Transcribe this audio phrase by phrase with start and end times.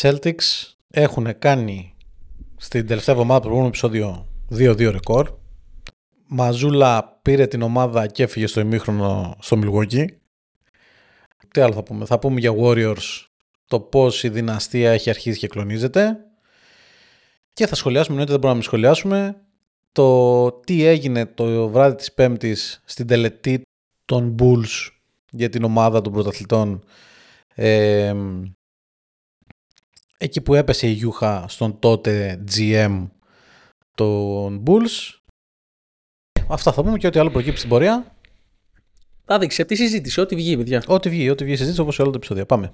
[0.00, 1.94] Celtics έχουν κάνει
[2.56, 5.34] στην τελευταία εβδομάδα του προηγούμενου επεισόδιο 2-2 ρεκόρ.
[6.26, 10.06] Μαζούλα πήρε την ομάδα και έφυγε στο ημίχρονο στο Milwaukee.
[11.50, 13.24] Τι άλλο θα πούμε; Θα πούμε για Warriors
[13.66, 16.16] το πώς η δυναστεία έχει αρχίσει και κλονίζεται.
[17.52, 19.42] Και θα σχολιάσουμε, εννοείται δεν μπορούμε να μην σχολιάσουμε,
[19.92, 23.62] το τι έγινε το βράδυ της Πέμπτης στην τελετή
[24.04, 24.88] των Bulls
[25.30, 26.84] για την ομάδα των πρωταθλητών
[27.54, 28.14] ε,
[30.24, 33.08] εκεί που έπεσε η Γιούχα στον τότε GM
[33.94, 35.18] των Bulls.
[36.48, 38.16] Αυτά θα πούμε και ό,τι άλλο προκύψει στην πορεία.
[39.24, 40.82] Θα δείξει από τη συζήτηση, ό,τι βγει, παιδιά.
[40.86, 42.46] Ό,τι βγει, ό,τι βγει συζήτηση όπως σε όλα τα επεισόδια.
[42.46, 42.72] Πάμε.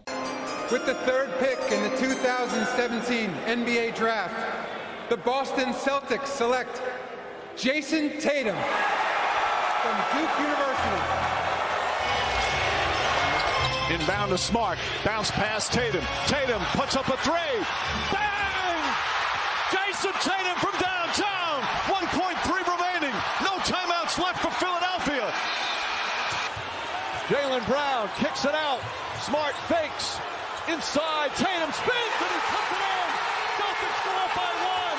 [0.71, 4.39] With the third pick in the 2017 NBA Draft,
[5.13, 6.75] the Boston Celtics select
[7.65, 8.59] Jason Tatum
[9.83, 11.20] from Duke University.
[13.91, 14.79] Inbound to Smart.
[15.05, 16.05] Bounce pass Tatum.
[16.31, 17.59] Tatum puts up a three.
[18.15, 18.79] Bang!
[19.75, 21.59] Jason Tatum from downtown.
[21.91, 22.39] 1.3
[22.71, 23.11] remaining.
[23.43, 25.27] No timeouts left for Philadelphia.
[27.27, 28.79] Jalen Brown kicks it out.
[29.27, 30.23] Smart fakes.
[30.71, 31.35] Inside.
[31.35, 33.11] Tatum spins and he puts it in.
[33.59, 34.99] Celtics up by one.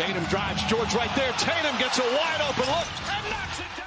[0.00, 1.32] Tatum drives George right there.
[1.36, 3.77] Tatum gets a wide open look and knocks it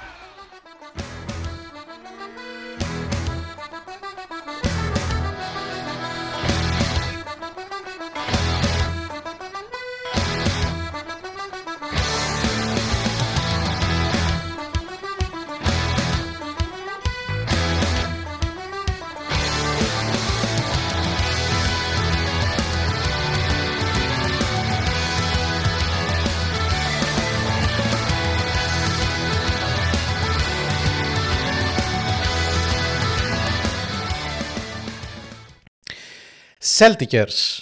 [36.64, 37.58] Celticers.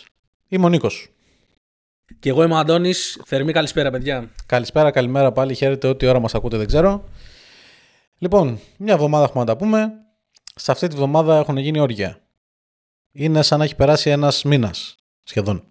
[0.49, 1.09] Είμαι ο Νίκος.
[2.19, 3.21] Και εγώ είμαι ο Αντώνης.
[3.25, 4.31] Θερμή καλησπέρα, παιδιά.
[4.47, 5.55] Καλησπέρα, καλημέρα πάλι.
[5.55, 7.05] Χαίρετε ό,τι ώρα μας ακούτε δεν ξέρω.
[8.19, 9.93] Λοιπόν, μια εβδομάδα έχουμε να τα πούμε.
[10.55, 12.19] Σε αυτή τη βδομάδα έχουν γίνει όργια.
[13.13, 15.65] Είναι σαν να έχει περάσει ένας μήνας σχεδόν.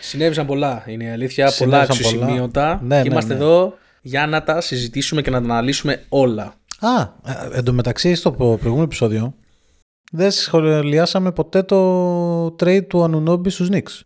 [0.00, 1.44] Συνέβησαν πολλά, είναι η αλήθεια.
[1.44, 2.14] πολλά Συνέβησαν πολλά.
[2.14, 2.80] αξιοσημείωτα.
[2.82, 3.40] Ναι, και ναι, είμαστε ναι.
[3.40, 6.54] εδώ για να τα συζητήσουμε και να τα αναλύσουμε όλα.
[6.78, 9.34] Α, ε, εντωμεταξύ στο προ- προηγούμενο επεισόδιο
[10.12, 14.00] δεν σχολιάσαμε ποτέ το trade του Ανουνόμπι στους Knicks.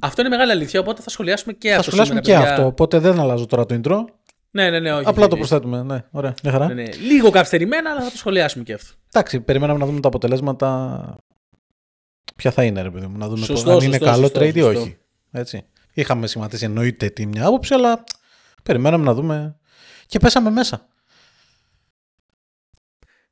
[0.00, 1.86] Αυτό είναι μεγάλη αλήθεια, οπότε θα σχολιάσουμε και Θα αυτό.
[1.90, 2.56] σχολιάσουμε και σήμερα, παιδιά.
[2.56, 4.04] αυτό, οπότε δεν αλλάζω τώρα το intro.
[4.50, 4.92] Ναι, ναι, ναι.
[4.92, 5.36] Όχι, Απλά όχι, το όχι.
[5.36, 5.82] προσθέτουμε.
[5.82, 6.66] Ναι, ωραία, μια χαρά.
[6.66, 6.88] Ναι, ναι.
[6.94, 8.94] Λίγο καθυστερημένα, αλλά θα το σχολιάσουμε και αυτό.
[9.12, 11.00] Εντάξει, περιμέναμε να δούμε τα αποτελέσματα.
[12.36, 14.40] Ποια θα είναι, ρε παιδί μου, να δούμε Σωστό, το, αν είναι σωστό, καλό σωστό,
[14.40, 14.80] trade ή σωστό.
[14.80, 14.96] όχι.
[15.30, 15.64] Έτσι.
[15.92, 18.04] Είχαμε σχηματίσει εννοείται τι μια άποψη, αλλά
[18.62, 19.56] περιμέναμε να δούμε.
[20.06, 20.86] Και πέσαμε μέσα.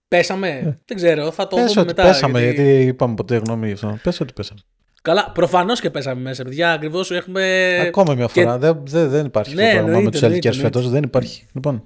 [0.08, 0.80] Πέσαμε.
[0.84, 2.02] Δεν ξέρω, θα το Πες δούμε ότι μετά.
[2.02, 2.82] πέσαμε, γιατί- γιατί...
[2.86, 3.98] είπαμε ποτέ γνώμη γι' αυτό.
[4.02, 4.60] Πες ότι πέσαμε.
[5.02, 6.72] Καλά, προφανώς και πέσαμε μέσα, παιδιά.
[6.72, 7.76] Ακριβώς έχουμε.
[7.86, 8.58] Ακόμα μια Ε, και- φορά.
[8.58, 10.90] Δεν, δεν, δεν υπάρχει Ναι, αυτό το πράγμα με εννοείται, τους εννοείται, Celtics φέτος.
[10.90, 11.46] Δεν υπάρχει.
[11.52, 11.84] Λοιπόν.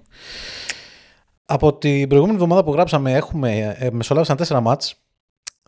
[1.47, 4.95] Από την προηγούμενη εβδομάδα που γράψαμε έχουμε ε, μεσολάβησαν τέσσερα μάτς.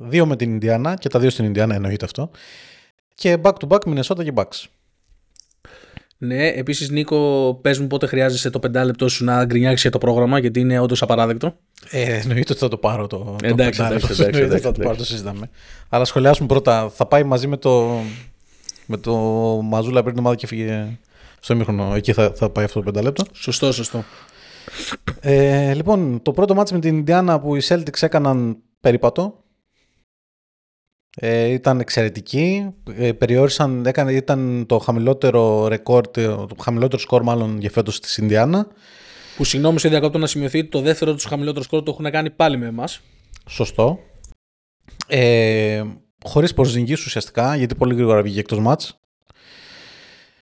[0.02, 2.30] Δύο με την Ινδιάνα και τα δύο στην Ινδιάνα εννοείται αυτό.
[3.14, 4.64] Και back to back Minnesota και Bucks.
[6.22, 10.38] Ναι, επίσης Νίκο, πες μου πότε χρειάζεσαι το πεντάλεπτό σου να γκρινιάξεις για το πρόγραμμα,
[10.38, 11.56] γιατί είναι όντως απαράδεκτο.
[11.90, 13.84] Ε, εννοείται ότι θα το πάρω το, το Εντάξει, πεντάλεπτο.
[13.86, 15.10] εντάξει, εντάξει, Εννοείται εντάξει, θα το πάρω, εντάξει.
[15.10, 15.50] το συζητάμε.
[15.88, 16.90] Αλλά σχολιάσουμε πρώτα.
[16.94, 18.00] Θα πάει μαζί με το,
[18.86, 19.12] με το
[19.64, 20.98] Μαζούλα πριν την ομάδα και φύγε
[21.40, 21.94] στο ημίχρονο.
[21.94, 23.24] Εκεί θα, θα πάει αυτό το πεντάλεπτο.
[23.32, 24.04] Σωστό, σωστό.
[25.20, 29.44] Ε, λοιπόν, το πρώτο μάτς με την Ινδιάνα που οι Celtics έκαναν περίπατο
[31.22, 32.74] ε, ήταν εξαιρετική.
[32.96, 38.66] Ε, περιόρισαν, έκανε, ήταν το χαμηλότερο ρεκόρ, το χαμηλότερο σκορ μάλλον για φέτος της Ινδιάνα.
[39.36, 42.56] Που συγγνώμη σε διακόπτω να σημειωθεί, το δεύτερο τους χαμηλότερο σκόρ το έχουν κάνει πάλι
[42.56, 43.00] με εμάς.
[43.48, 43.98] Σωστό.
[45.06, 45.84] Ε,
[46.24, 48.94] χωρίς Πορζινγκής ουσιαστικά, γιατί πολύ γρήγορα βγήκε εκτός μάτς.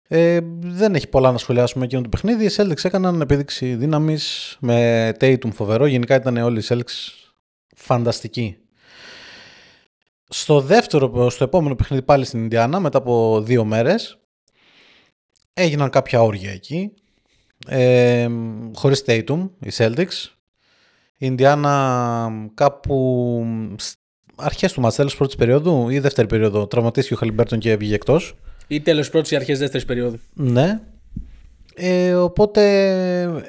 [0.09, 2.45] Ε, δεν έχει πολλά να σχολιάσουμε εκείνο το παιχνίδι.
[2.45, 5.87] Οι Celtics έκαναν επίδειξη δύναμης με Tatum φοβερό.
[5.87, 7.33] Γενικά ήταν όλοι οι Celtics
[7.77, 8.57] φανταστικοί.
[10.29, 14.19] Στο δεύτερο, στο επόμενο παιχνίδι πάλι στην Ινδιάνα, μετά από δύο μέρες,
[15.55, 16.93] έγιναν κάποια όργια εκεί.
[17.67, 18.29] Ε,
[18.75, 20.29] χωρίς Tatum, οι Celtics.
[21.19, 23.47] Η Ινδιάνα κάπου
[23.79, 23.95] σ-
[24.37, 28.35] αρχές του μάτς, τέλος πρώτης περίοδου ή δεύτερη περίοδο, τραυματίστηκε ο Χαλιμπέρτον και βγήκε εκτός.
[28.67, 30.19] Ή τέλος πρώτης ή αρχές δεύτερης περίοδου.
[30.35, 30.81] Ναι.
[31.75, 33.43] Ε, οπότε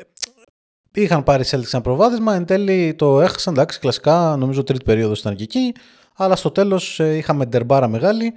[0.94, 2.36] είχαν πάρει οι Celtics ένα προβάδισμα.
[2.36, 3.54] Εν τέλει το έχασαν.
[3.54, 5.74] Εντάξει, κλασικά νομίζω τρίτη περίοδος ήταν και εκεί.
[6.16, 8.34] Αλλά στο τέλος ε, είχαμε ντερμπάρα μεγάλη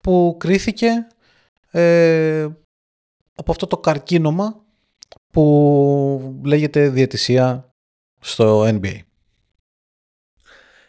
[0.00, 1.06] που κρίθηκε
[1.70, 2.46] ε,
[3.34, 4.64] από αυτό το καρκίνωμα
[5.32, 7.70] που λέγεται διαιτησία
[8.20, 8.98] στο NBA.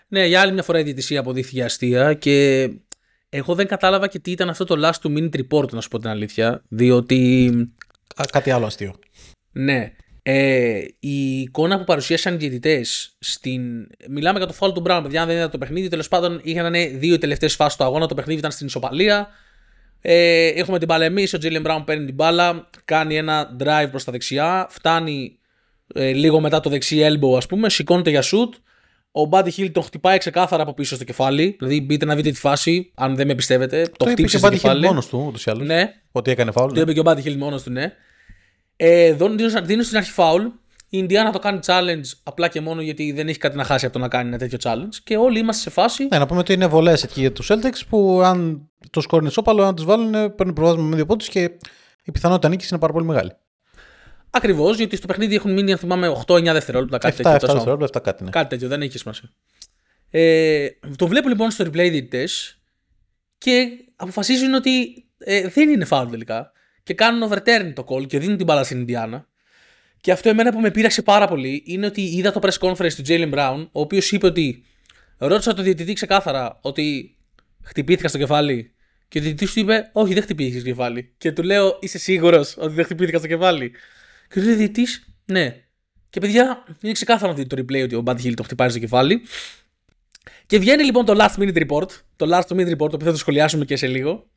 [0.07, 2.69] Ναι, για άλλη μια φορά η διαιτησία αποδείχθηκε αστεία και
[3.29, 5.99] εγώ δεν κατάλαβα και τι ήταν αυτό το last two minute report, να σου πω
[5.99, 6.63] την αλήθεια.
[6.67, 7.49] Διότι.
[8.15, 8.95] Α, κάτι άλλο αστείο.
[9.51, 9.95] Ναι.
[10.29, 13.87] Ε, η εικόνα που παρουσίασαν οι διαιτητές στην.
[14.09, 15.21] Μιλάμε για το foul του Brown, παιδιά.
[15.21, 18.05] Αν δεν είδατε το παιχνίδι, τέλος πάντων είχαν δύο τελευταίες φάσεις του αγώνα.
[18.07, 19.27] Το παιχνίδι ήταν στην ισοπαλία.
[20.01, 21.33] Ε, έχουμε την μπάλα εμείς.
[21.33, 25.37] Ο Τζίλιαν Μπράουν παίρνει την μπάλα, κάνει ένα drive προς τα δεξιά, φτάνει
[25.93, 28.49] ε, λίγο μετά το δεξί elbow, ας πούμε, σηκώνεται για shoot.
[29.11, 31.55] Ο Buddy Hill τον χτυπάει ξεκάθαρα από πίσω στο κεφάλι.
[31.59, 33.81] Δηλαδή, μπείτε να δείτε τη φάση, αν δεν με πιστεύετε.
[33.81, 34.85] Το, Το είπε χτύπησε και στο ο Buddy Hill κεφάλι.
[34.85, 35.67] μόνος του, ούτως ή άλλως.
[35.67, 36.71] Ναι, Ότι έκανε φάουλ.
[36.73, 37.93] το είπε και ο Buddy Hill μόνος του, ναι.
[38.77, 40.45] Ε, δίνουν, δίνουν στην αρχή φάουλ.
[40.89, 43.93] Η Ινδιάνα το κάνει challenge απλά και μόνο γιατί δεν έχει κάτι να χάσει από
[43.93, 44.95] το να κάνει ένα τέτοιο challenge.
[45.03, 46.07] Και όλοι είμαστε σε φάση.
[46.11, 49.29] Ναι, να πούμε ότι είναι βολές εκεί για τους Celtics που αν το σκόρ είναι
[49.29, 51.51] ισόπαλο, αν τους βάλουν, παίρνουν προβάδισμα με δύο πόντους και
[52.03, 53.31] η πιθανότητα νίκης είναι πάρα πολύ μεγάλη.
[54.29, 56.97] Ακριβώς, γιατί στο παιχνίδι έχουν μείνει, αν θυμάμαι, 8-9 δευτερόλεπτα.
[56.97, 57.39] 7-7 Κάτι τέτοιο.
[57.39, 57.53] τόσο.
[57.53, 58.31] δευτερόλεπτα, αυτά κάτι είναι.
[58.31, 59.29] Κάτι τέτοιο, δεν έχει σημασία.
[60.09, 62.27] Ε, το βλέπω λοιπόν στο replay διαιτητέ
[63.37, 66.51] και αποφασίζουν ότι ε, δεν είναι foul τελικά.
[66.87, 69.27] Και κάνουν overturn το call και δίνουν την μπάλα στην Ινδιάνα.
[70.01, 73.03] Και αυτό εμένα που με πείραξε πάρα πολύ είναι ότι είδα το press conference του
[73.07, 74.63] Jalen Brown, ο οποίος είπε ότι
[75.17, 77.15] ρώτησα τον διαιτητή ξεκάθαρα ότι
[77.63, 78.73] χτυπήθηκα στο κεφάλι.
[79.07, 81.13] Και ο διαιτητής του είπε: Όχι, δεν χτυπήθηκες στο κεφάλι.
[81.17, 83.71] Και του λέω: Είσαι σίγουρος ότι δεν χτυπήθηκα στο κεφάλι.
[84.29, 85.63] Και του λέει ο διαιτητής: Ναι.
[86.09, 88.79] Και παιδιά, είναι ξεκάθαρο να δείτε το replay ότι ο Bad Hill το χτυπάει στο
[88.79, 89.21] κεφάλι.
[90.45, 93.17] Και βγαίνει λοιπόν το last minute report, το last minute report, το οποίο θα το
[93.17, 94.29] σχολιάσουμε και σε λίγο.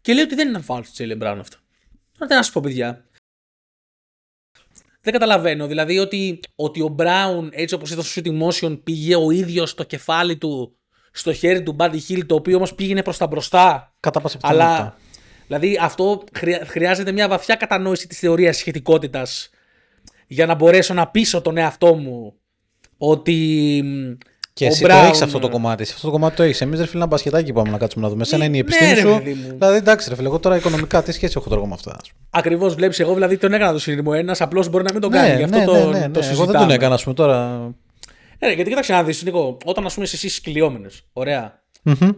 [0.00, 1.58] Και λέει ότι δεν ήταν foul του Jalen Brown αυτό.
[2.18, 3.04] Τώρα τι να σου πω, παιδιά.
[5.00, 5.66] Δεν καταλαβαίνω.
[5.66, 9.84] Δηλαδή ότι, ότι ο Brown, έτσι όπως ήταν στο shooting motion, πήγε ο ίδιος στο
[9.84, 10.76] κεφάλι του,
[11.12, 13.94] στο χέρι του Buddy Hill, το οποίο όμως πήγαινε προς τα μπροστά.
[14.00, 14.66] Κατά πάσα πιθανότητα.
[14.76, 14.96] Αλλά
[15.46, 19.50] δηλαδή αυτό χρεια- χρειάζεται μια βαθιά κατανόηση της θεωρίας σχετικότητας
[20.26, 22.34] για να μπορέσω να πείσω τον εαυτό μου
[22.96, 24.12] ότι μ,
[24.58, 25.82] Και ο εσύ Brown- το έχεις αυτό το κομμάτι.
[25.82, 26.60] Εσύ αυτό το κομμάτι το έχεις.
[26.60, 28.24] Εμείς, ρε φίλε, ένα μπασκετάκι πάμε να κάτσουμε να δούμε.
[28.24, 29.18] Σένα είναι η Ναι, επιστήμη ρε, σου.
[29.18, 29.54] παιδί μου.
[29.58, 31.90] Δηλαδή, εντάξει, ρε φίλε, εγώ τώρα οικονομικά τι σχέση έχω τώρα εγώ με αυτά.
[31.90, 32.22] ας πούμε.
[32.30, 35.28] Ακριβώς βλέπεις εγώ δηλαδή τον έκανα το συνειδημό ένας απλώς μπορεί να μην τον κάνει.
[35.28, 36.00] Ναι, Γι' αυτό ναι, το, ναι, ναι, το ναι.
[36.02, 36.58] Εγώ δεν συζητάμε.
[36.58, 37.48] τον έκανα, ας πούμε τώρα.
[38.38, 41.62] Ναι, γιατί κοίταξε να δεις Νίκο, όταν ας πούμε είσαι εσείς κυλιόμενες, ωραία.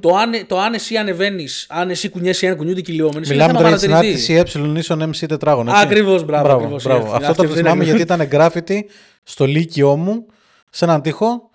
[0.01, 3.29] Το, αν, το αν εσύ ανεβαίνεις, αν εσύ κουνιέσαι ή αν κουνιούνται οι κυλιόμενες, είναι
[3.37, 4.39] Μιλάμε θέμα τώρα για την παρατηρητή.
[4.39, 5.69] άρτηση ε ίσον MC τετράγων.
[5.69, 5.81] έτσι.
[5.83, 6.83] Ακριβώς, μπράβο, μπράβο, ακριβώς.
[6.85, 7.01] μπράβο.
[7.07, 7.97] Είναι- Αυτό αυτή το είναι θυμάμαι ακριβώς.
[7.97, 8.87] γιατί ήταν γκράφιτι
[9.23, 10.27] στο λύκειό μου
[10.71, 11.50] σε έναν τοίχο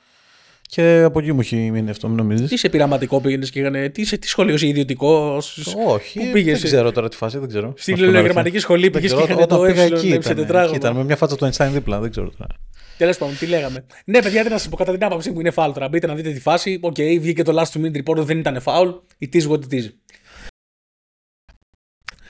[0.67, 2.50] και από εκεί μου έχει μείνει αυτό, μην νομίζεις.
[2.50, 3.91] Τι σε πειραματικό πήγαινες και είχαν.
[3.91, 5.75] Τι, σε, τι σχολείο είσαι ιδιωτικός.
[5.88, 7.73] Όχι, Πού πήγες, δεν ξέρω τώρα τη φάση, δεν ξέρω.
[7.77, 9.00] Στην Να σου πω την ελληνογραμματική σχολή αλήθεια.
[9.00, 10.75] πήγες Δεν και ξέρω, είχαν το όταν πήγα ε εκεί σε ήταν, εκεί τετράγωνο.
[10.75, 12.56] ήταν, με μια φάτσα του Einstein δίπλα, δεν ξέρω τώρα.
[12.97, 13.85] Τέλος πάντων, τι λέγαμε.
[14.06, 15.88] Ναι, παιδιά, δεν να σας πω κατά την άποψή μου είναι foul τώρα.
[15.88, 16.79] Μπείτε να δείτε τη φάση.
[16.81, 18.94] Οκ, βγήκε το last minute report, δεν ήταν foul.
[19.19, 19.89] It is what it is.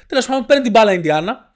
[0.08, 1.54] Τέλος πάντων, παίρνει την μπάλα η Ινδιάνα.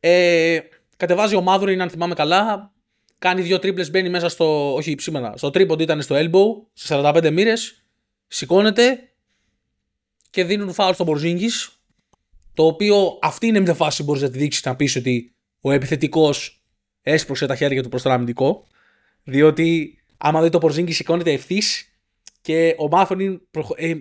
[0.00, 0.58] Ε,
[0.96, 2.72] κατεβάζει ο Μάθουριν, αν θυμάμαι καλά.
[3.20, 4.74] Κάνει δύο τρίπλες, μπαίνει μέσα στο.
[4.74, 5.36] Όχι, σήμερα.
[5.36, 7.82] Στο τρίποντο ήταν στο elbow, σε 45 μοίρες.
[8.26, 9.10] Σηκώνεται
[10.30, 11.70] και δίνουν foul στον Πορζίνγκις.
[12.54, 15.70] Το οποίο αυτή είναι μια φάση που μπορείς να τη δείξεις να πεις ότι ο
[15.70, 16.62] επιθετικός
[17.02, 18.66] έσπρωξε τα χέρια του προς τον αμυντικό.
[19.24, 21.89] Διότι άμα δει το Πορζίνγκη σηκώνεται ευθύς
[22.40, 23.74] και ο Μάφωνιν προχω...
[23.76, 23.92] ε,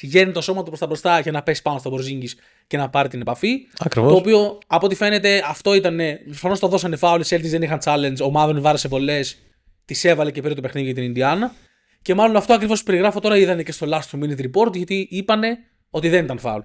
[0.00, 2.28] γέρνει το σώμα του προς τα μπροστά για να πέσει πάνω στον Πορζίνγκη
[2.66, 3.66] και να πάρει την επαφή.
[3.78, 4.10] Ακριβώς.
[4.10, 5.98] Το οποίο από ό,τι φαίνεται αυτό ήταν.
[6.24, 8.16] Προφανώς το δώσανε φάουλ, οι Celtics δεν είχαν challenge.
[8.24, 9.38] Ο Μάδων βάρεσε βολές,
[9.84, 11.54] τις έβαλε και πήρε το παιχνίδι για την Ινδιάνα.
[12.02, 15.58] Και μάλλον αυτό ακριβώς που περιγράφω τώρα είδανε και στο last minute report γιατί είπανε
[15.90, 16.60] ότι δεν ήταν φάουλ.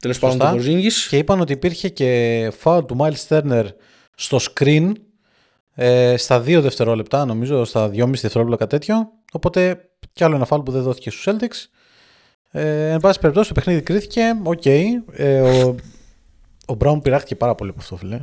[0.00, 0.50] Τέλος πάντων, Σωστά.
[0.50, 0.88] το Πορζίνγκις.
[1.08, 3.64] Και είπαν ότι υπήρχε και φάουλ του Miles Turner
[4.14, 4.92] στο screen
[5.74, 9.12] ε, στα 2 δευτερόλεπτα, νομίζω, στα 2,5 δευτερόλεπτα κάτι τέτοιο.
[9.32, 11.68] Οπότε κι άλλο ένα φάουλ που δεν δόθηκε στους Celtics.
[12.50, 14.22] Ε, εν πάση περιπτώσει, το παιχνίδι κρίθηκε.
[14.42, 14.66] Οκ.
[14.66, 15.74] Ε, ο,
[16.66, 18.20] ο Brown πειράχτηκε πάρα πολύ από αυτό, φίλε.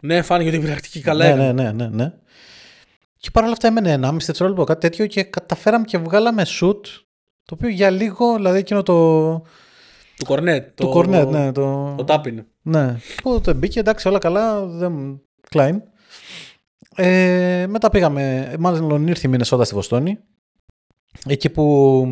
[0.00, 1.24] Ναι, φάνηκε ότι πειράχτηκε καλά.
[1.24, 1.52] ναι, έκανε.
[1.52, 2.12] ναι, ναι, ναι, ναι.
[3.16, 6.80] Και παρόλα αυτά έμενε 1,5 δευτερόλεπτο κάτι τέτοιο και καταφέραμε και βγάλαμε shoot.
[7.44, 9.32] Το οποίο για λίγο, δηλαδή εκείνο το.
[10.16, 10.80] Του Κορνέτ.
[10.80, 11.52] Το, Cornet, ναι.
[11.52, 12.44] Το, Το Τάπιν.
[12.62, 12.96] ναι.
[13.22, 14.66] Οπότε μπήκε, εντάξει, όλα καλά.
[14.66, 15.20] Δεν...
[15.50, 15.76] Klein.
[16.96, 20.18] Ε, μετά πήγαμε, μάλλον ήρθε η Μινεσότα στη Βοστόνη.
[21.26, 22.06] Εκεί που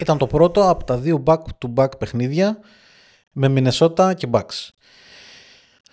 [0.00, 2.58] ήταν το πρώτο από τα δύο back-to-back παιχνίδια
[3.32, 4.68] με Μινεσότα και Bucks.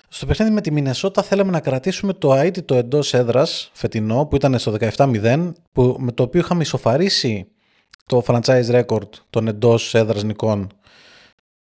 [0.10, 4.60] Στο παιχνίδι με τη Μινεσότα θέλαμε να κρατήσουμε το αίτητο εντός έδρας φετινό που ήταν
[4.60, 7.48] στο 17-0, που, με το οποίο είχαμε ισοφαρίσει
[8.06, 10.70] το franchise record των εντός έδρας νικών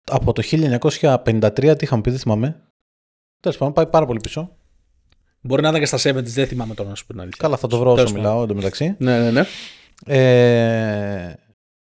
[0.04, 1.74] από το 1953.
[1.78, 2.60] Τι είχαμε πει, δεν θυμάμαι.
[3.40, 4.56] Τέλος πάντων, πάει πάρα πολύ πίσω.
[5.40, 7.42] Μπορεί να ήταν και στα 70 δεν θυμάμαι τώρα να σου πω την αλήθεια.
[7.42, 8.94] Καλά, θα το βρω όσο Τέλος μιλάω εντωμεταξύ.
[8.98, 9.44] Ναι, ναι, ναι.
[10.04, 11.32] Ε,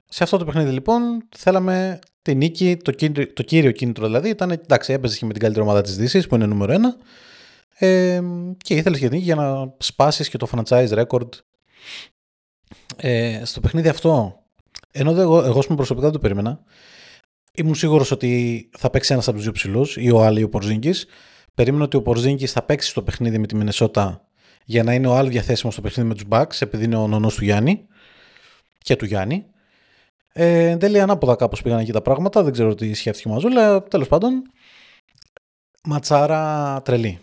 [0.09, 4.51] σε αυτό το παιχνίδι λοιπόν θέλαμε τη νίκη, το, κύριο, το κύριο κίνητρο δηλαδή ήταν,
[4.51, 6.97] εντάξει έπαιζες και με την καλύτερη ομάδα της Δύσης που είναι νούμερο ένα.
[7.75, 8.21] Ε,
[8.57, 11.29] και ήθελες για την νίκη για να σπάσεις και το franchise record.
[12.97, 14.43] Ε, στο παιχνίδι αυτό,
[14.91, 16.61] ενώ εγώ, εγώ πούμε προσωπικά δεν το περίμενα,
[17.53, 20.49] ήμουν σίγουρος ότι θα παίξει ένας από τους δύο ψηλούς, ή ο Άλλη ή ο
[20.49, 21.07] Πορζίνκης.
[21.55, 24.27] Περίμενα ότι ο Πορζίνκης θα παίξει στο παιχνίδι με τη Μινεσότα
[24.65, 27.35] για να είναι ο Άλλη διαθέσιμος στο παιχνίδι με τους Bucks, επειδή είναι ο νονός
[27.35, 27.87] του Γιάννη
[28.83, 29.47] και του Γιάννη.
[30.33, 32.43] Ε, εν τέλει, ανάποδα κάπως πήγαν εκεί τα πράγματα.
[32.43, 34.43] Δεν ξέρω τι σκέφτηκε μαζί, αλλά τέλος πάντων.
[35.85, 37.19] Ματσάρα τρελή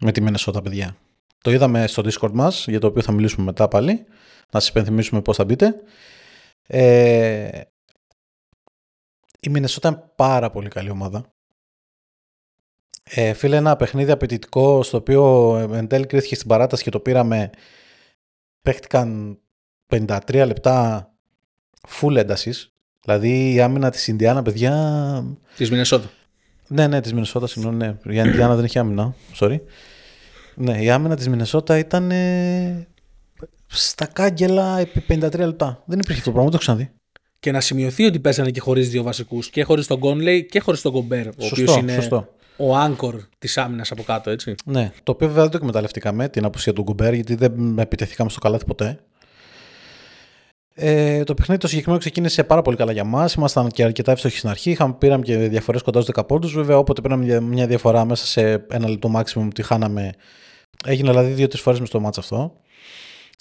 [0.00, 0.96] με τη Μινεσότα, παιδιά.
[1.42, 4.04] Το είδαμε στο Discord μας, για το οποίο θα μιλήσουμε μετά πάλι.
[4.50, 5.74] Να σας υπενθυμίσουμε πώς θα μπείτε.
[6.66, 7.60] Ε,
[9.40, 11.32] η Μινεσότα είναι πάρα πολύ καλή ομάδα.
[13.04, 17.50] Ε, φίλε, ένα παιχνίδι απαιτητικό στο οποίο εν τέλει κρίθηκε στην παράταση και το πήραμε.
[18.62, 19.38] Παίχτηκαν
[19.88, 21.08] 53 λεπτά
[21.88, 22.72] full έντασης.
[23.04, 25.24] Δηλαδή η άμυνα της Ινδιάνα, παιδιά.
[25.56, 26.10] Της Μινεσότα.
[26.68, 27.76] Ναι, ναι, της Μινεσότα, συγγνώμη.
[27.76, 27.86] Ναι.
[27.86, 29.14] Η Ινδιάνα δεν έχει άμυνα.
[29.40, 29.60] Sorry.
[30.54, 32.86] Ναι, η άμυνα της Μινεσότα ήταν ε,
[33.66, 35.82] στα κάγκελα επί 53 λεπτά.
[35.86, 36.90] Δεν υπήρχε αυτό το πράγμα, το ξαναδεί.
[37.40, 39.50] Και να σημειωθεί ότι παίζανε και χωρίς δύο βασικούς.
[39.50, 41.26] Και χωρίς τον Κόνλεϊ και χωρίς τον Κομπέρ.
[41.26, 42.28] Ο οποίος είναι σωστό.
[42.56, 44.54] ο άγκορ της άμυνας από κάτω, έτσι.
[44.64, 48.40] Ναι, το οποίο βέβαια δεν το εκμεταλλευτήκαμε την απουσία του Γκομπέρ, γιατί δεν επιτεθήκαμε στο
[48.40, 48.98] καλάθι ποτέ.
[50.76, 53.34] Ε, το παιχνίδι το συγκεκριμένο ξεκίνησε πάρα πολύ καλά για μας.
[53.34, 54.70] Ήμασταν και αρκετά εύστοχοι στην αρχή.
[54.70, 56.52] Είχαμε, πήραμε και διαφορές κοντά στους 10 πόντους.
[56.54, 60.12] Βέβαια, όποτε πήραμε μια διαφορά μέσα σε ένα λεπτό maximum τη χάναμε.
[60.84, 62.52] Έγινε δηλαδή δύο-τρεις φορές μες στο μάτς αυτό.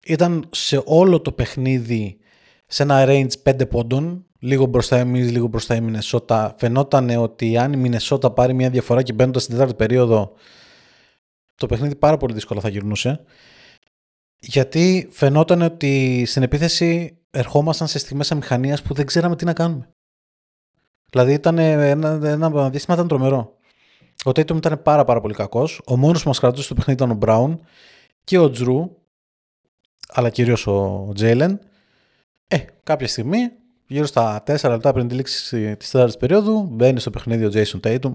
[0.05, 2.17] Ήταν σε όλο το παιχνίδι
[2.67, 4.25] σε ένα range 5 πόντων.
[4.39, 6.55] Λίγο μπροστά εμεί, λίγο μπροστά η Μινεσότα.
[6.57, 10.33] Φαινόταν ότι αν η Μινεσότα πάρει μια διαφορά και μπαίνοντας στην τέταρτη περίοδο,
[11.55, 13.23] το παιχνίδι πάρα πολύ δύσκολα θα γυρνούσε.
[14.45, 19.89] Γιατί φαινόταν ότι στην επίθεση ερχόμασταν σε στιγμές αμηχανίας που δεν ξέραμε τι να κάνουμε.
[21.11, 23.57] Δηλαδή ήταν ένα, ένα διάστημα ήταν τρομερό.
[24.25, 25.81] Ο Tatum ήταν πάρα πάρα πολύ κακός.
[25.85, 27.57] Ο μόνος που μας κρατούσε στο παιχνίδι ήταν ο Brown
[28.23, 28.97] και ο Τζρου,
[30.07, 31.59] αλλά κυρίως ο Τζέιλεν.
[32.47, 33.51] Ε, κάποια στιγμή,
[33.87, 37.79] γύρω στα 4 λεπτά πριν τη λήξη της τέταρτης περίοδου, μπαίνει στο παιχνίδι ο Jason
[37.79, 38.13] Tatum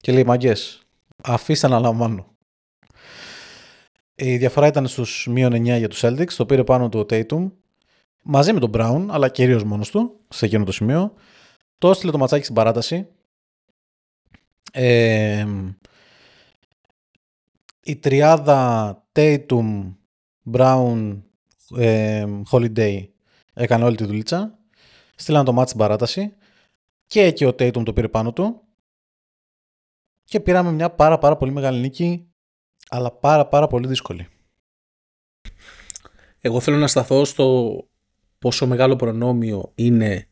[0.00, 0.82] και λέει «Μαγκές,
[1.22, 2.35] αφήστε να λαμβάνω».
[4.18, 7.50] Η διαφορά ήταν στους μείον 9 για τους Celtics, το πήρε πάνω του ο Tatum,
[8.22, 11.14] μαζί με τον Brown, αλλά κυρίως μόνος του, σε εκείνο το σημείο.
[11.78, 13.06] Το έστειλε το ματσάκι στην παράταση.
[14.72, 15.46] Ε,
[17.82, 19.94] η τριάδα Tatum,
[20.52, 21.22] Brown,
[21.76, 23.08] ε, Holiday
[23.54, 24.58] έκανε όλη τη δουλίτσα.
[25.14, 26.34] Στείλαν το μάτι στην παράταση.
[27.06, 28.60] Και εκεί ο Tatum το πήρε πάνω του.
[30.24, 32.25] Και πήραμε μια πάρα πάρα πολύ μεγάλη νίκη
[32.88, 34.28] αλλά πάρα πάρα πολύ δύσκολη.
[36.40, 37.76] Εγώ θέλω να σταθώ στο
[38.38, 40.28] πόσο μεγάλο προνόμιο είναι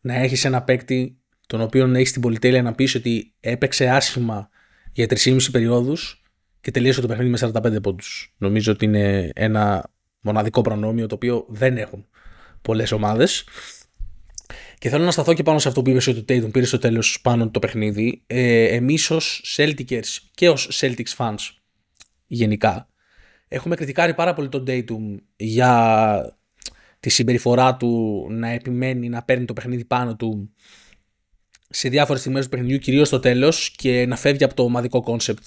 [0.00, 4.48] να έχεις ένα παίκτη τον οποίο να έχεις την πολυτέλεια να πεις ότι έπαιξε άσχημα
[4.92, 6.22] για 3,5 περιόδους
[6.60, 8.34] και τελείωσε το παιχνίδι με 45 πόντους.
[8.38, 12.06] Νομίζω ότι είναι ένα μοναδικό προνόμιο το οποίο δεν έχουν
[12.62, 13.44] πολλές ομάδες.
[14.78, 16.78] Και θέλω να σταθώ και πάνω σε αυτό που είπες ότι ο Tatum πήρε στο
[16.78, 18.22] τέλος πάνω το παιχνίδι.
[18.26, 20.02] Ε, εμείς ως Celtics
[20.34, 21.36] και ως Celtics fans
[22.34, 22.88] γενικά.
[23.48, 26.38] Έχουμε κριτικάρει πάρα πολύ τον Tatum για
[27.00, 30.52] τη συμπεριφορά του να επιμένει να παίρνει το παιχνίδι πάνω του
[31.68, 35.46] σε διάφορες στιγμές του παιχνιδιού, κυρίως στο τέλος, και να φεύγει από το ομαδικό concept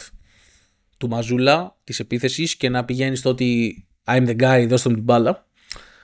[0.98, 5.04] του Μαζούλα, της επίθεσης, και να πηγαίνει στο ότι I'm the guy, δώστε μου την
[5.04, 5.48] μπάλα.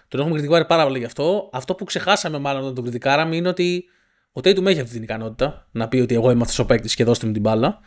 [0.08, 1.50] Τον έχουμε κριτικάρει πάρα πολύ γι' αυτό.
[1.54, 3.84] Αυτό που ξεχάσαμε μάλλον όταν τον κριτικάραμε είναι ότι
[4.32, 7.04] ο Tatum έχει αυτή την ικανότητα να πει ότι εγώ είμαι αυτό ο παίκτης και
[7.04, 7.80] δώστε μου την μπάλα.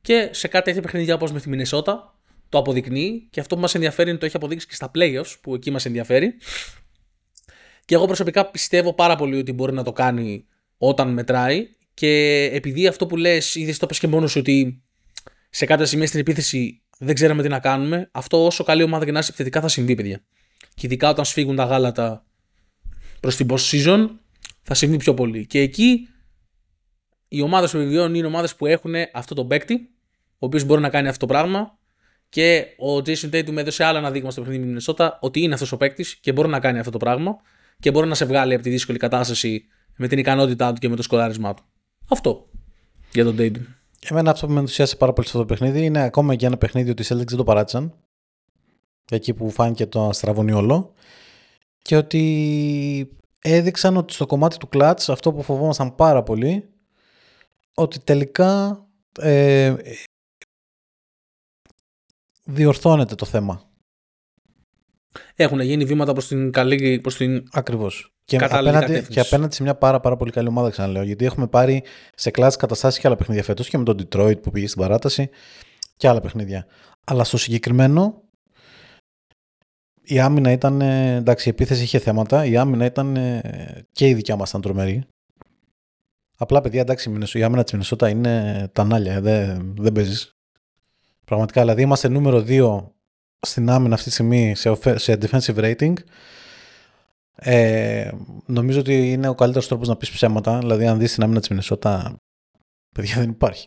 [0.00, 2.11] Και σε κάτι τέτοια παιχνίδια όπως με τη Μινεσότα,
[2.52, 5.54] το αποδεικνύει και αυτό που μας ενδιαφέρει είναι το έχει αποδείξει και στα playoffs που
[5.54, 6.34] εκεί μας ενδιαφέρει.
[7.84, 12.86] Και εγώ προσωπικά πιστεύω πάρα πολύ ότι μπορεί να το κάνει όταν μετράει και επειδή
[12.86, 14.82] αυτό που λες, είδες το πες και μόνος ότι
[15.50, 19.12] σε κάποια σημεία στην επίθεση δεν ξέραμε τι να κάνουμε, αυτό όσο καλή ομάδα και
[19.12, 20.24] να είσαι επιθετικά θα συμβεί, παιδιά.
[20.74, 22.26] Και ειδικά όταν σφίγγουν τα γάλατα
[23.20, 24.08] προς την post season,
[24.62, 25.46] θα συμβεί πιο πολύ.
[25.46, 26.08] Και εκεί
[27.28, 29.74] οι ομάδες που επιβιώνουν είναι ομάδες που έχουν αυτό το παίκτη,
[30.32, 31.78] ο οποίος μπορεί να κάνει αυτό το πράγμα
[32.32, 35.54] και ο Jason Tatum έδωσε άλλα ένα δείγμα στο παιχνίδι με την Μινεσότα ότι είναι
[35.54, 37.36] αυτός ο παίκτης και μπορεί να κάνει αυτό το πράγμα
[37.80, 39.64] και μπορεί να σε βγάλει από τη δύσκολη κατάσταση
[39.96, 41.62] με την ικανότητά του και με το σκοράρισμά του.
[42.08, 42.48] Αυτό
[43.12, 43.60] για τον Tatum.
[44.10, 46.56] Εμένα αυτό που με ενθουσιάσει πάρα πολύ σε αυτό το παιχνίδι είναι ακόμα και ένα
[46.56, 47.94] παιχνίδι ότι οι Celtics δεν το παράτησαν.
[49.10, 50.92] Εκεί που φάνηκε το αστραβωνιόλο.
[51.82, 56.68] Και ότι έδειξαν ότι στο κομμάτι του κλατς αυτό που φοβόμασταν πάρα πολύ
[57.74, 58.84] ότι τελικά
[59.18, 59.74] ε,
[62.44, 63.70] διορθώνεται το θέμα.
[65.34, 68.12] Έχουν γίνει βήματα προς την καλή, προς την Ακριβώς.
[68.24, 71.02] Και απέναντι, και απέναντι σε μια πάρα, πάρα πολύ καλή ομάδα, ξαναλέω.
[71.02, 71.82] Γιατί έχουμε πάρει
[72.14, 75.28] σε κλάση καταστάσεις και άλλα παιχνίδια φέτος και με τον Detroit που πήγε στην παράταση
[75.96, 76.66] και άλλα παιχνίδια.
[77.06, 78.22] Αλλά στο συγκεκριμένο
[80.02, 80.80] η άμυνα ήταν.
[80.80, 82.44] ε, Εντάξει, η επίθεση είχε θέματα.
[82.44, 83.16] Η άμυνα ήταν.
[83.16, 85.04] ε, και η δικιά μας ήταν τρομερή.
[86.38, 89.14] Απλά, παιδιά, εντάξει, η Μινεσο- η άμυνα της Μινεσότα είναι τα νάλια.
[89.14, 90.36] ε, Δεν, δεν παίζεις.
[91.32, 92.90] Πραγματικά, δηλαδή, είμαστε νούμερο 2
[93.40, 95.92] στην άμυνα αυτή τη στιγμή σε, offe- σε defensive rating.
[97.34, 98.10] Ε,
[98.46, 100.58] νομίζω ότι είναι ο καλύτερος τρόπος να πεις ψέματα.
[100.58, 102.16] Δηλαδή, αν δεις την άμυνα της Μινεσότα,
[102.94, 103.66] παιδιά δεν υπάρχει.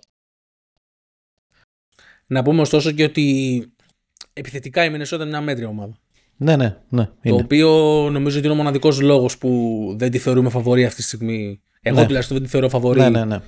[2.27, 3.65] Να πούμε ωστόσο και ότι
[4.33, 5.97] επιθετικά η Μινεσότα είναι μια μέτρια ομάδα.
[6.35, 7.05] Ναι, ναι, ναι.
[7.05, 7.41] Το Είναι.
[7.43, 7.69] οποίο
[8.11, 11.61] νομίζω ότι είναι ο μοναδικός λόγος που δεν τη θεωρούμε φαβορή αυτή τη στιγμή.
[11.81, 12.05] Εγώ Ναι.
[12.05, 13.39] τουλάχιστον δεν τη θεωρώ φαβορή Ναι, ναι, ναι.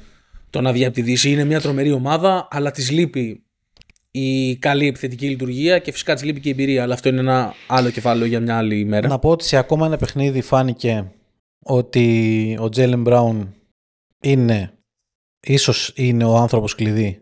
[0.49, 1.31] το να βγει από τη Δύση.
[1.31, 3.41] Είναι μια τρομερή ομάδα, αλλά της λείπει
[4.19, 6.83] η καλή επιθετική λειτουργία και φυσικά της λείπει και η εμπειρία.
[6.83, 9.07] Αλλά αυτό είναι ένα άλλο κεφάλαιο για μια άλλη ημέρα.
[9.07, 11.11] Να πω ότι σε ακόμα ένα παιχνίδι φάνηκε
[11.63, 13.53] ότι ο Τζέλεν Μπράουν
[14.21, 14.73] είναι,
[15.39, 17.21] ίσως είναι ο άνθρωπος κλειδί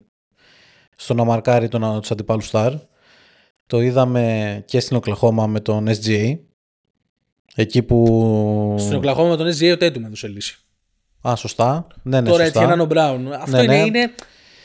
[0.95, 2.73] στο να μαρκάρει τον, τους αντιπάλους Σταρ.
[3.67, 6.37] Το είδαμε και στην Οκλαχώμα με τον SGA.
[7.55, 8.75] Εκεί που...
[8.79, 10.57] Στην Οκλαχώμα με τον SGA ο Τέτουμ έδωσε λύση.
[11.27, 11.87] Α, σωστά.
[12.03, 12.59] Ναι, ναι, Τώρα σωστά.
[12.59, 13.33] έτσι έναν ο Μπράουν.
[13.33, 13.81] Αυτό Ναι, είναι, ναι.
[13.85, 14.11] είναι,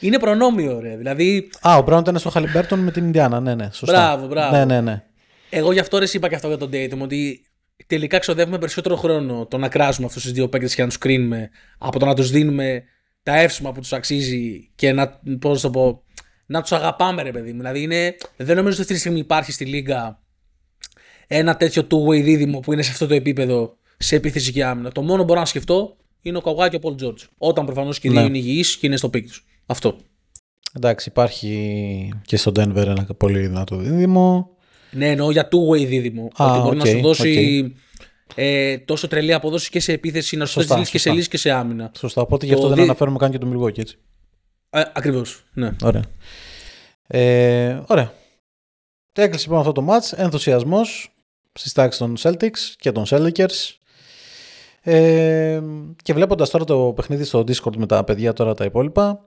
[0.01, 0.97] είναι προνόμιο, ρε.
[0.97, 3.41] Δηλαδή, Α, ο Μπράουν ήταν στο Χαλιμπέρτον με την Ινδιάνα.
[3.41, 3.93] Ναι, ναι, σωστά.
[3.93, 4.57] Μπράβο, μπράβο.
[4.57, 5.03] Ναι, ναι, ναι.
[5.51, 7.45] εγώ γι' αυτό ρε είπα και αυτό για τον Tatum, ότι
[7.87, 11.51] τελικά ξοδεύουμε περισσότερο χρόνο το να κράσουμε αυτούς τους δύο παίκτες και να τους κρίνουμε
[11.79, 12.83] από το να τους δίνουμε
[13.23, 16.03] τα εύσημα που τους αξίζει και να, πώς να το πω,
[16.47, 17.59] να τους αγαπάμε, ρε παιδί μου.
[17.59, 20.23] Δηλαδή, είναι, δεν νομίζω ότι αυτή τη στιγμή υπάρχει στη Λίγκα
[21.27, 24.93] ένα τέτοιο two-way δίδυμο που είναι σε αυτό το επίπεδο σε επίθεση και άμυνα.
[24.93, 27.23] Το μόνο που μπορώ να σκεφτώ είναι ο Καουά και ο Paul George.
[27.39, 28.27] Όταν προφανώς και οι δύο Ναι.
[28.27, 29.45] είναι υγιείς και είναι στο peak τους.
[29.71, 29.97] Αυτό.
[30.77, 34.51] Εντάξει, υπάρχει και στο Denver ένα πολύ δυνατό δίδυμο.
[34.91, 36.29] Ναι, εννοώ για two-way δίδυμο.
[36.37, 37.75] Α, ότι μπορεί οκ, να σου δώσει
[38.35, 41.19] ε, τόσο τρελή απόδοση και σε επίθεση, να σου Σωστά, δώσει λύση και σε σωστά.
[41.19, 41.91] λύση και σε άμυνα.
[41.99, 43.99] Σωστά, οπότε γι' Το αυτό δεν δι- αναφέρουμε καν και τον Milwaukee, έτσι.
[44.71, 45.45] Ε, Ακριβώς.
[45.53, 45.71] Ναι.
[45.83, 46.03] Ωραία.
[47.07, 48.13] Ε, ωραία.
[49.13, 50.19] Έκλεισε λοιπόν αυτό το match.
[50.19, 51.15] Ενθουσιασμός
[51.53, 53.75] στις τάξεις των Celtics και των Celtics.
[54.83, 55.61] Ε,
[56.03, 59.25] και βλέποντας τώρα το παιχνίδι στο Discord με τα παιδιά τώρα τα υπόλοιπα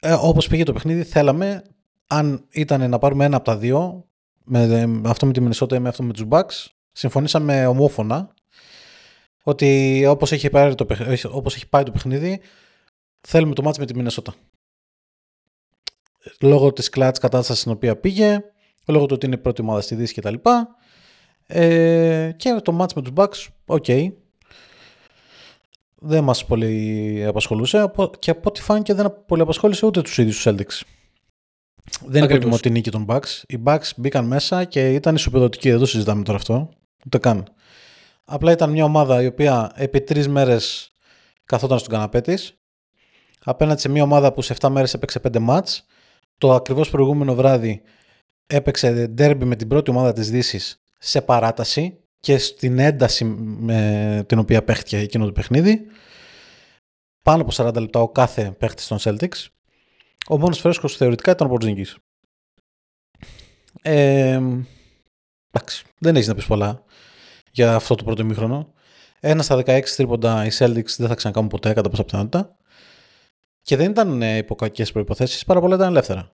[0.00, 1.62] ε, όπως πήγε το παιχνίδι θέλαμε
[2.06, 4.08] αν ήταν να πάρουμε ένα από τα δύο
[4.44, 8.34] με, με αυτό με τη Minnesota ή με αυτό με τους Bucks συμφωνήσαμε ομόφωνα
[9.42, 12.40] ότι όπως έχει, πάρει το, παιχ- όπως έχει πάει το παιχνίδι
[13.20, 14.32] θέλουμε το ματς με τη Minnesota
[16.40, 18.40] λόγω της clutch κατάστασης στην οποία πήγε,
[18.86, 20.34] λόγω του ότι είναι η πρώτη ομάδα στη Δύση κτλ.
[21.46, 23.86] Ε, και το match με τους Bucks, οκ.
[26.08, 30.42] Δεν μας πολύ απασχολούσε απο- και από ό,τι φάνηκε δεν πολύ απασχόλησε ούτε τους ίδιους
[30.42, 30.82] τους Celtics.
[32.06, 32.30] Δεν Ακριβώς.
[32.30, 33.42] υποτιμώ τη νίκη των Bucks.
[33.46, 35.70] Οι Bucks μπήκαν μέσα και ήταν ισοπεδωτικοί.
[35.70, 36.68] Δεν το συζητάμε τώρα αυτό.
[37.06, 37.44] Ούτε καν.
[38.24, 40.92] Απλά ήταν μια ομάδα η οποία επί τρεις μέρες
[41.44, 42.58] καθόταν στον καναπέ της
[43.44, 45.84] απέναντι σε μια ομάδα που σε 7 μέρες έπαιξε 5 μάτς.
[46.38, 47.82] Το ακριβώς προηγούμενο βράδυ
[48.46, 54.38] έπαιξε derby με την πρώτη ομάδα της Δύσης σε παράταση και στην ένταση με την
[54.38, 55.86] οποία παίχτηκε εκείνο το παιχνίδι.
[57.22, 59.46] Πάνω από 40 λεπτά ο κάθε παίχτης των Celtics.
[60.28, 61.96] Ο μόνος φρέσκος θεωρητικά ήταν ο Πορτζίνγκης.
[63.82, 64.40] Ε,
[65.50, 66.84] εντάξει, δεν έχει να πεις πολλά
[67.50, 68.72] για αυτό το πρώτο ημίχρονο.
[69.20, 72.56] Ένα στα 16 τρίποντα οι Celtics δεν θα ξανακάνουν ποτέ κατά πάσα πιθανότητα.
[73.60, 76.30] Και δεν ήταν ε, υπό κακέ προποθέσει, πάρα πολλά ήταν ελεύθερα.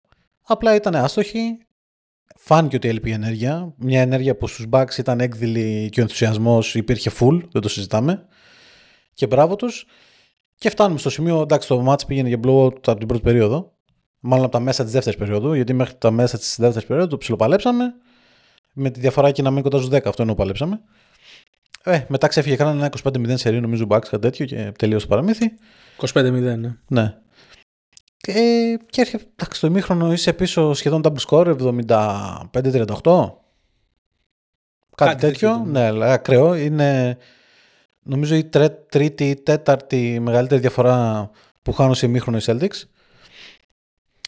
[0.44, 1.58] Απλά ήταν άστοχοι.
[2.36, 3.74] Φάνηκε ότι έλειπε η ενέργεια.
[3.78, 8.26] Μια ενέργεια που στους Bucks ήταν έκδηλη και ο ενθουσιασμός υπήρχε full, δεν το συζητάμε.
[9.14, 9.86] Και μπράβο τους.
[10.56, 13.74] Και φτάνουμε στο σημείο, εντάξει, το match πήγαινε για blowout από την πρώτη περίοδο.
[14.20, 17.18] Μάλλον από τα μέσα της δεύτερης περίοδου, γιατί μέχρι τα μέσα της δεύτερης περίοδου το
[17.18, 17.94] ψιλοπαλέψαμε.
[18.74, 20.82] Με τη διαφορά και να μην κοντά στου 10, αυτό εννοώ παλέψαμε.
[21.84, 25.52] Ε, μετά ξέφυγε, κάνανε ένα 25-0 σερί, νομίζω, Bucks κάτι τέτοιο και τελείωσε το παραμύθι.
[26.14, 26.76] 25-0, ναι.
[26.88, 27.18] Ναι.
[28.34, 31.88] Και, και έρχεται, εντάξει, το ημίχρονο είσαι πίσω σχεδόν double score, 75-38.
[32.52, 32.92] Κάτι,
[34.96, 35.50] Κάτι τέτοιο τέτοιο.
[35.50, 35.70] ήταν.
[35.70, 36.56] Ναι, αλλά ακραίο.
[36.56, 37.18] Είναι
[38.04, 41.30] νομίζω η τρέ, τρίτη ή τέταρτη μεγαλύτερη διαφορά
[41.62, 42.84] που χάνουν σε ημίχρονο οι Celtics.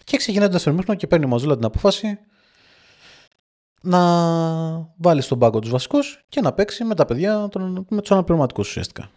[0.04, 2.20] Και ξεκινάει το δεύτερο ημίχρονο και παίρνει ο Μαζούλα την απόφαση
[3.82, 4.00] να
[4.98, 8.68] βάλει στον πάγκο τους βασικούς και να παίξει με τα παιδιά, των- με τους αναπληρωματικούς
[8.70, 9.10] ουσιαστικά.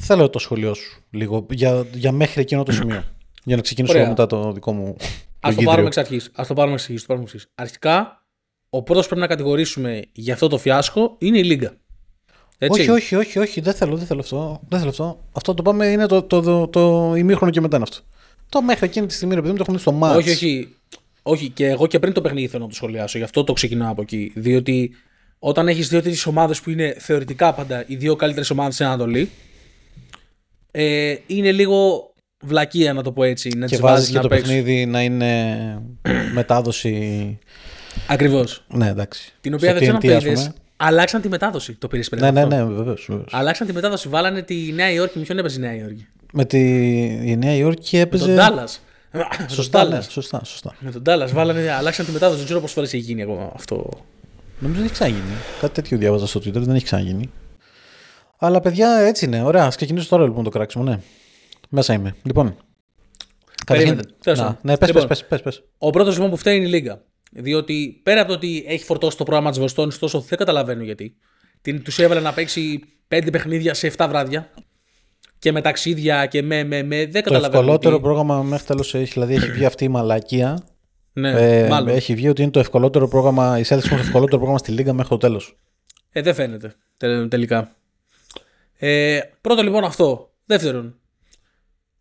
[0.00, 3.04] Θέλω το σχολείο σου λίγο για, για μέχρι εκείνο το σημείο.
[3.44, 4.08] για να ξεκινήσω Ωραία.
[4.08, 4.88] μετά το δικό μου.
[4.88, 4.94] Α
[5.40, 5.68] το γίδριο.
[5.68, 6.30] πάρουμε εξ αρχής.
[6.34, 7.52] Α το πάρουμε εξ αρχής, το πάρουμε εξ αρχής.
[7.54, 8.24] Αρχικά,
[8.70, 11.72] ο πρώτος που πρέπει να κατηγορήσουμε για αυτό το φιάσκο είναι η Λίγκα.
[12.58, 12.80] Έτσι.
[12.80, 14.60] Όχι, όχι, όχι, όχι, δεν θέλω, δεν θέλω αυτό.
[14.68, 15.24] Δεν θέλω αυτό.
[15.32, 18.04] Αυτό το πάμε είναι το, το, το, το ημίχρονο και μετά είναι αυτό.
[18.48, 20.16] Το μέχρι εκείνη τη στιγμή, ρε παιδί μου, το έχουν στο μάτς.
[20.16, 20.74] όχι, όχι.
[21.22, 23.18] Όχι, και εγώ και πριν το παιχνίδι θέλω να το σχολιάσω.
[23.18, 24.32] Γι' αυτό το ξεκινάω από εκεί.
[24.34, 24.90] Διότι
[25.38, 29.30] όταν έχεις δύο τέτοιες ομάδες που είναι θεωρητικά πάντα οι δύο καλύτερες ομάδες στην Ανατολή,
[30.70, 32.10] ε, είναι λίγο
[32.44, 33.48] βλακεία να το πω έτσι.
[33.56, 34.48] Να Και τις βάζεις βάζεις και να το παίξουν.
[34.54, 35.54] παιχνίδι να είναι
[36.34, 37.38] μετάδοση.
[38.06, 38.64] Ακριβώς.
[38.68, 39.32] Ναι, εντάξει.
[39.40, 40.42] Την οποία Στο δεν ξέρω TNT, αν ας το είδες.
[40.42, 40.54] πούμε.
[40.76, 41.74] Αλλάξαν τη μετάδοση.
[41.74, 42.22] Το πήρες πριν.
[42.22, 42.56] Ναι, από ναι, αυτό.
[42.68, 43.08] ναι, βεβαίως.
[43.30, 44.08] Αλλάξαν τη μετάδοση.
[44.08, 45.18] Βάλανε τη Νέα Υόρκη.
[45.18, 46.58] Με ποιον έπαιζε η Νέα Υόρκη; Με τη
[47.24, 48.24] η Νέα Υόρκη Με έπαιζε.
[48.26, 48.80] τον Ντάλλας.
[49.48, 50.74] Σωστά, ναι, σωστά, σωστά.
[50.80, 51.32] Με τον Ντάλλας.
[51.32, 52.36] Βάλανε, αλλάξαν τη μετάδοση.
[52.36, 53.88] Δεν ξέρω πόσες φορές έχει γίνει ακόμα αυτό.
[54.58, 55.32] Νομίζω δεν έχει ξαναγίνει.
[55.60, 57.30] Κάτι τέτοιο διάβαζα στο Twitter, δεν έχει ξαναγίνει.
[58.42, 59.42] Αλλά παιδιά, έτσι είναι.
[59.42, 60.98] Ωραία, ας ξεκινήσω τώρα λοιπόν το κράξιμο, ναι.
[61.68, 62.14] Μέσα είμαι.
[62.22, 62.56] Λοιπόν.
[63.66, 64.02] Περίμενε.
[64.22, 64.58] Τέλος να, πάντων.
[64.62, 65.06] ναι, πες, Λοιπόν.
[65.06, 65.62] πες, πες, πες, πες.
[65.78, 67.02] Ο πρώτος λοιπόν που φταίει είναι η Λίγκα.
[67.32, 71.16] Διότι πέρα από το ότι έχει φορτώσει το πρόγραμμα της Βοστόνης, τόσο δεν καταλαβαίνω γιατί.
[71.84, 74.50] Τους έβαλε να παίξει πέντε παιχνίδια σε 7 βράδια.
[75.38, 76.64] Και με ταξίδια και με.
[76.64, 77.58] με, με δεν Το καταλαβαίνω.
[77.60, 78.02] ευκολότερο γιατί.
[78.04, 80.62] πρόγραμμα μέχρι τέλος έχει, δηλαδή έχει βγει αυτή η μαλακία.
[81.12, 81.88] Ναι, ε, μάλλον.
[81.94, 84.92] έχει βγει ότι είναι το ευκολότερο πρόγραμμα, η Celtics έχουν το ευκολότερο πρόγραμμα στη Λίγκα
[84.92, 85.58] μέχρι το τέλος.
[86.12, 87.74] Ε, δεν φαίνεται τε- τελικά.
[88.82, 90.32] Ε, πρώτο λοιπόν αυτό.
[90.44, 90.98] Δεύτερον,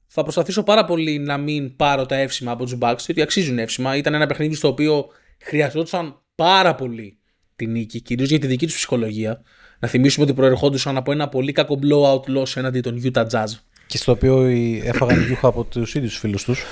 [0.08, 3.96] θα προσπαθήσω πάρα πολύ να μην πάρω τα εύσημα από τους Bucks, διότι αξίζουν εύσημα.
[3.96, 5.08] Ήταν ένα παιχνίδι στο οποίο
[5.42, 7.18] χρειαζόταν πάρα πολύ
[7.56, 9.42] τη νίκη, κυρίως για τη δική τους ψυχολογία.
[9.80, 13.48] Να θυμίσουμε ότι προερχόντουσαν από ένα πολύ κακό blowout loss έναντι των Utah Jazz.
[13.88, 16.63] Και στο οποίο οι- έφαγαν γιούχα από τους ίδιους φίλους τους.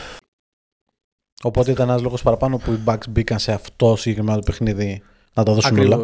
[1.43, 5.01] Οπότε ήταν ένας λόγος παραπάνω που οι Bucks μπήκαν σε αυτό συγκεκριμένο το παιχνίδι
[5.33, 6.03] να τα δώσουν όλα.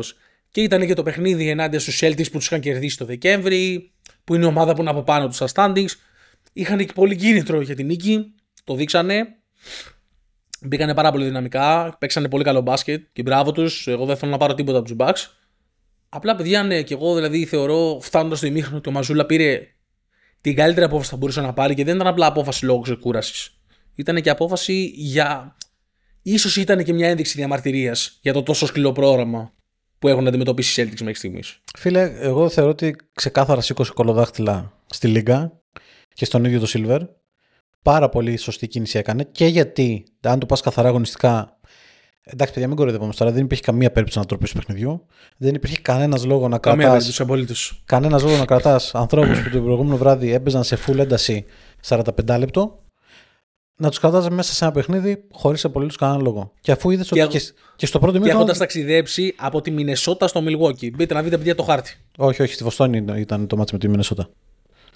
[0.54, 0.62] Ακριβώς.
[0.62, 3.92] Και ήταν και το παιχνίδι ενάντια στους Celtics που τους είχαν κερδίσει το Δεκέμβρη,
[4.24, 5.92] που είναι η ομάδα που είναι από πάνω τους στα standings.
[6.54, 8.34] Είχαν και πολύ κίνητρο για την νίκη.
[8.64, 9.28] Το δείξανε.
[10.62, 11.96] Μπήκανε πάρα πολύ δυναμικά.
[12.00, 13.88] Παίξανε πολύ καλό μπάσκετ και μπράβο τους.
[13.88, 15.32] Εγώ δεν θέλω να πάρω τίποτα από τους Bucks.
[16.10, 19.68] Απλά παιδιά, ναι, και εγώ δηλαδή θεωρώ φτάνοντας στο ημίχρονο ότι ο Μαζούλα πήρε
[20.42, 23.58] την καλύτερη απόφαση που θα μπορούσε να πάρει και δεν ήταν απλά απόφαση λόγω ξεκούρασης.
[23.96, 25.58] Ήταν και απόφαση για.
[26.22, 29.54] ίσως ήταν και μια ένδειξη διαμαρτυρίας για το τόσο σκληρό πρόγραμμα
[30.04, 31.60] που έχουν αντιμετωπίσει οι Celtics μέχρι στιγμής.
[31.78, 35.62] Φίλε, εγώ θεωρώ ότι ξεκάθαρα σήκωσε κολοδάχτυλα στη Λίγκα
[36.14, 37.00] και στον ίδιο το Silver.
[37.82, 41.60] Πάρα πολύ σωστή κίνηση έκανε και γιατί, αν το πας καθαρά αγωνιστικά.
[42.24, 43.36] Εντάξει, παιδιά, μην κοροϊδευόμαστε τώρα.
[43.36, 45.06] Δεν υπήρχε καμία περίπτωση να τροπήσει παιχνιδιού.
[45.38, 47.84] Δεν υπήρχε κανένας λόγο να Καμία κρατά περίπτωση απολύτως.
[47.86, 51.46] κανένας λόγο να κρατάς ανθρώπους που το προηγούμενο βράδυ έπαιζαν σε full ένταση
[51.88, 52.83] 45 λεπτό.
[53.76, 56.52] Να τους κρατάς μέσα σε ένα παιχνίδι χωρίς απολύτως κανένα λόγο.
[56.62, 57.42] Και αφού είδες ότι εγώ- και,
[57.76, 58.34] και στο πρώτο Και μήνα.
[58.34, 60.92] έχοντας ταξιδέψει από τη Μινεσότα στο Milwaukee.
[60.96, 61.96] Μπείτε να δείτε παιδιά το χάρτη.
[62.18, 64.30] Όχι, όχι, στη Βοστόνη ήταν το μάτι με τη Μινεσότα.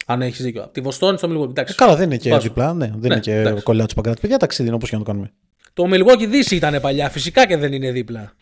[0.06, 0.64] Αν έχεις δίκιο.
[0.64, 1.50] Από τη Βοστόνη στο Milwaukee.
[1.50, 1.74] Εντάξει.
[1.78, 2.42] Ε, Καλά, δεν είναι και Βάζω.
[2.42, 3.64] διπλά, ναι, δεν Ναι, είναι και εντάξει.
[3.64, 4.22] κολλιά του παγκράτη.
[4.22, 5.32] Παιδιά, ταξίδι είναι όπως και να το κάνουμε.
[5.74, 7.10] Το Milwaukee Δύση ήταν παλιά.
[7.10, 8.34] Φυσικά και δεν είναι δίπλα.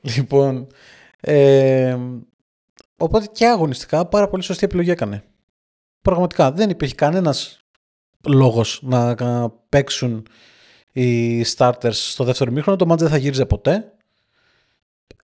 [0.16, 0.66] Λοιπόν.
[1.20, 1.96] Ε,
[2.96, 5.24] οπότε και αγωνιστικά πάρα πολύ σωστή επιλογή έκανε.
[6.02, 7.64] Πραγματικά δεν υπήρχε κανένας
[8.26, 10.26] λόγος να να παίξουν
[10.92, 12.78] οι starters στο δεύτερο μήχρονο.
[12.78, 13.92] Το μάτς δεν θα γύριζε ποτέ.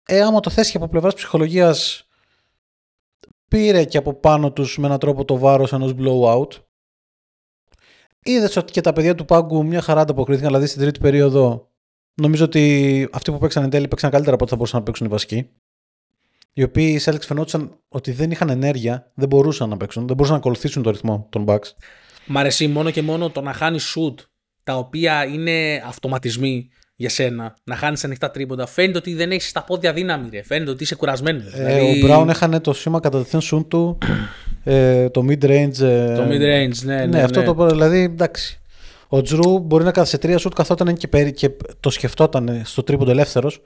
[0.05, 2.07] Ε, άμα το θέσει και από πλευράς ψυχολογίας,
[3.47, 6.63] πήρε και από πάνω τους με έναν τρόπο το βάρος ενός blowout.
[8.23, 11.69] Είδες ότι και τα παιδιά του πάγκου μια χαρά ανταποκρίθηκαν, δηλαδή στην τρίτη περίοδο
[12.15, 15.05] Νομίζω ότι αυτοί που παίξαν εν τέλει παίξαν καλύτερα από ό,τι θα μπορούσαν να παίξουν
[15.05, 15.49] οι βασικοί.
[16.53, 20.35] Οι οποίοι οι Celtics φαινόντουσαν ότι δεν είχαν ενέργεια, δεν μπορούσαν να παίξουν, δεν μπορούσαν
[20.35, 21.71] να ακολουθήσουν το ρυθμό των Bucks.
[22.25, 24.13] Μ' αρέσει μόνο και μόνο το να χάνεις shoot
[24.63, 28.65] τα οποία είναι αυτοματισμοί για σένα, να χάνεις ανοιχτά τρίποντα.
[28.65, 30.43] Φαίνεται ότι δεν έχεις τα πόδια δύναμη, ρε.
[30.43, 31.53] Φαίνεται ότι είσαι κουρασμένος.
[31.53, 33.97] Ε, ο Brown έχανε το σήμα κατευθείαν σουν του,
[34.63, 35.79] ε, το mid-range.
[35.81, 37.05] ε, Το mid-range, ναι, ναι.
[37.05, 37.45] ναι, αυτό ναι.
[37.53, 38.59] το δηλαδή εντάξει.
[39.07, 42.83] Ο Τζρου μπορεί να κάθεται σε τρία σουτ καθόταν και, περί, και το σκεφτόταν στο
[42.83, 43.61] τρίποντο ελεύθερος.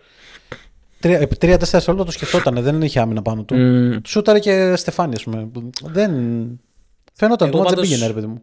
[1.00, 3.56] Τρία-τέσσερα δευτερόλεπτα το σκεφτόταν, δεν είχε άμυνα πάνω του.
[3.56, 3.98] Μμ.
[4.08, 5.48] Σούταρε και Στεφάνη, ας πούμε.
[5.84, 6.12] Δεν.
[7.14, 8.42] Φαίνονταν Εγώ το μάτς δεν πάντως- πήγαινε, ρε παιδί μου.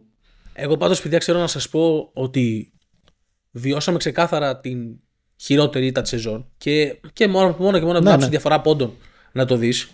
[0.59, 2.73] Εγώ πάντως παιδιά ξέρω να σας πω ότι
[3.51, 4.99] βιώσαμε ξεκάθαρα την
[5.35, 8.23] χειρότερη ήττα της σεζόν και, και μόνο, μόνο και μόνο Ναι, από ναι.
[8.23, 8.97] τη διαφορά πόντων
[9.31, 9.89] να το δεις.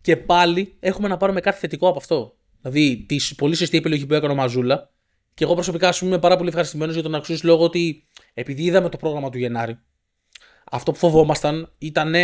[0.00, 2.36] Και πάλι έχουμε να πάρουμε κάτι θετικό από αυτό.
[2.60, 4.90] Δηλαδή τη πολύ σωστή επιλογή που έκανε ο Mazzulla
[5.34, 8.62] και εγώ προσωπικά ας πούμε, είμαι πάρα πολύ ευχαριστημένος για τον εξής λόγο ότι επειδή
[8.62, 9.78] είδαμε το πρόγραμμα του Γενάρη
[10.70, 12.14] αυτό που φοβόμασταν ήταν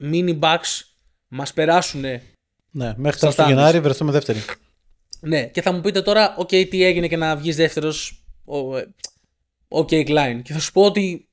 [0.00, 0.82] μην οι Bucks
[1.28, 2.00] μας περάσουν
[2.70, 3.46] Ναι, μέχρι Στα τέλο του standings.
[3.48, 4.38] Γενάρη βρεθούμε δεύτεροι.
[5.20, 8.24] Ναι, και θα μου πείτε τώρα, οκ, τι έγινε και να βγεις δεύτερος.
[9.68, 10.40] Οκ, fine.
[10.42, 11.28] Και θα σου πω ότι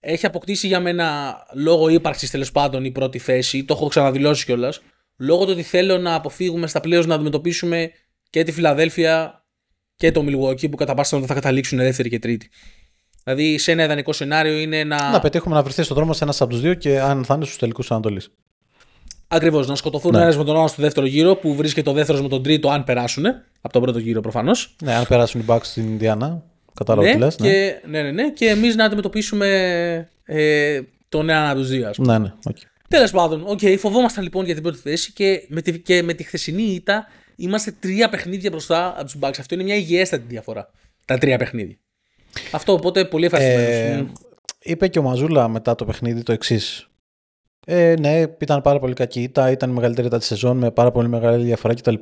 [0.00, 3.64] έχει αποκτήσει για μένα λόγω ύπαρξης τέλος πάντων η πρώτη θέση.
[3.64, 4.80] Το έχω ξαναδηλώσει κιόλας.
[5.16, 7.90] Λόγω του ότι θέλω να αποφύγουμε στα πλέον να αντιμετωπίσουμε
[8.30, 9.44] και τη Φιλαδέλφια
[9.96, 12.50] και το Milwaukee που κατά πάσα πιθανότητα θα καταλήξουν δεύτερη και τρίτη.
[13.24, 15.10] Δηλαδή σε ένα ιδανικό σενάριο είναι να.
[15.10, 17.44] Να πετύχουμε να βρεθείς στον δρόμο σε ένας από τους δύο και αν θα είναι
[17.44, 18.30] στους τελικούς Ανατολής.
[19.28, 20.20] Ακριβώς, να σκοτωθούν Ναι.
[20.22, 22.84] ένας με τον άλλο στο δεύτερο γύρο που βρίσκεται ο δεύτερος με τον τρίτο, αν
[22.84, 23.24] περάσουν
[23.60, 24.76] από τον πρώτο γύρο προφανώς.
[24.82, 26.42] Ναι, αν περάσουν οι Bucks στην Ινδιάνα.
[26.74, 27.48] Κατάλαβα ναι, τι λες, ναι.
[27.48, 29.48] και, ναι, ναι, ναι, και εμείς να αντιμετωπίσουμε
[30.24, 31.88] ε, τον ένα από τους δύο.
[31.88, 32.12] ας πούμε.
[32.12, 32.56] Ναι, ναι, οκ.
[32.88, 36.22] Τέλος πάντων, οκ, φοβόμασταν λοιπόν για την πρώτη θέση και με τη, και με τη
[36.22, 39.34] χθεσινή ήττα είμαστε τρία παιχνίδια μπροστά από τους Bucks.
[39.38, 40.70] Αυτό είναι μια υγιέστατη διαφορά.
[41.04, 41.76] Τα τρία παιχνίδια.
[42.50, 44.08] Αυτό οπότε πολύ ευχαριστημένος.
[44.08, 44.12] Ε,
[44.62, 46.88] είπε και ο Μαζούλα μετά το παιχνίδι το εξής.
[47.68, 50.90] Ε, ναι, ήταν πάρα πολύ κακή ήττα, ήταν η μεγαλύτερη ήττα της σεζόν με πάρα
[50.90, 51.94] πολύ μεγάλη διαφορά κτλ.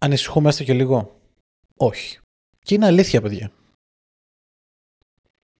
[0.00, 1.20] Ανησυχούμε έστω και λίγο.
[1.76, 2.18] Όχι.
[2.62, 3.50] Και είναι αλήθεια, παιδιά.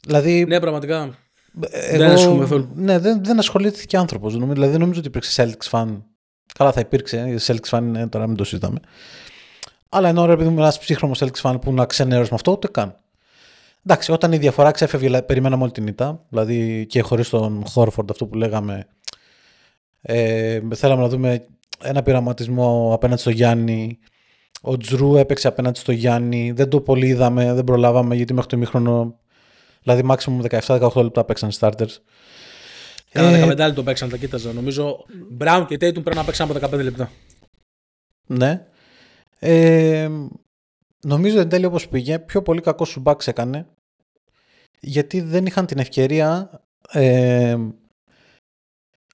[0.07, 0.45] Δηλαδή.
[0.45, 1.19] Ναι, πραγματικά.
[1.71, 2.71] Εγώ, Δεν ασχολούμαι καθόλου.
[2.75, 4.37] Ναι, δεν, δεν ασχολήθηκε άνθρωπος.
[4.37, 6.03] Δηλαδή δεν νομίζω ότι υπήρξε Celtics fan.
[6.55, 7.25] Καλά, θα υπήρξε.
[7.27, 8.81] γιατί Celtics fan είναι τώρα, μην το συζητάμε.
[9.89, 12.69] Αλλά ενώ ρε παιδί μου, ένας ψύχρωμο Celtics fan που να ξενέρωσε με αυτό, ούτε
[12.69, 12.97] καν.
[13.87, 16.27] Εντάξει, όταν η διαφορά ξέφευγε, δηλαδή, περιμέναμε όλη την ήττα.
[16.29, 18.87] Δηλαδή και χωρίς τον Χόρφορντ, αυτό που λέγαμε.
[20.03, 21.47] Ε, θέλαμε να δούμε
[21.83, 23.99] ένα πειραματισμό απέναντι στο Γιάννη.
[24.61, 26.53] Ο Τζρου έπαιξε απέναντι στο Γιάννη.
[26.53, 29.19] Δεν το πολύ είδαμε, δεν προλάβαμε γιατί μέχρι το ημίχρονο.
[29.83, 31.97] Δηλαδή, maximum 17-18 λεπτά παίξαν starters.
[33.13, 34.53] Κάνα Ε, 15 λεπτό παίξαν, τα κοίταζα.
[34.53, 35.05] Νομίζω
[35.41, 37.11] Brown και Tatum πρέπει να παίξαν από 15 λεπτά.
[38.27, 38.67] Ναι.
[39.39, 40.09] Ε,
[41.01, 43.67] νομίζω εν τέλει όπως πήγε, πιο πολύ κακό σου μπαξ έκανε
[44.81, 46.51] γιατί δεν είχαν την ευκαιρία
[46.91, 47.57] ε,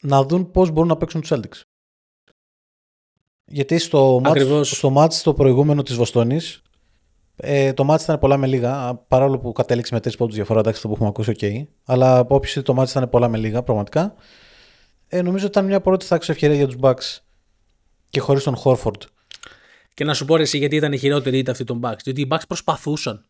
[0.03, 1.61] να δουν πώς μπορούν να παίξουν τους Celtics.
[3.45, 4.71] Γιατί στο match, Ακριβώς.
[4.71, 6.63] στο match το προηγούμενο της Βοστόνης
[7.37, 10.83] ε, το match ήταν πολλά με λίγα, παρόλο που κατέληξε με τρεις πόντους διαφορά, εντάξει
[10.83, 11.69] το που έχουμε ακούσει, οκ.
[11.85, 14.15] Αλλά από όποιος το match ήταν πολλά με λίγα, πραγματικά.
[15.09, 17.19] Ε, νομίζω ότι ήταν μια πρώτη θα ευκαιρία για τους Bucks
[18.09, 19.01] και χωρίς τον Horford.
[19.97, 21.97] Και να σου πω ρε εσύ γιατί ήταν η χειρότερη ήττα αυτή των Bucks.
[22.05, 23.25] Διότι οι Bucks προσπαθούσαν.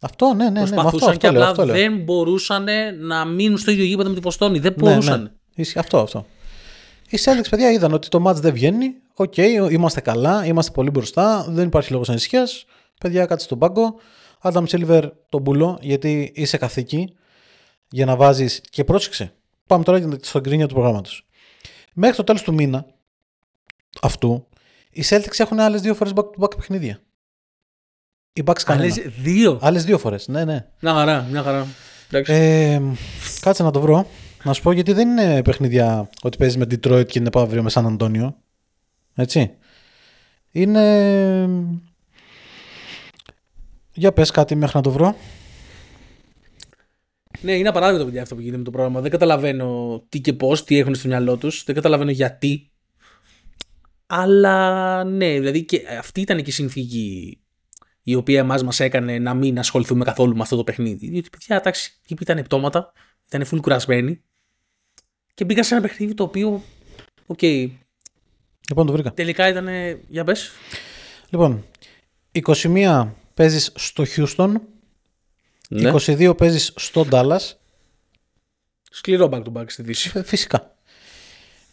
[0.00, 0.52] Αυτό, ναι, ναι, ναι.
[0.52, 1.74] με Αυτό, προσπαθούσαν αυτό, και λέω, απλά αυτό λέω.
[1.74, 2.66] δεν μπορούσαν
[3.00, 4.58] να μείνουν στο ίδιο γήπεδο με τη Βοστόνη.
[4.58, 5.22] Δεν Ναι, μπορούσαν.
[5.22, 5.30] ναι.
[5.54, 6.26] Ισχύει αυτό, αυτό.
[7.08, 8.92] Οι Celtics, παιδιά, είδαν ότι το match δεν βγαίνει.
[9.14, 9.36] Οκ,
[9.70, 11.46] είμαστε καλά, είμαστε πολύ μπροστά.
[11.48, 12.64] Δεν υπάρχει λόγος ανησυχίας.
[13.00, 13.94] Παιδιά, κάτσε στον πάγκο.
[14.42, 17.14] Adam Silver τον πούλο, γιατί είσαι καθίκι
[17.90, 18.60] για να βάζεις.
[18.70, 19.32] Και πρόσεξε.
[19.66, 21.26] Πάμε τώρα στο γκρίνια του προγράμματος.
[21.94, 22.86] Μέχρι το τέλος του μήνα
[24.02, 24.46] αυτού,
[25.00, 27.00] οι Celtics έχουν άλλες δύο φορές back-to-back παιχνίδια.
[28.32, 28.92] Οι Bucks κανένα.
[28.92, 30.28] Άλλες δύο; Άλλες δύο φορές.
[30.28, 30.66] Ναι, ναι.
[30.80, 31.66] Μια χαρά, μια χαρά.
[32.10, 32.32] Εντάξει.
[32.32, 32.80] Ε,
[33.40, 34.06] κάτσε να το βρω.
[34.44, 37.62] Να σου πω γιατί δεν είναι παιχνίδια ότι παίζεις με Detroit και είναι πάω αύριο
[37.62, 38.36] με Σαν Αντώνιο.
[39.14, 39.54] Έτσι.
[40.50, 41.48] Είναι.
[43.92, 45.16] Για πες κάτι μέχρι να το βρω.
[47.40, 49.00] Ναι, είναι απαράδεκτο παιδιά αυτό που γίνεται με το πρόγραμμα.
[49.00, 51.64] Δεν καταλαβαίνω τι και πώς, τι έχουν στο μυαλό τους.
[51.64, 52.69] Δεν καταλαβαίνω γιατί.
[54.12, 57.38] Αλλά ναι, δηλαδή και αυτή ήταν και η συνθήκη
[58.02, 61.08] η οποία εμάς μας έκανε να μην ασχοληθούμε καθόλου με αυτό το παιχνίδι.
[61.08, 62.92] Διότι παιδιά, εντάξει, οι τύποι ήταν πτώματα,
[63.26, 64.22] ήταν full κουρασμένοι
[65.34, 66.62] και μπήκα σε ένα παιχνίδι το οποίο.
[67.26, 69.12] Οκ, Λοιπόν, το βρήκα.
[69.12, 69.68] τελικά ήταν.
[70.08, 70.50] Για πες.
[71.30, 71.64] Λοιπόν,
[72.32, 74.52] 21 παίζεις στο Houston,
[75.68, 75.92] Ναι.
[75.94, 77.52] 22 παίζεις στο Dallas,
[78.90, 80.10] Σκληρό back to back στη Δύση.
[80.14, 80.76] ε, φυσικά.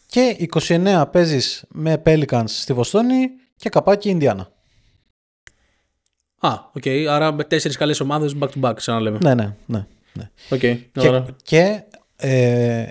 [0.09, 4.47] Και 29 παίζεις με Pelicans στη Βοστόνη και καπάκι Ινδιάνα.
[6.39, 6.83] Α, οκ.
[7.09, 9.17] Άρα με τέσσερις καλές ομάδες back to back, σαν να λέμε.
[9.21, 9.85] Ναι, ναι, ναι.
[10.13, 10.29] ναι.
[10.49, 10.59] Οκ.
[10.59, 11.25] Και, ωραία.
[11.43, 11.83] και
[12.15, 12.87] ε,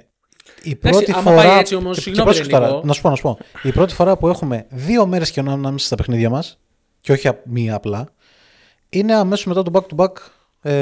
[0.62, 1.36] η πρώτη άμα φορά.
[1.36, 2.86] πάει έτσι όμως, και- και συγγνώμη, πρόσεξε ρε, τώρα, Νίκο.
[2.86, 3.38] να σου πω, να σου πω.
[3.62, 6.58] Η πρώτη φορά που έχουμε δύο μέρες και ανάμεσα στα παιχνίδια μας,
[7.00, 8.08] και όχι α- μία απλά,
[8.88, 10.12] είναι αμέσως μετά το back-to-back
[10.62, 10.72] ε,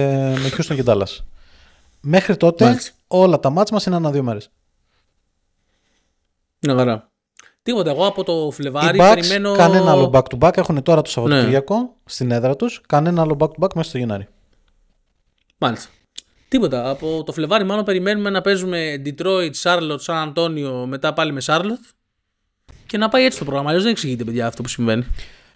[0.43, 1.19] με Houston και Dallas.
[2.01, 2.93] Μέχρι τότε Μάλιστα.
[3.07, 4.51] όλα τα μάτς μας είναι ανά δύο μέρες.
[6.65, 7.09] Μια χαρά.
[7.63, 7.91] Τίποτα.
[7.91, 9.53] Εγώ από το Οι Φλεβάρι Bucks περιμένω.
[9.53, 11.87] κανένα άλλο back-to-back έχουν τώρα το Σαββατοκύριακο Ναι.
[12.05, 14.29] στην έδρα τους, κανένα άλλο back-to-back μέσα στο Γενάρη.
[15.59, 15.89] Μάλιστα.
[16.49, 16.91] Τίποτα.
[16.91, 21.93] Από το Φλεβάρι μάλλον περιμένουμε να παίζουμε Detroit, Charlotte, San Antonio, μετά πάλι με Charlotte.
[22.87, 23.69] Και να πάει έτσι το πρόγραμμα.
[23.69, 25.05] Αλλιώς δεν εξηγείται, παιδιά, αυτό που συμβαίνει.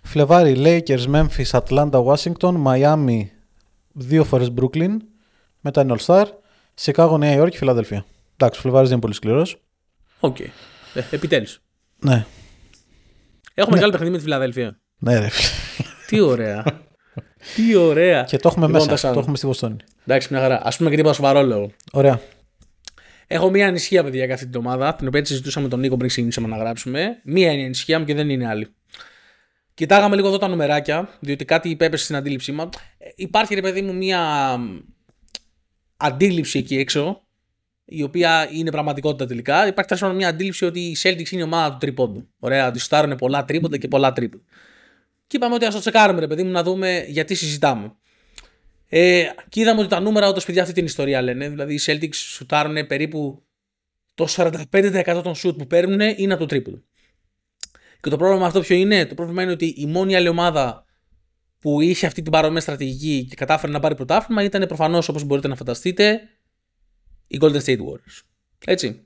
[0.03, 3.21] Φλεβάρι, Lakers, Memphis, Atlanta, Washington, Miami,
[3.93, 4.97] δύο φορές Brooklyn,
[5.61, 6.25] μετά είναι All Star,
[6.83, 8.05] Chicago, Νέα Υόρκη, Φιλαδέλφια.
[8.37, 9.57] Εντάξει, ο Φλεβάρης δεν είναι πολύ σκληρός.
[10.21, 10.37] Οκ.
[10.95, 11.61] Ε, Επιτέλους.
[12.01, 12.25] Ναι,
[13.55, 14.81] Έχουμε μεγάλο παιχνίδι με τη Φιλαδέλφια.
[14.99, 15.89] ναι ρε φίλε.
[16.07, 16.65] Τι ωραία.
[17.55, 18.23] Τι ωραία.
[18.23, 19.13] Και το έχουμε Λοιπόν, μέσα, Τασάν.
[19.13, 19.77] το έχουμε στη Βοστόνη.
[20.07, 20.55] Εντάξει, μια χαρά.
[20.57, 21.71] Ας πούμε και τίποτα σοβαρό λόγο.
[21.93, 22.21] Ωραία.
[23.27, 25.97] Έχω μία ανησυχία, παιδιά, για αυτή την ομάδα, την οποία τη συζητούσαμε με τον Νίκο
[25.97, 27.21] πριν ξεκινήσαμε να γράψουμε.
[27.25, 28.69] Μία είναι η ανησυχία μου και δεν είναι άλλη.
[29.75, 32.69] Κοιτάγαμε λίγο εδώ τα νομεράκια, διότι κάτι υπέπεσε στην αντίληψή μα.
[32.99, 34.57] Ε, Υπάρχει, ρε παιδί μου, μία
[35.97, 37.23] αντίληψη εκεί έξω,
[37.89, 39.67] η οποία είναι πραγματικότητα τελικά.
[39.67, 42.29] Υπάρχει τέλος πάντων μια αντίληψη ότι η Celtics είναι η ομάδα του τρίποντου.
[42.39, 44.45] Ωραία, ότι στάρουν πολλά τρίποντα και πολλά τρίποντα.
[45.27, 47.93] Και είπαμε ότι ας το τσεκάρουμε, ρε παιδί μου, να δούμε γιατί συζητάμε.
[48.89, 51.49] Ε, και είδαμε ότι τα νούμερα όντως παιδιά αυτή την ιστορία λένε.
[51.49, 53.43] Δηλαδή οι Celtics σουτάρουν περίπου
[54.15, 56.83] το 45% των σουτ που παίρνουν είναι από το τρίποντο.
[58.01, 60.85] Και το πρόβλημα αυτό ποιο είναι, το πρόβλημα είναι ότι η μόνη άλλη ομάδα
[61.61, 65.49] που είχε αυτή την παρόμοια στρατηγική και κατάφερε να πάρει πρωτάθλημα ήταν προφανώς όπως μπορείτε
[65.49, 66.21] να φανταστείτε
[67.29, 68.23] οι Golden State Warriors.
[68.65, 69.03] Έτσι.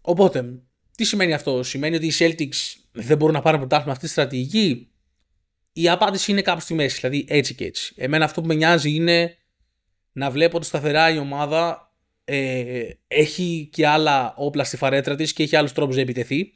[0.00, 0.62] οπότε,
[0.96, 4.90] τι σημαίνει αυτό, Σημαίνει ότι οι Celtics δεν μπορούν να πάρουν πρωτάθλημα αυτή τη στρατηγική;
[5.72, 7.94] Η απάντηση είναι κάπου στη μέση, δηλαδή έτσι και έτσι.
[7.96, 9.36] Εμένα αυτό που με νοιάζει είναι
[10.12, 11.92] να βλέπω ότι σταθερά η ομάδα
[12.24, 16.52] ε, έχει και άλλα όπλα στη φαρέτρα της και έχει άλλους τρόπους να επιτεθεί.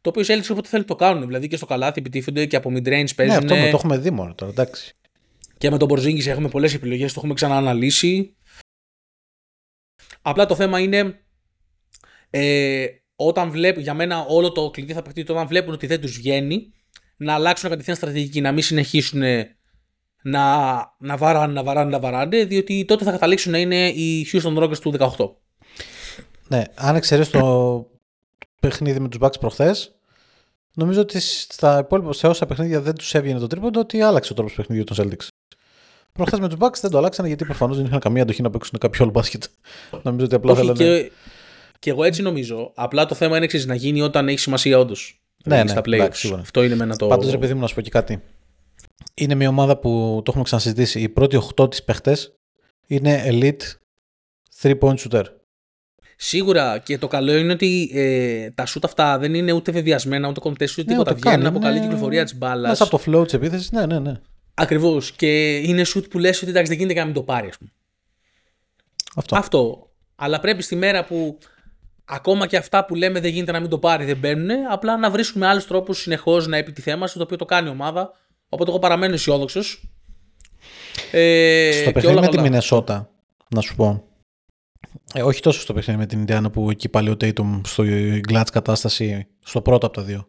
[0.00, 1.26] Το οποίο οι Celtics όποτε θέλουν το κάνουν.
[1.26, 3.44] Δηλαδή και στο καλάθι επιτίθενται και από mid-range παίζουν.
[3.44, 4.94] Ναι, αυτό με το έχουμε δει μόνο τώρα, εντάξει.
[5.62, 8.36] Και με τον Porzingis έχουμε πολλές επιλογές, το έχουμε ξανααναλύσει.
[10.22, 11.24] Απλά το θέμα είναι
[12.30, 16.16] ε, όταν βλέπουν, για μένα όλο το κλειδί θα παιχτεί όταν βλέπουν ότι δεν τους
[16.16, 16.72] βγαίνει
[17.16, 19.22] να αλλάξουν κατευθείαν στρατηγική, να μην συνεχίσουν
[20.22, 24.56] να, να βαράνε, να βαράνε, να βαράνε, διότι τότε θα καταλήξουν να είναι οι Houston
[24.56, 25.30] Rockets του 18.
[26.48, 27.86] Ναι, αν εξαιρέσεις το
[28.60, 29.94] παιχνίδι με τους Bucks προχθές,
[30.74, 34.34] νομίζω ότι στα υπόλοιπα, σε όσα παιχνίδια δεν τους έβγαινε το τρίποντο, ότι άλλαξε ο
[34.34, 35.31] τρόπος παιχνιδιού των Celtics.
[36.12, 38.78] Προχθές με τους Bucks δεν το αλλάξανε γιατί προφανώς δεν είχαν καμία αντοχή να παίξουν
[38.78, 39.42] κάποιο άλλο μπάσκετ.
[40.02, 40.78] νομίζω ότι απλά θέλανε.
[40.78, 41.12] Και,
[41.78, 42.72] και εγώ έτσι νομίζω.
[42.74, 45.22] Απλά το θέμα είναι εξή να γίνει όταν έχει σημασία όντως.
[45.44, 46.38] Ναι, ναι, στα playoffs.
[46.40, 47.06] Αυτό είναι με ένα το.
[47.06, 48.22] Πάντως, ρε παιδί μου, να σου πω και κάτι.
[49.14, 51.00] Είναι μια ομάδα που το έχουμε ξανασυζητήσει.
[51.00, 52.32] Οι πρώτοι 8 της παίχτες
[52.86, 53.62] είναι elite
[54.62, 55.24] 3 point shooter.
[56.16, 60.40] Σίγουρα και το καλό είναι ότι ε, τα shoot αυτά δεν είναι ούτε βεβαιασμένα ούτε
[60.44, 61.14] contest ούτε τίποτα.
[61.14, 62.70] Βγαίνουν από καλή κυκλοφορία της μπάλας.
[62.70, 64.20] Μέσα από το flow της επίθεσης, ναι, ναι, ναι.
[64.54, 65.12] Ακριβώς.
[65.12, 67.58] Και είναι shoot που λες ότι εντάξει δεν γίνεται και να μην το πάρει, ας
[67.58, 67.70] πούμε.
[69.16, 69.36] Αυτό.
[69.36, 69.90] Αυτό.
[70.14, 71.38] Αλλά πρέπει στη μέρα που
[72.04, 75.10] ακόμα και αυτά που λέμε δεν γίνεται να μην το πάρει, δεν μπαίνουν, απλά να
[75.10, 78.10] βρίσκουμε άλλους τρόπους συνεχώς να επιτιθέμαστε, το οποίο το κάνει η ομάδα.
[78.48, 79.90] Οπότε εγώ παραμένω αισιόδοξος.
[81.10, 83.10] Ε, στο παιχνίδι με τη Μινεσότα,
[83.48, 84.04] να σου πω.
[85.14, 87.84] Ε, όχι τόσο στο παιχνίδι με την Ινδιάνα που εκεί πάλι ο Tatum στο
[88.32, 90.28] Glatz κατάσταση, στο πρώτο από τα δύο.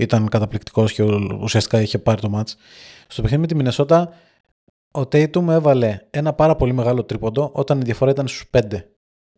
[0.00, 1.02] Ήταν καταπληκτικός και
[1.40, 2.52] ουσιαστικά είχε πάρει το match.
[3.06, 4.12] Στο παιχνίδι με τη Μινεσότα,
[4.90, 8.60] ο Tatum έβαλε ένα πάρα πολύ μεγάλο τρίποντο όταν η διαφορά ήταν στους 5.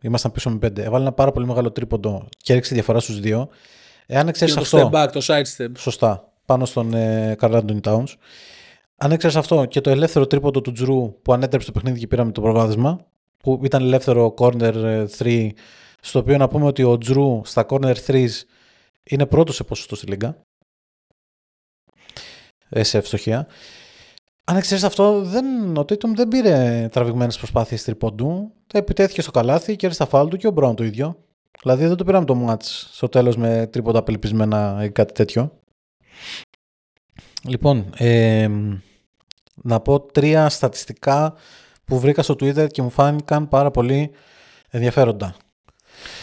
[0.03, 0.79] Ήμασταν πίσω με 5.
[0.79, 3.47] Έβαλε ένα πάρα πολύ μεγάλο τρίποντο και έριξε τη διαφορά στους 2.
[4.07, 4.91] Εάν εξαιρέσεις αυτό.
[4.93, 5.71] Step back, το side step.
[5.79, 6.33] Σωστά.
[6.47, 8.15] Πάνω στον ε, Carl Anthony Towns.
[8.97, 12.33] Αν έξερε αυτό και το ελεύθερο τρίποντο του Τζρου που ανέτρεψε το παιχνίδι και πήραμε
[12.33, 15.49] το προβάδισμα, που ήταν ελεύθερο corner 3, ε,
[16.01, 18.27] στο οποίο να πούμε ότι ο Τζρου στα corner 3
[19.03, 20.37] είναι πρώτος σε ποσοστό στη Λίγκα.
[22.73, 23.47] Ε, σε ευστοχία.
[24.45, 28.53] Αν εξαιρέσεις αυτό, δεν, ο Tatum δεν πήρε τραβηγμένες προσπάθειες τριποντού.
[28.67, 31.17] Τα επιτέθηκε στο καλάθι και στα φάλ του και ο Μπράουν το ίδιο.
[31.63, 35.53] Δηλαδή δεν το πήραμε το match στο τέλος με τρίποτα απελπισμένα ή κάτι τέτοιο.
[37.45, 38.49] Λοιπόν, ε,
[39.55, 41.35] να πω τρία στατιστικά
[41.85, 44.11] που βρήκα στο Twitter και μου φάνηκαν πάρα πολύ
[44.71, 45.35] ενδιαφέροντα.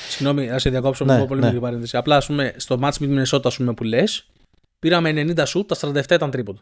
[0.09, 1.45] Συγγνώμη, να σε διακόψω ναι, πολύ ναι.
[1.45, 1.97] μικρή παρένθεση.
[1.97, 4.29] Απλά ας πούμε, στο match με την Μινεσότα που λες,
[4.79, 6.61] πήραμε 90 σουτ, τα 47 ήταν τρίποντο.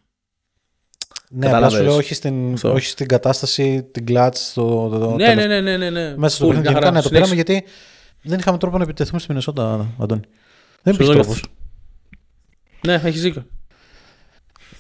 [1.30, 5.46] Ναι, αλλά σου λέω όχι στην, όχι στην κατάσταση, την κλάτ, το, το, ναι, ναι,
[5.46, 6.18] ναι, ναι, ναι, ναι.
[6.18, 6.92] Μέσα στο παιχνίδι.
[6.92, 7.64] Ναι, το πήραμε γιατί
[8.22, 10.22] δεν είχαμε τρόπο να επιτεθούμε στη Μινεσότα, Αντώνη.
[10.82, 11.36] Δεν υπήρχε τρόπο.
[12.86, 13.46] Ναι, έχεις δίκιο.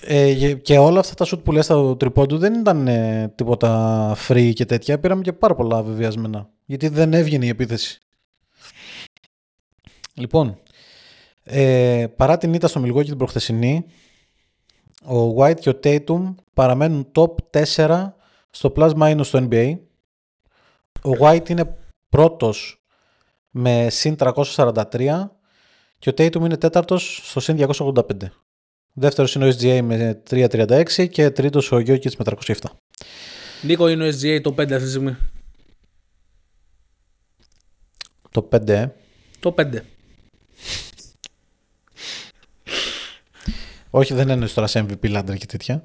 [0.01, 4.51] Ε, και όλα αυτά τα σουτ που λες στο τριπόντου δεν ήταν ε, τίποτα free
[4.53, 4.99] και τέτοια.
[4.99, 6.49] Πήραμε και πάρα πολλά βεβαιασμένα.
[6.65, 7.99] Γιατί δεν έβγαινε η επίθεση.
[10.13, 10.59] Λοιπόν,
[11.47, 13.85] ε, παρά την ήττα στο Μιλγόκι την προχθεσινή,
[15.03, 18.07] ο White και ο Tatum παραμένουν top 4
[18.49, 19.77] στο plus minus στο NBA.
[21.03, 21.77] Ο White είναι
[22.09, 22.85] πρώτος
[23.49, 25.25] με συν 343
[25.99, 28.01] και ο Tatum είναι τέταρτος στο συν 285.
[28.93, 32.53] Δεύτερος είναι ο SGA με 336 και τρίτος ο Jokic με 307.
[33.61, 35.17] Νίκο είναι ο SGA το 5 αυτή τη στιγμή;
[38.31, 38.87] Το 5, ε.
[39.39, 39.81] Το 5.
[43.89, 45.83] Όχι, δεν είναι τώρα σε MVP Ladder και τέτοια.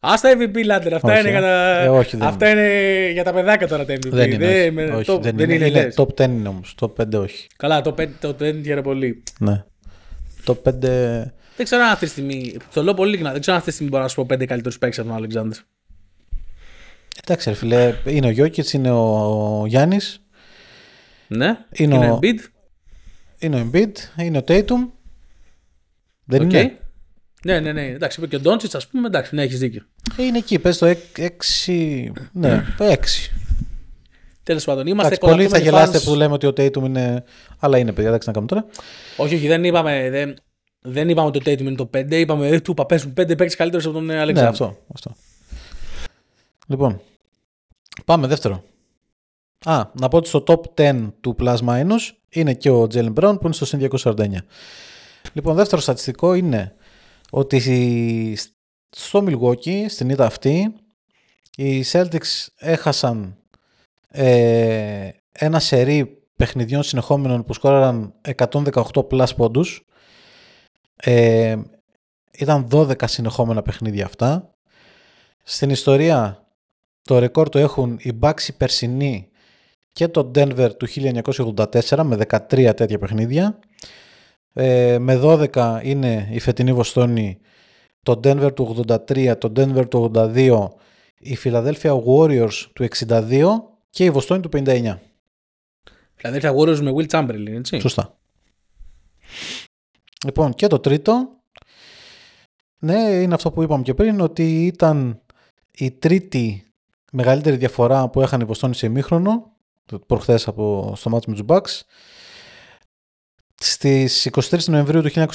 [0.00, 1.80] Α τα MVP Ladder, αυτά, είναι, για τα...
[1.80, 3.10] ε, όχι, δεν αυτά είναι.
[3.12, 4.08] για τα παιδάκια τώρα τα MVP.
[4.10, 4.70] Δεν είναι.
[4.70, 5.66] Δεν, όχι, top, δεν, δεν είναι.
[5.66, 6.74] είναι top 10 είναι όμως.
[6.80, 7.46] Top 5 όχι.
[7.56, 9.22] Καλά, το 5 το 10 είναι πολύ.
[9.38, 9.64] Ναι.
[10.44, 10.70] Το 5.
[11.56, 12.56] Δεν ξέρω αν αυτή τη στιγμή.
[12.74, 13.32] Το λέω πολύ λίγνα.
[13.32, 15.16] Δεν ξέρω αν αυτή τη στιγμή μπορώ να σου πω 5 καλύτερους παίκτες από τον
[15.16, 15.56] Αλεξάνδρ.
[17.24, 17.94] Εντάξει, ρε φίλε.
[18.06, 20.22] Είναι ο Γιώκητς, είναι ο Γιάννης.
[21.28, 21.58] Ναι.
[21.72, 22.38] Είναι, είναι ο Embiid.
[23.38, 23.92] Είναι ο Embiid.
[24.16, 24.90] Είναι ο Tatum.
[26.24, 26.52] Δεν okay.
[26.52, 26.76] είναι.
[27.44, 27.86] Ναι, ναι, ναι.
[27.86, 29.06] Εντάξει, είπε και ο Ντόντσιτς, ας πούμε.
[29.06, 29.82] Εντάξει, ναι, έχεις δίκιο.
[30.16, 30.94] Είναι εκεί, πες το 6.
[32.32, 32.94] Ναι, 6.
[34.42, 37.24] Τέλος πάντων, είμαστε εντάξει, Πολλοί θα γελάσετε που λέμε ότι ο Tatum είναι.
[37.58, 38.66] Αλλά είναι παιδιά, εντάξει να κάνουμε τώρα.
[39.16, 40.10] Όχι, όχι, δεν είπαμε.
[40.10, 40.36] Δεν,
[40.80, 42.10] δεν είπαμε ότι το Tatum είναι το 5.
[42.10, 44.40] Είπαμε ότι του παπέσουν 5 παίξει καλύτερο από τον Αλεξάνδρ.
[44.42, 45.14] Ναι, αυτό, αυτό.
[46.66, 47.00] Λοιπόν,
[48.04, 48.64] πάμε δεύτερο.
[49.64, 53.34] Α, να πω ότι στο top 10 του Plus Minus είναι και ο Jalen Brown
[53.34, 54.26] που είναι στο συν 249.
[55.32, 56.74] Λοιπόν, δεύτερο στατιστικό είναι
[57.34, 58.36] ότι
[58.90, 60.74] στο Milwaukee, στην ήττα αυτή,
[61.56, 63.36] οι Celtics έχασαν
[64.08, 68.72] ε, ένα σερί παιχνιδιών συνεχόμενων που σκόραραν 118
[69.10, 69.86] plus πόντους.
[70.96, 71.56] Ε,
[72.32, 74.54] ήταν 12 συνεχόμενα παιχνίδια αυτά.
[75.42, 76.46] Στην ιστορία
[77.02, 79.28] το ρεκόρ το έχουν οι Bucks οι περσινοί
[79.92, 83.58] και το Denver του 1984 με 13 τέτοια παιχνίδια.
[84.52, 87.38] Ε, με 12 είναι η φετινή Βοστόνη,
[88.02, 90.68] το Denver του 83, το Denver του 82,
[91.18, 93.44] η Philadelphia Warriors του 62
[93.90, 94.98] και η Βοστόνη του 59.
[96.22, 97.80] Philadelphia Warriors με Will Chamberlain, έτσι.
[97.80, 98.18] Σωστά.
[100.24, 101.28] Λοιπόν, και το τρίτο,
[102.78, 105.22] ναι, είναι αυτό που είπαμε και πριν, ότι ήταν
[105.70, 106.66] η τρίτη
[107.12, 109.52] μεγαλύτερη διαφορά που έχανε η Βοστόνη σε ημίχρονο,
[110.06, 111.80] προχθές από, στο μάτι με τους Bucks.
[113.64, 115.26] Στις 23 Νοεμβρίου του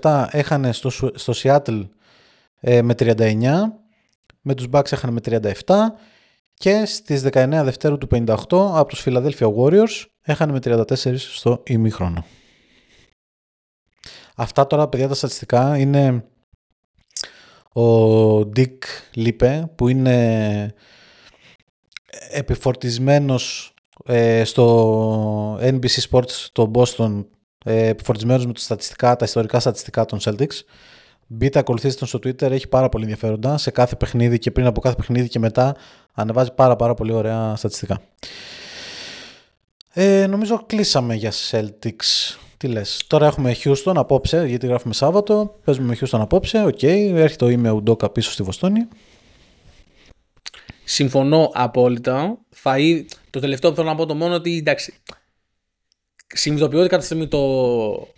[0.00, 1.88] 1967 έχανε στο, στο Seattle
[2.60, 3.42] ε, με 39,
[4.40, 5.76] με τους Bucks έχανε με 37
[6.54, 12.24] και στις 19 Δευτέρου του 58 από τους Philadelphia Warriors έχανε με 34 στο ημίχρονο.
[14.36, 16.24] Αυτά τώρα παιδιά τα στατιστικά είναι
[17.72, 18.78] ο Dick
[19.14, 20.74] Lippe που είναι
[22.30, 23.74] επιφορτισμένος
[24.04, 27.24] ε, στο NBC Sports στο Boston
[27.68, 30.60] ε, επιφορτισμένος με τα στατιστικά, τα ιστορικά στατιστικά των Celtics.
[31.26, 34.80] Μπείτε, ακολουθήστε τον στο Twitter, έχει πάρα πολύ ενδιαφέροντα σε κάθε παιχνίδι και πριν από
[34.80, 35.76] κάθε παιχνίδι και μετά
[36.14, 38.00] ανεβάζει πάρα πάρα πολύ ωραία στατιστικά.
[39.92, 42.36] Ε, νομίζω κλείσαμε για Celtics.
[42.56, 47.12] Τι λες, τώρα έχουμε Houston απόψε, γιατί γράφουμε Σάββατο, παίζουμε με Houston απόψε, οκ, okay,
[47.14, 48.88] έρχεται ο Ίμε Ουντόκα πίσω στη Βοστόνη.
[50.84, 52.38] Συμφωνώ απόλυτα.
[52.50, 52.74] Θα,
[53.30, 54.94] το τελευταίο που θέλω να πω το μόνο ότι εντάξει,
[56.26, 58.08] συνειδητοποιώ ότι κάποια στιγμή το,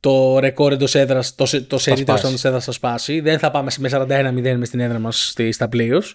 [0.00, 3.20] το ρεκόρ εντός έδρας, το, το σερί τέλος πάντων έδρας θα σπάσει.
[3.20, 6.12] Δεν θα πάμε με 41-0 μες στην έδρα μας στα playoffs.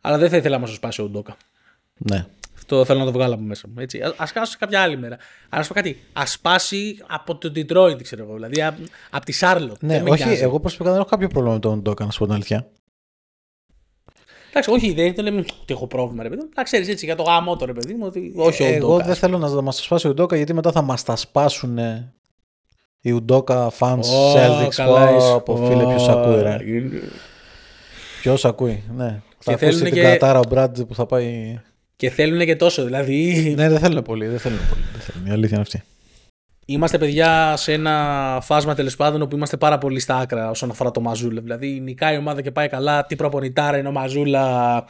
[0.00, 1.36] Αλλά δεν θα ήθελα να μα σπάσει ο Ντόκα.
[1.98, 2.26] Ναι.
[2.54, 3.74] Αυτό θέλω να το βγάλω από μέσα μου.
[3.78, 4.00] Έτσι.
[4.00, 5.16] Α χάσω κάποια άλλη μέρα.
[5.48, 6.02] Αλλά να πω κάτι.
[6.12, 8.34] Α σπάσει από το Detroit, ξέρω εγώ.
[8.34, 8.62] Δηλαδή
[9.10, 9.82] από τη Σάρλοτ.
[9.82, 12.34] Ναι, όχι, εγώ προσωπικά δεν έχω κάποιο πρόβλημα με τον Ντόκα, να σου πω την
[12.34, 12.66] αλήθεια.
[14.54, 17.56] Εντάξει, όχι, δεν ήταν ότι έχω πρόβλημα, ρε παιδί Να ξέρεις έτσι για το γάμο
[17.56, 20.36] το ρε παιδί μου, ότι όχι ο Εγώ δεν θέλω να μας σπάσει ο Ουντόκα
[20.36, 21.78] γιατί μετά θα μας τα σπάσουν
[23.00, 25.34] οι Ουντόκα fans oh, Celtics.
[25.34, 26.58] Από φίλε, ποιος ακούει, ρε.
[28.20, 29.22] Ποιος ακούει, ναι.
[29.38, 30.02] Και θα ακούσει την και...
[30.02, 31.60] κατάρα ο Μπράντζ που θα πάει.
[31.96, 33.52] Και θέλουν και τόσο, δηλαδή.
[33.56, 34.26] ναι, δεν θέλουν πολύ.
[34.26, 34.82] Δεν θέλουν πολύ.
[34.92, 35.26] Δεν θέλουν.
[35.26, 35.82] Η αλήθεια είναι αυτή.
[36.66, 40.90] Είμαστε παιδιά σε ένα φάσμα τέλο πάντων όπου είμαστε πάρα πολύ στα άκρα όσον αφορά
[40.90, 41.40] το Μαζούλα.
[41.40, 43.06] Δηλαδή νικάει η ομάδα και πάει καλά.
[43.06, 44.84] Τι προπονητάρα είναι ο Μαζούλα.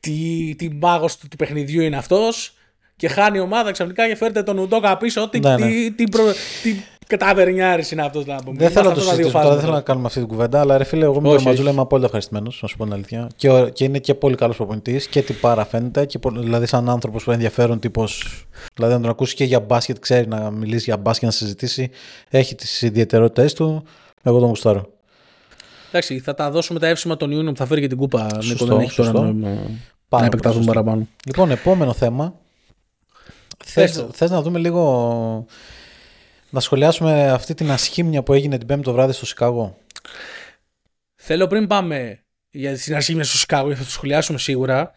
[0.00, 2.55] Τι, τι μάγος του, του παιχνιδιού είναι αυτός.
[2.96, 5.28] Και χάνει η ομάδα ξαφνικά και φέρτε τον Ουντόκα πίσω.
[5.28, 5.66] Τι, ναι, ναι.
[5.66, 6.24] τι, τι, προ,
[6.62, 6.74] τι
[7.06, 8.56] Καταβερνιάρης είναι αυτός να πούμε.
[8.58, 10.84] Δεν θέλω να το συζητήσω τώρα, δεν θέλω να κάνουμε αυτή την κουβέντα, αλλά ρε
[10.84, 13.28] φίλε, εγώ με τον Ματζούλα είμαι απόλυτα ευχαριστημένος, να σου πω την αλήθεια.
[13.36, 16.06] Και, και είναι και πολύ καλός προπονητής και τι πάρα φαίνεται.
[16.06, 18.44] Και, δηλαδή, σαν άνθρωπος που ενδιαφέρον τύπος.
[18.74, 21.90] Δηλαδή, να τον ακούσει και για μπάσκετ, ξέρει να μιλήσει για μπάσκετ, να συζητήσει.
[22.28, 23.84] Έχει τις ιδιαιτερότητέ του.
[24.22, 24.88] Εγώ τον γουστάρω.
[25.88, 28.28] Εντάξει, θα τα δώσουμε τα εύσημα τον Ιούνιο που θα φέρει και την κούπα.
[28.40, 29.48] Σωστό, δεν έχει τώρα νόημα
[30.08, 31.06] να επεκταθούμε παραπάνω.
[31.26, 32.34] Λοιπόν, επόμενο θέμα.
[34.12, 35.46] Θε να δούμε λίγο
[36.50, 39.76] να σχολιάσουμε αυτή την ασχήμια που έγινε την Πέμπτη το βράδυ στο Σικάγο.
[41.14, 44.92] Θέλω πριν πάμε για την ασχήμια στο Σικάγο, θα το σχολιάσουμε σίγουρα.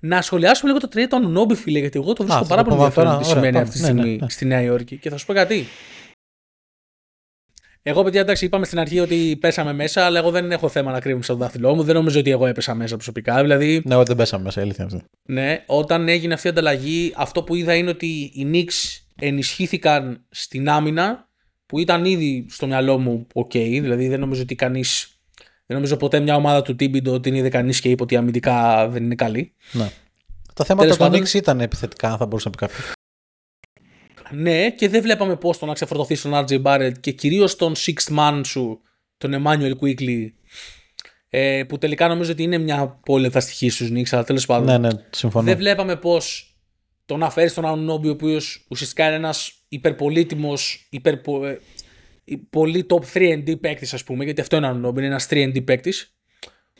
[0.00, 3.18] Να σχολιάσουμε λίγο το τρίτο του Ανουνόμπι, φίλε, γιατί εγώ το βρίσκω πάρα πολύ ενδιαφέρον
[3.18, 4.28] τι σημαίνει αυτή τη ναι, στιγμή ναι, ναι.
[4.28, 4.96] στη Νέα Υόρκη.
[4.96, 5.66] Και θα σου πω κάτι.
[7.86, 11.00] Εγώ, παιδιά, εντάξει, είπαμε στην αρχή ότι πέσαμε μέσα, αλλά εγώ δεν έχω θέμα να
[11.00, 11.82] κρύβουμε στο δάχτυλό μου.
[11.82, 13.40] Δεν νομίζω ότι εγώ έπεσα μέσα προσωπικά.
[13.42, 15.02] Δηλαδή, ναι, εγώ δεν πέσαμε μέσα, αλήθεια αυτή.
[15.22, 20.68] Ναι, όταν έγινε αυτή η ανταλλαγή, αυτό που είδα είναι ότι οι Knicks ενισχύθηκαν στην
[20.68, 21.28] άμυνα
[21.66, 23.52] που ήταν ήδη στο μυαλό μου οκ.
[23.52, 24.84] δηλαδή δεν νομίζω ότι κανείς.
[25.66, 29.04] Δεν νομίζω ποτέ μια ομάδα του Τίμπιντο την είδε κανείς και είπε ότι αμυντικά δεν
[29.04, 29.54] είναι καλή.
[29.72, 29.90] Ναι.
[30.54, 32.92] Τα θέματα των Νίξ ήταν επιθετικά, θα μπορούσε να πει κάποιος.
[34.34, 38.18] Ναι, και δεν βλέπαμε πώς το να ξεφορτωθεί στον RJ Barrett και κυρίως τον sixth
[38.18, 38.80] man σου,
[39.18, 40.26] τον Immanuel Quickley,
[41.28, 44.66] ε, που τελικά νομίζω ότι είναι μια πολύ στοιχεία στους Νίξ, αλλά τέλος πάντων.
[44.66, 45.44] Ναι, ναι, συμφωνώ.
[45.44, 46.54] Δεν βλέπαμε πώς
[47.06, 50.52] το να φέρει τον Ανουνόμπι, ο οποίος ουσιαστικά είναι ένας υπερπολίτημο,
[50.90, 51.60] υπερπο, ε,
[52.50, 56.16] πολύ top 3D παίκτης, ας πούμε, γιατί αυτό είναι Ανουνόμπι, είναι ένας 3D παίκτης.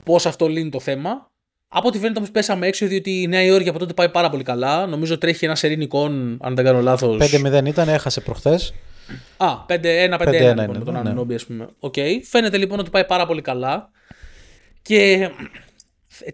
[0.05, 1.33] Πώς αυτό λύνει το θέμα.
[1.69, 4.43] Από ό,τι φαίνεται όμως πέσαμε έξω, διότι η Νέα Υόρκη από τότε πάει πάρα πολύ
[4.43, 4.87] καλά.
[4.87, 7.17] Νομίζω τρέχει ένα σερήνικον, αν δεν κάνω λάθος.
[7.21, 8.75] 5-0 ήταν, έχασε προχθές.
[9.37, 10.99] Α, 5-1-5-1 λοιπόν, με τον ναι.
[10.99, 11.69] Ανουνόμπι, ας πούμε.
[11.81, 12.21] Okay.
[12.23, 13.91] Φαίνεται λοιπόν ότι πάει πάρα πολύ καλά.
[14.83, 15.31] Και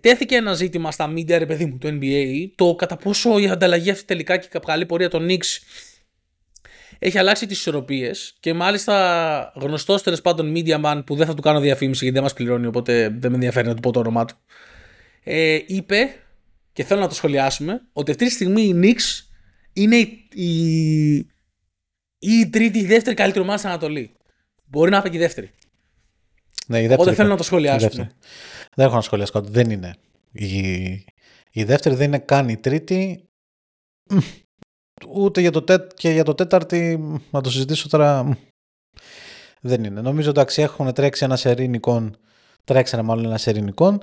[0.00, 3.90] τέθηκε ένα ζήτημα στα media, ρε παιδί μου, του NBA, το κατά πόσο η ανταλλαγή
[3.90, 5.58] αυτή τελικά και η καλή πορεία των Knicks
[6.98, 11.42] έχει αλλάξει τις ισορροπίες και μάλιστα γνωστός τέλος πάντων media man που δεν θα του
[11.42, 14.24] κάνω διαφήμιση γιατί δεν μας πληρώνει, οπότε δεν με ενδιαφέρει να του πω το όνομά
[14.24, 14.36] του.
[15.22, 16.14] Ε, είπε
[16.72, 19.24] και θέλω να το σχολιάσουμε ότι αυτή τη στιγμή οι Knicks
[19.72, 21.16] είναι η, η,
[22.18, 24.16] ή η τρίτη ή η δεύτερη καλύτερη ομάδα στην Ανατολή.
[24.64, 25.50] Μπορεί να είναι και η δεύτερη.
[26.66, 27.32] Ναι, η δεύτερη Οπότε θέλω είπα.
[27.32, 27.84] να το σχολιάσουμε.
[27.84, 28.08] Η δεύτερη.
[28.74, 29.50] Δεν έχω να σχολιάσω κάτι.
[29.50, 29.94] Δεν είναι.
[30.32, 30.58] Η,
[31.50, 33.28] η δεύτερη δεν είναι καν η τρίτη.
[34.10, 34.18] Μμ.
[35.08, 38.32] Ούτε για το, τέ, και για το τέταρτη, μ, να το συζητήσω τώρα, μ,
[39.60, 40.00] δεν είναι.
[40.00, 42.16] Νομίζω εντάξει έχουν τρέξει ένα σερί νικών,
[42.64, 44.02] τρέξανε μάλλον ένα σερί νικών.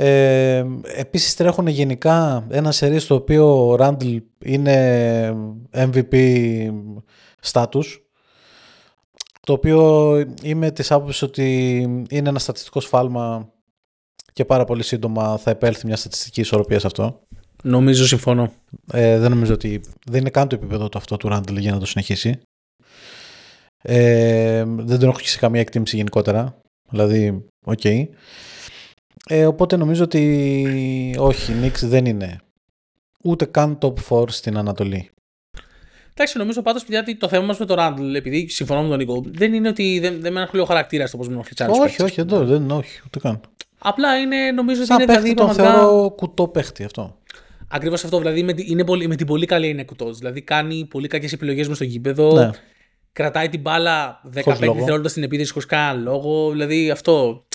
[0.00, 5.36] Ε, επίσης τρέχουν γενικά ένα σερί στο οποίο ο Ράντλ είναι
[5.72, 6.14] MVP
[7.42, 7.84] status
[9.40, 11.76] το οποίο είμαι της άποψης ότι
[12.10, 13.52] είναι ένα στατιστικό σφάλμα
[14.32, 17.20] και πάρα πολύ σύντομα θα επέλθει μια στατιστική ισορροπία σε αυτό.
[17.62, 18.52] Νομίζω συμφωνώ.
[18.92, 21.78] Ε, δεν νομίζω ότι δεν είναι καν το επίπεδο του αυτό του Ράντλ για να
[21.78, 22.40] το συνεχίσει.
[23.82, 26.60] Ε, δεν τον έχω και σε καμία εκτίμηση γενικότερα.
[26.90, 27.84] Δηλαδή, οκ.
[29.26, 32.40] Ε, οπότε νομίζω ότι όχι, η Knicks δεν είναι
[33.22, 35.10] ούτε καν top 4 στην Ανατολή.
[36.14, 39.22] Εντάξει, νομίζω πάντως ότι το θέμα μας με τον Ράντλ, επειδή συμφωνώ με τον Νίκο,
[39.26, 41.72] δεν είναι ότι δεν, δεν με ενοχλεί ο χαρακτήρας το πώς με ενοχλεί τσάρι.
[41.72, 43.40] όχι, όχι, εδώ, δεν, όχι, ούτε καν.
[43.78, 45.80] Απλά είναι, νομίζω ότι Σαν είναι παίχτη δηλαδή τον πραγματικά.
[45.80, 47.16] θεωρώ κουτό παίχτη αυτό.
[47.68, 48.18] Ακριβώς αυτό.
[48.18, 50.18] Δηλαδή με, τη- είναι πολύ, με την πολύ καλή είναι κουτός.
[50.18, 52.32] Δηλαδή κάνει πολύ κακές επιλογές μες στο γήπεδο.
[52.32, 52.50] Ναι.
[53.12, 54.72] Κρατάει την μπάλα 15 Χωρίς λόγο.
[54.74, 56.50] δευτερόλεπτα στην επίθεση χωρίς κανένα λόγο.
[56.50, 57.46] Δηλαδή αυτό.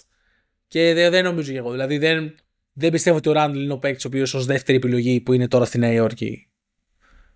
[0.73, 1.71] Και δεν, δεν νομίζω και εγώ.
[1.71, 2.35] Δηλαδή δεν,
[2.73, 5.47] δεν πιστεύω ότι ο Ράντλ είναι ο παίκτης ο οποίος ως δεύτερη επιλογή που είναι
[5.47, 6.47] τώρα στη Νέα Υόρκη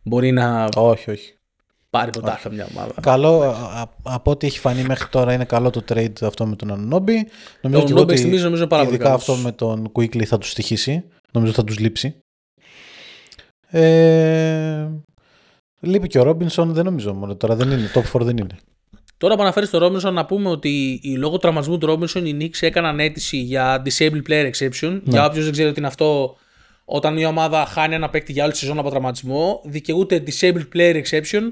[0.04, 1.34] μπορεί να Όχι, όχι.
[1.90, 3.02] πάρει πρωτάθλημα μια ομάδα.
[3.02, 6.56] Καλό, α- α- από ό,τι έχει φανεί μέχρι τώρα είναι καλό το trade αυτό με
[6.56, 7.14] τον Ανομπι.
[7.14, 7.28] Νομίζω
[7.62, 9.30] Τον και εγώ Anunoby ότι στιγμής νομίζω είναι πάρα πολύ ειδικά καλός.
[9.30, 11.04] αυτό με τον Quickly θα τους στοιχήσει.
[11.32, 12.16] Νομίζω θα τους λείψει.
[13.70, 14.88] Ε,
[15.80, 18.58] λείπει και ο Ρόμπινσον, δεν νομίζω μόνο τώρα, δεν είναι, top 4 δεν είναι.
[19.18, 22.58] Τώρα που αναφέρεις στο Ρόμπινσον, να πούμε ότι η λόγω τραυματισμού του Ρόμπινσον οι Knicks
[22.60, 25.00] έκαναν αίτηση για disabled player exception.
[25.04, 26.38] Για όποιος δεν ξέρει ότι είναι αυτό,
[26.86, 31.02] όταν μια ομάδα χάνει ένα παίκτη για όλη τη σεζόν από τραυματισμό, δικαιούται disabled player
[31.04, 31.52] exception,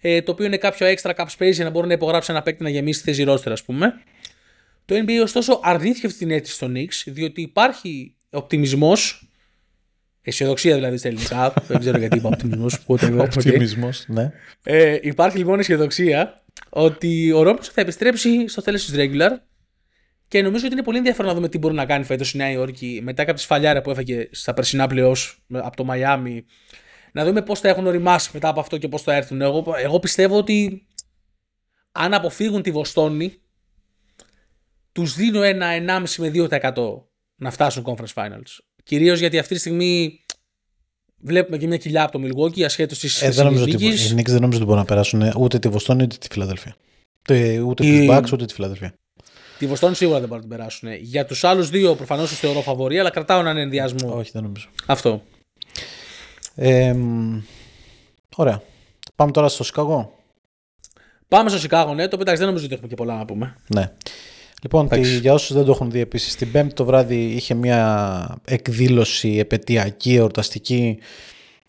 [0.00, 2.62] ε, το οποίο είναι κάποιο extra cap space για να μπορεί να υπογράψει ένα παίκτη
[2.62, 3.94] να γεμίσει τη θέση roster, ας πούμε.
[4.84, 9.28] Το NBA ωστόσο αρνήθηκε αυτή την αίτηση στο Knicks, διότι υπάρχει οπτιμισμός.
[10.22, 11.54] Αισιοδοξία δηλαδή στα ελληνικά.
[11.68, 12.78] δεν ξέρω γιατί είπα οπτιμισμός.
[13.36, 14.32] Οπτιμισμός, ναι.
[14.62, 19.30] Ε, υπάρχει λοιπόν αισιοδοξία ότι ο Ρόμπινσον θα επιστρέψει στο τέλος της regular
[20.28, 22.50] και νομίζω ότι είναι πολύ ενδιαφέρον να δούμε τι μπορεί να κάνει φέτος η Νέα
[22.50, 26.44] Υόρκη μετά και από τη σφαλιάρα που έφαγε στα περσινά playoffs με- από το Μαϊάμι.
[27.12, 29.40] Να δούμε πώς θα έχουν οριμάσει μετά από αυτό και πώς θα έρθουν.
[29.40, 30.86] Εγώ, εγώ πιστεύω ότι
[31.92, 33.32] αν αποφύγουν τη Βοστόνη,
[34.92, 38.58] τους δίνω ένα 1,5 με 2% να φτάσουν conference finals.
[38.82, 40.20] Κυρίως γιατί αυτή τη στιγμή
[41.20, 44.24] βλέπουμε και μια κοιλιά από το Milwaukee ασχέτως της Ε, δεν νομίζω ότι, οι Knicks
[44.26, 46.76] δεν νομίζω ότι μπορούν να περάσουν ούτε τη Βοστόνη ούτε τη Φιλαδέλφια.
[47.20, 48.94] Ούτε, ούτε Η- τους Bucks ούτε τη Φιλαδέλφια.
[49.58, 50.92] Τη Βοστόνη σίγουρα δεν μπορούν να την περάσουν.
[51.00, 54.16] Για τους άλλους δύο προφανώς τους θεωρώ φαβορή, αλλά κρατάω έναν ενδιασμό.
[54.16, 54.68] Όχι, δεν νομίζω.
[54.86, 55.22] Αυτό.
[56.54, 57.40] Ε, μ,
[58.36, 58.62] ωραία.
[59.14, 60.12] Πάμε τώρα στο Σικάγο.
[61.28, 62.08] Πάμε στο Σικάγο, ναι.
[62.08, 63.56] Το πετάξει δεν νομίζω ότι έχουμε και πολλά να πούμε.
[63.74, 63.92] Ναι.
[64.62, 65.18] Λοιπόν, τη, Εντάξει.
[65.18, 70.14] για όσους δεν το έχουν δει επίσης, την Πέμπτη το βράδυ είχε μια εκδήλωση επαιτειακή,
[70.14, 70.98] εορταστική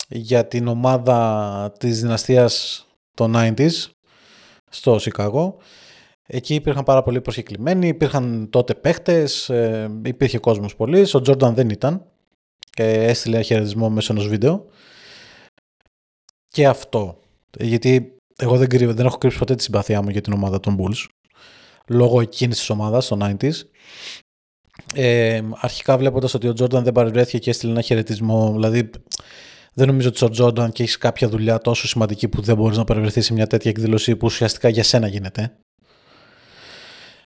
[0.08, 3.72] για την ομάδα της δυναστείας των 90s
[4.70, 5.58] στο Σικάγο.
[6.28, 11.08] Εκεί υπήρχαν πάρα πολλοί προσκεκλημένοι, υπήρχαν τότε παίχτες, ε, υπήρχε κόσμος πολύ.
[11.14, 12.06] Ο Τζόρνταν δεν ήταν
[12.70, 14.66] και έστειλε ένα χαιρετισμό μέσω ενός βίντεο.
[16.48, 17.20] Και αυτό.
[17.60, 20.78] Γιατί εγώ δεν, κρύβω, δεν έχω κρύψει ποτέ τη συμπαθία μου για την ομάδα των
[20.80, 21.06] Bulls
[21.90, 23.54] λόγω εκείνης της ομάδας των 90s.
[24.96, 28.90] Ε, αρχικά βλέποντας ότι ο Τζόρνταν δεν παρευρέθηκε και έστειλε ένα χαιρετισμό, δηλαδή
[29.74, 32.84] δεν νομίζω ότι ο Τζόρνταν και έχεις κάποια δουλειά τόσο σημαντική που δεν μπορείς να
[32.84, 35.58] παρευρεθείς σε μια τέτοια εκδήλωση που ουσιαστικά για σένα γίνεται.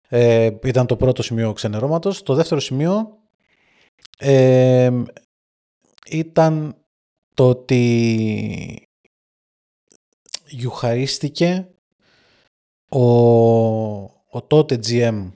[0.08, 2.22] Ε, ήταν το πρώτο σημείο ξενερώματος.
[2.22, 3.18] Το δεύτερο σημείο
[4.18, 4.90] ε,
[6.10, 6.76] ήταν
[7.34, 8.88] το ότι
[10.46, 11.68] γιουχαρίστηκε
[12.88, 13.02] ο,
[14.30, 15.30] ο τότε GM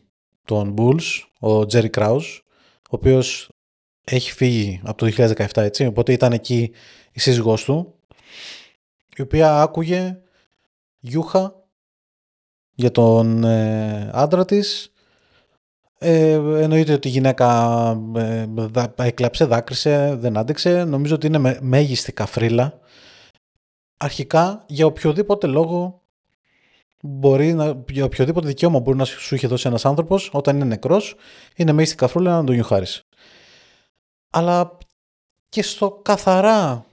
[0.45, 2.39] των Bulls, ο Jerry Krause,
[2.75, 3.51] ο οποίος
[4.05, 6.71] έχει φύγει από το 2017 έτσι, οπότε ήταν εκεί
[7.13, 7.95] η σύζυγός του,
[9.17, 10.19] η οποία άκουγε
[10.99, 11.63] γιούχα
[12.75, 14.93] για τον ε, άντρα της.
[15.99, 20.85] Ε, εννοείται ότι η γυναίκα ε, δα, έκλαψε, δάκρυσε, δεν άντεξε.
[20.85, 22.79] Νομίζω ότι είναι με, μέγιστη καφρίλα.
[23.97, 26.02] Αρχικά, για οποιοδήποτε λόγο
[27.05, 31.15] μπορεί να, για οποιοδήποτε δικαίωμα μπορεί να σου είχε δώσει ένας άνθρωπος όταν είναι νεκρός,
[31.57, 33.03] είναι μέγιστη καφρούλα να τον νιουχάρεις.
[34.31, 34.79] Αλλά
[35.49, 36.87] και στο καθαρά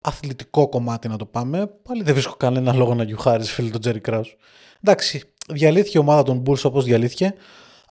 [0.00, 4.00] αθλητικό κομμάτι να το πάμε, πάλι δεν βρίσκω κανένα λόγο να γιουχάρεις φίλε τον Τζέρι
[4.00, 4.36] Κράους.
[4.82, 7.34] Εντάξει, διαλύθηκε η ομάδα των Bulls όπως διαλύθηκε,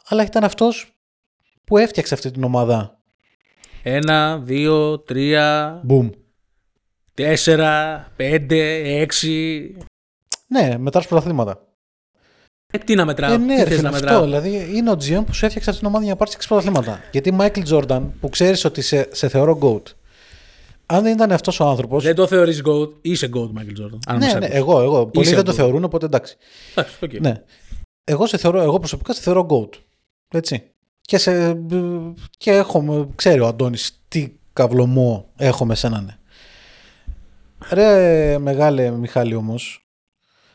[0.07, 0.91] αλλά ήταν αυτός
[1.63, 3.01] που έφτιαξε αυτή την ομάδα.
[3.83, 5.81] Ένα, δύο, τρία.
[5.89, 6.09] Boom.
[7.13, 9.77] Τέσσερα, πέντε, έξι.
[10.53, 11.63] Ναι, μετά του πρωταθλήματα.
[12.73, 14.03] Ε, τι να μετράω, Ε, ναι, τι ρε θες φίλε, να αυτό.
[14.05, 16.47] μετράω; Δηλαδή είναι ο GM που σου έφτιαξε αυτή την ομάδα για να πάρεις 6
[16.47, 16.99] πρωταθλήματα.
[17.11, 19.81] Γιατί Μάικλ Τζόρνταν, που ξέρεις ότι σε, σε θεωρώ GOAT,
[20.85, 21.99] αν δεν ήταν αυτός ο άνθρωπος.
[21.99, 23.97] Δεν το θεωρείς GOAT, είσαι GOAT, Michael Jordan.
[24.07, 24.51] Αν Ναι, με ναι, σέβεσαι.
[24.53, 25.05] εγώ, εγώ.
[25.07, 25.55] Πολλοί Είσαι δεν το GOAT.
[25.55, 26.35] θεωρούν, οπότε εντάξει.
[26.75, 27.13] Εντάξει, οκ.
[27.19, 27.41] Ναι.
[28.03, 29.69] Εγώ, σε θεωρώ, εγώ προσωπικά σε θεωρώ GOAT.
[30.35, 30.63] Έτσι.
[31.01, 31.57] Και, σε,
[32.37, 36.17] και έχω, ξέρει ο Αντώνης τι κάβλωμα έχω με σένα, ναι.
[37.71, 39.82] Ρε μεγάλε Μιχάλη όμως,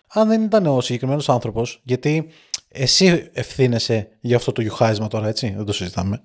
[0.08, 2.26] αν δεν ήταν ο συγκεκριμένος άνθρωπος, γιατί
[2.68, 6.22] εσύ ευθύνεσαι για αυτό το γιουχάρισμα τώρα, έτσι, δεν το συζητάμε.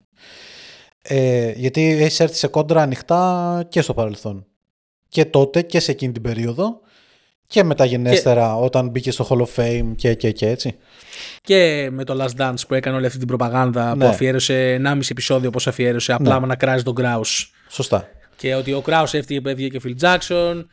[1.02, 4.46] Ε, γιατί έχεις έρθει σε κόντρα ανοιχτά και στο παρελθόν.
[5.08, 6.80] Και τότε και σε εκείνη την περίοδο
[7.48, 10.76] και μεταγενέστερα όταν μπήκε στο Hall of Fame και, και, και έτσι.
[11.42, 14.04] Και με το Last Dance που έκανε όλη αυτή την προπαγάνδα Ναι.
[14.06, 16.40] που αφιέρωσε 1,5 επεισόδιο όπως αφιέρωσε απλά Ναι.
[16.40, 17.46] με να κράζει τον Kraus.
[17.70, 18.08] Σωστά.
[18.36, 20.66] Και ότι ο Kraus έφυγε που έφυγε και ο Phil Jackson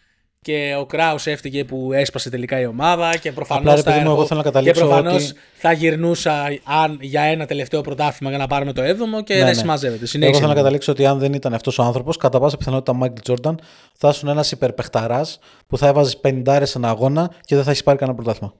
[0.44, 3.98] και ο Kraus έφυγε που έσπασε τελικά η ομάδα και προφανώς, Απλά, ρε θα, παιδί
[3.98, 7.80] μου, εγώ έρχο- θέλω να καταλήξω και προφανώς ότι- θα γυρνούσα αν, για ένα τελευταίο
[7.80, 9.54] πρωτάθλημα για να πάρουμε το 7ο και Ναι, δεν ναι.
[9.54, 9.96] συμμαζεύεται.
[9.98, 10.38] Εγώ Συνέχισε.
[10.38, 10.54] θέλω να λοιπόν.
[10.64, 13.60] καταλήξω ότι αν δεν ήταν αυτός ο άνθρωπος, κατά πάσα πιθανότητα ο Μάικλ Τζόρνταν
[13.98, 17.82] θα ήσουν ένας υπερπεχταράς που θα έβαζε 50 σε ένα αγώνα και δεν θα έχεις
[17.82, 18.54] πάρει κανένα πρωτάθλημα.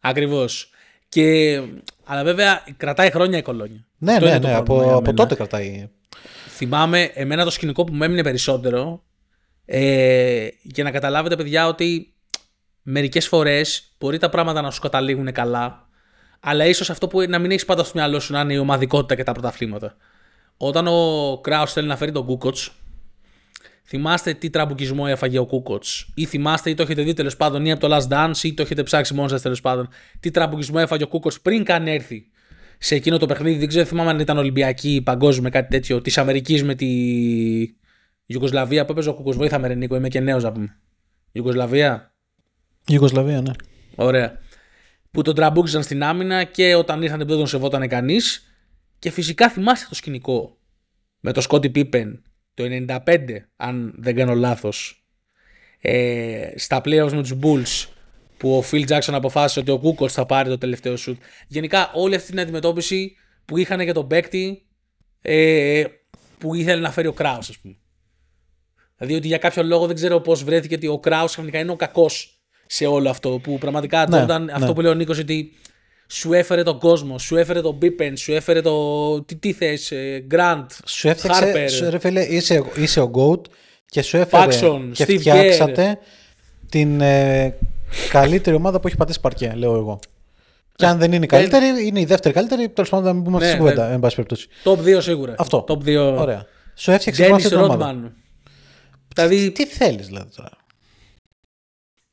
[0.00, 0.70] Ακριβώς.
[1.08, 1.60] Και,
[2.04, 3.86] αλλά βέβαια κρατάει χρόνια η κολόνια.
[3.98, 4.52] Ναι, Αυτό ναι, είναι το ναι.
[4.52, 5.16] πρόβλημα Από, για από μένα.
[5.16, 5.88] τότε κρατάει.
[6.48, 9.02] Θυμάμαι εμένα το σκηνικό που μου έμεινε περισσότερο
[9.64, 12.14] ε, για να καταλάβετε παιδιά ότι
[12.82, 15.88] μερικές φορές μπορεί τα πράγματα να σου καταλήγουν καλά
[16.40, 19.14] αλλά ίσως αυτό που να μην έχεις πάντα στο μυαλό σου να είναι η ομαδικότητα
[19.14, 19.96] και τα πρωταθλήματα.
[20.56, 22.72] Όταν ο Κράους θέλει να φέρει τον Κούκοτς
[23.86, 27.72] θυμάστε τι τραμπουκισμό έφαγε ο Κούκοτς ή θυμάστε ή το έχετε δει τέλος πάντων ή
[27.72, 29.88] από το Last Dance ή το έχετε ψάξει μόνος σας τέλος πάντων
[30.20, 32.26] τι τραμπουκισμό έφαγε ο Κούκοτς πριν καν έρθει
[32.78, 33.58] σε εκείνο το παιχνίδι.
[33.58, 36.86] Δεν ξέρω, θυμάμαι αν ήταν Ολυμπιακή, παγκόσμια, κάτι τέτοιο, της Αμερικής με τη
[38.26, 39.32] Ιουγκοσλαβία που έπαιζε ο Κούκοτς.
[39.32, 40.76] Βοήθα με, ρε Νίκο, είμαι και νέος να πούμε.
[41.32, 42.14] Ιουγκοσλαβία.
[42.86, 43.52] Ιουγκοσλαβία, ναι.
[43.94, 44.38] Ωραία.
[45.10, 48.54] Που τον τραμπούκισαν στην άμυνα και όταν ήρθαν δεν τον σεβόταν κανείς.
[48.98, 50.58] Και φυσικά θυμάστε το σκηνικό
[51.20, 52.22] με το Σκότι Πίπεν
[52.54, 52.64] το
[53.06, 53.18] 95,
[53.56, 55.06] αν δεν κάνω λάθος,
[55.80, 57.88] ε, στα playoffs με τους Bulls
[58.36, 61.22] που ο Phil Jackson αποφάσισε ότι ο Κούκοτ θα πάρει το τελευταίο σουτ.
[61.46, 64.66] Γενικά όλη αυτή την αντιμετώπιση που είχαν για τον παίκτη
[65.22, 65.84] ε,
[66.38, 67.76] που ήθελε να φέρει ο Kraus, ας πούμε.
[68.96, 71.76] Δηλαδή ότι για κάποιο λόγο δεν ξέρω πώς βρέθηκε ότι ο Kraus ξαφνικά είναι ο
[71.76, 73.40] κακός σε όλο αυτό.
[73.42, 74.52] Που πραγματικά Ναι, Jordan, ναι.
[74.52, 75.52] αυτό που λέει ο Νίκος, ότι
[76.06, 79.22] σου έφερε τον κόσμο, σου έφερε τον Pippen, σου έφερε το.
[79.22, 81.52] Τι, τι θες, ε, Grant, Σου έφτιαξε.
[81.54, 81.70] Harper.
[81.70, 83.40] Σου, ρε φίλε, είσαι, είσαι ο GOAT
[83.86, 84.44] και σου έφερε.
[84.44, 85.98] Paxson, και Steve φτιάξατε
[86.68, 87.54] την ε,
[88.10, 89.98] καλύτερη ομάδα που έχει πατήσει παρκέ, λέω εγώ.
[90.76, 92.68] Και αν δεν είναι η καλύτερη, είναι η δεύτερη καλύτερη.
[92.68, 93.94] Τέλος πάντων, να μην πούμε αυτή Ναι, την κουβέντα, ναι.
[93.94, 94.48] εν πάση περιπτώσει.
[94.64, 95.34] Top 2 σίγουρα.
[95.38, 95.64] Αυτό.
[95.68, 96.16] Top 2.
[96.18, 96.46] Ωραία.
[96.74, 98.12] Σου έφτιαξε λοιπόν Dennis αυτή την ομάδα.
[99.14, 99.28] Rodman.
[99.28, 100.50] Δηλαδή Τι θέλεις δηλαδή τώρα;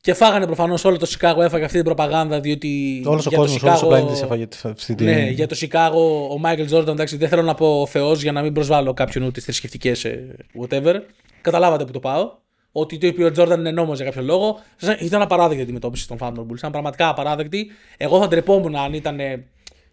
[0.00, 3.02] και φάγανε προφανώς όλο το Σικάγο έφαγε αυτή την προπαγάνδα διότι.
[3.06, 5.06] Όλος ο για το κόσμος, όλος ο Chicago- πλανήτης έφαγε αυτή την.
[5.06, 8.42] Ναι, για το Σικάγο ο Μάικλ Τζόρνταν, εντάξει, δεν θέλω να πω Θεός για να
[8.42, 10.06] μην προσβάλλω κάποιον ούτε θρησκευτικές
[10.62, 11.00] whatever.
[11.40, 12.40] Καταλάβατε που το πάω.
[12.72, 14.60] Ότι το είπε ο Τζόρνταν είναι νόμος για κάποιο λόγο.
[15.00, 16.56] Ήταν απαράδεκτη η αντιμετώπιση των Thunder Bulls.
[16.56, 17.70] Ήταν πραγματικά απαράδεκτη.
[17.96, 19.44] Εγώ θα ντρεπόμουν αν ήταν ε,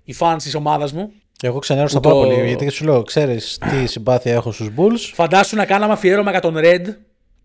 [0.03, 1.11] οι fans της ομάδας μου.
[1.43, 2.47] Εγώ ξενέρωσα Που πάρα το- πολύ.
[2.47, 5.11] Γιατί σου λέω, ξέρεις τι συμπάθεια έχω στους Bulls.
[5.13, 6.81] Φαντάσου να κάναμε αφιέρωμα για τον Red.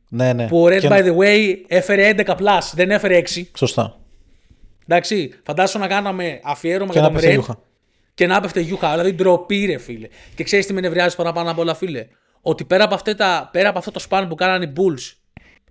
[0.09, 0.47] Ναι, ναι.
[0.49, 3.51] Που ο Red, Και- by the way, έφερε 11 plus, δεν έφερε 6.
[3.57, 3.99] Σωστά.
[4.87, 7.59] Εντάξει, φαντάσου να κάναμε αφιέρωμα Και για να τον πέφτει Red γιούχα.
[8.15, 8.91] και να πέφτε γιούχα.
[8.91, 10.09] Δηλαδή ντροπή, ρε φίλε.
[10.35, 12.07] Και ξέρεις τι με νευριάζει παραπάνω από όλα, φίλε.
[12.41, 15.13] Ότι πέρα από, αυτά τα, πέρα από αυτό το σπαν που κάνανε οι Bulls,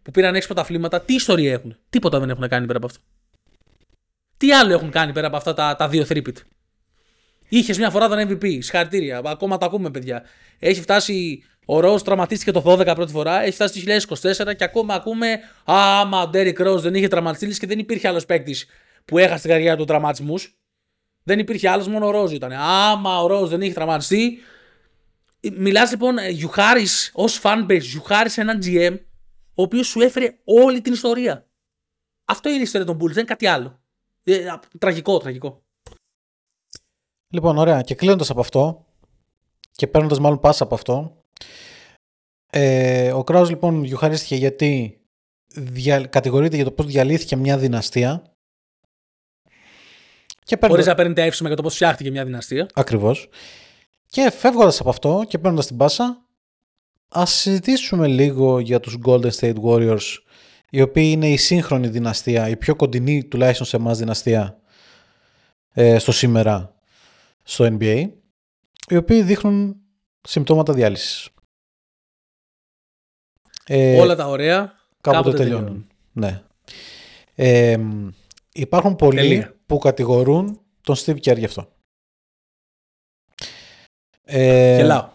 [0.01, 2.99] που πήραν 6 πρωταθλήματα, τι ιστορία έχουν; Τίποτα δεν έχουν κάνει πέρα από αυτό.
[4.37, 6.37] Τι άλλο έχουν κάνει πέρα από αυτά τα, τα δύο θρύπητ.
[7.55, 8.43] Είχες μια φορά τον MVP.
[8.43, 9.21] Συγχαρητήρια.
[9.25, 10.23] Ακόμα τα ακούμε, παιδιά.
[10.59, 11.43] Έχει φτάσει.
[11.65, 13.41] Ο Ρόου τραυματίστηκε το 12 πρώτη φορά.
[13.41, 14.15] Έχει φτάσει το
[14.51, 15.39] 2024 και ακόμα ακούμε.
[15.63, 18.65] Άμα ο Ντέρικ Ρόου δεν είχε τραυματιστείς και δεν υπήρχε άλλος παίκτης
[19.05, 20.57] που έχασε την καριέρα του τραυματισμούς.
[21.23, 22.51] Δεν υπήρχε άλλος, μόνο ο Ρόζ ήταν.
[22.51, 24.39] Άμα ο Ρόζ δεν είχε τραυματιστεί.
[25.57, 28.97] Μιλάς λοιπόν, Γιουχάρη ως fanbase, Γιουχάρη έναν GM,
[29.53, 31.47] ο οποίος σου έφερε όλη την ιστορία.
[32.25, 33.81] Αυτό είναι η ιστορία των Bulls, δεν είναι κάτι άλλο.
[34.23, 35.63] Ε, α, τραγικό, τραγικό.
[37.33, 37.81] Λοιπόν, ωραία.
[37.81, 38.85] Και κλείνοντας από αυτό
[39.71, 41.23] και παίρνοντας μάλλον πάσα από αυτό,
[42.49, 44.99] ε, ο Κράου λοιπόν γιουχαρίστηκε γιατί
[45.47, 48.21] δια, κατηγορείται για το πώς διαλύθηκε μια δυναστεία.
[50.43, 50.85] Και Χωρίς παίρνοντας...
[50.85, 52.67] να παίρνει τα εύσημα για το πώς φτιάχτηκε μια δυναστεία.
[52.73, 53.29] Ακριβώς.
[54.05, 56.25] Και φεύγοντας από αυτό και παίρνοντας την πάσα,
[57.09, 60.17] ας συζητήσουμε λίγο για τους Golden State Warriors,
[60.69, 64.59] οι οποίοι είναι η σύγχρονη δυναστεία, η πιο κοντινή τουλάχιστον σε εμάς δυναστεία
[65.73, 66.73] ε, στο σήμερα
[67.43, 68.11] στο NBA,
[68.87, 69.75] οι οποίοι δείχνουν
[70.21, 71.29] συμπτώματα διάλυσης.
[73.65, 75.87] Ε, Όλα τα ωραία κάποτε τελειώνουν.
[76.11, 76.43] Ναι.
[77.35, 77.77] Ε,
[78.53, 79.55] υπάρχουν πολλοί Τελεία.
[79.65, 81.67] που κατηγορούν τον Steve Kerr γι' αυτό.
[84.23, 85.11] Ε, Γελάω.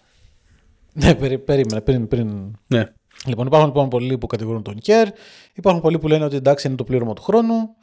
[0.93, 2.57] Ναι, περί, περίμενε, πριν, πριν.
[2.67, 2.93] Ναι.
[3.27, 5.09] Λοιπόν, υπάρχουν λοιπόν πολλοί που κατηγορούν τον Κέρ.
[5.55, 7.77] Υπάρχουν πολλοί που λένε ότι εντάξει είναι το πλήρωμα του χρόνου.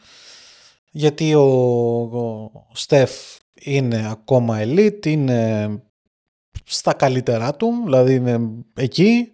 [0.91, 5.69] Γιατί ο, ο Στεφ είναι ακόμα elite, είναι
[6.63, 8.39] στα καλύτερά του, δηλαδή είναι
[8.73, 9.31] εκεί.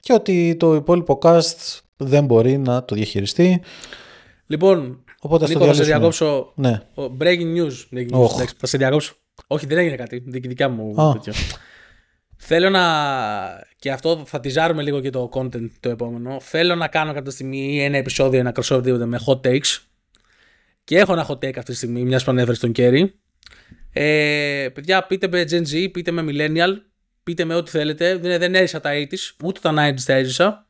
[0.00, 3.62] Και ότι το υπόλοιπο cast δεν μπορεί να το διαχειριστεί.
[4.46, 6.28] Λοιπόν, Οπότε στο Νίκο, θα σε διαλύσουμε.
[6.30, 6.52] διακόψω.
[6.54, 6.80] Ναι.
[7.04, 7.96] Ο- Breaking news.
[7.96, 8.20] Breaking news.
[8.22, 8.34] Οχ.
[8.34, 9.14] εντάξει, θα σε διακόψω.
[9.46, 10.22] Όχι, δεν έγινε κάτι.
[10.26, 11.12] Δικ- δικιά μου Α.
[11.12, 11.32] τέτοιο.
[12.36, 12.82] Θέλω να.
[13.78, 16.40] και αυτό θα τυζάρουμε λίγο και το content το επόμενο.
[16.40, 19.78] Θέλω να κάνω κάποια στιγμή ένα επεισόδιο, ένα crossover τίποτε με hot takes.
[20.84, 23.04] Και έχω ένα hot take αυτή τη στιγμή, μιας που ανέφερε στον Kerry.
[23.92, 26.70] Ε, παιδιά, πείτε με Gen Z, πείτε με Millennial,
[27.22, 28.16] πείτε με ό,τι θέλετε.
[28.16, 30.68] Δεν, δεν έζησα τα 80s, ούτε τα 90s τα έζησα.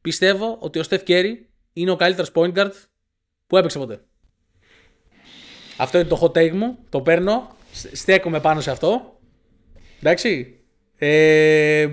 [0.00, 1.32] Πιστεύω ότι ο Steph Curry
[1.72, 2.70] είναι ο καλύτερος point guard
[3.46, 4.00] που έπαιξε ποτέ.
[5.76, 6.78] Αυτό είναι το hot take μου.
[6.88, 7.56] Το παίρνω.
[7.72, 9.18] σ- Στέκομαι πάνω σε αυτό.
[10.00, 10.60] Εντάξει.
[10.98, 11.88] Ε,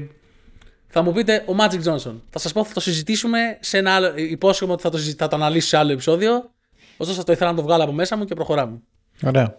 [0.88, 2.22] θα μου πείτε ο Magic Johnson.
[2.30, 4.18] Θα σας πω θα το συζητήσουμε σε ένα άλλο.
[4.18, 6.52] Υπόσχομαι ότι θα το, συζη- θα το αναλύσω σε άλλο επεισόδιο.
[6.98, 8.82] Ωστόσο αυτό ήθελα να το βγάλω από μέσα μου και προχωράμε.
[9.24, 9.58] Ωραία.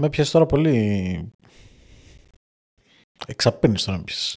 [0.00, 1.32] Με πιέσεις τώρα πολύ...
[3.26, 4.36] Εξαπίνεις τώρα με πιέσεις.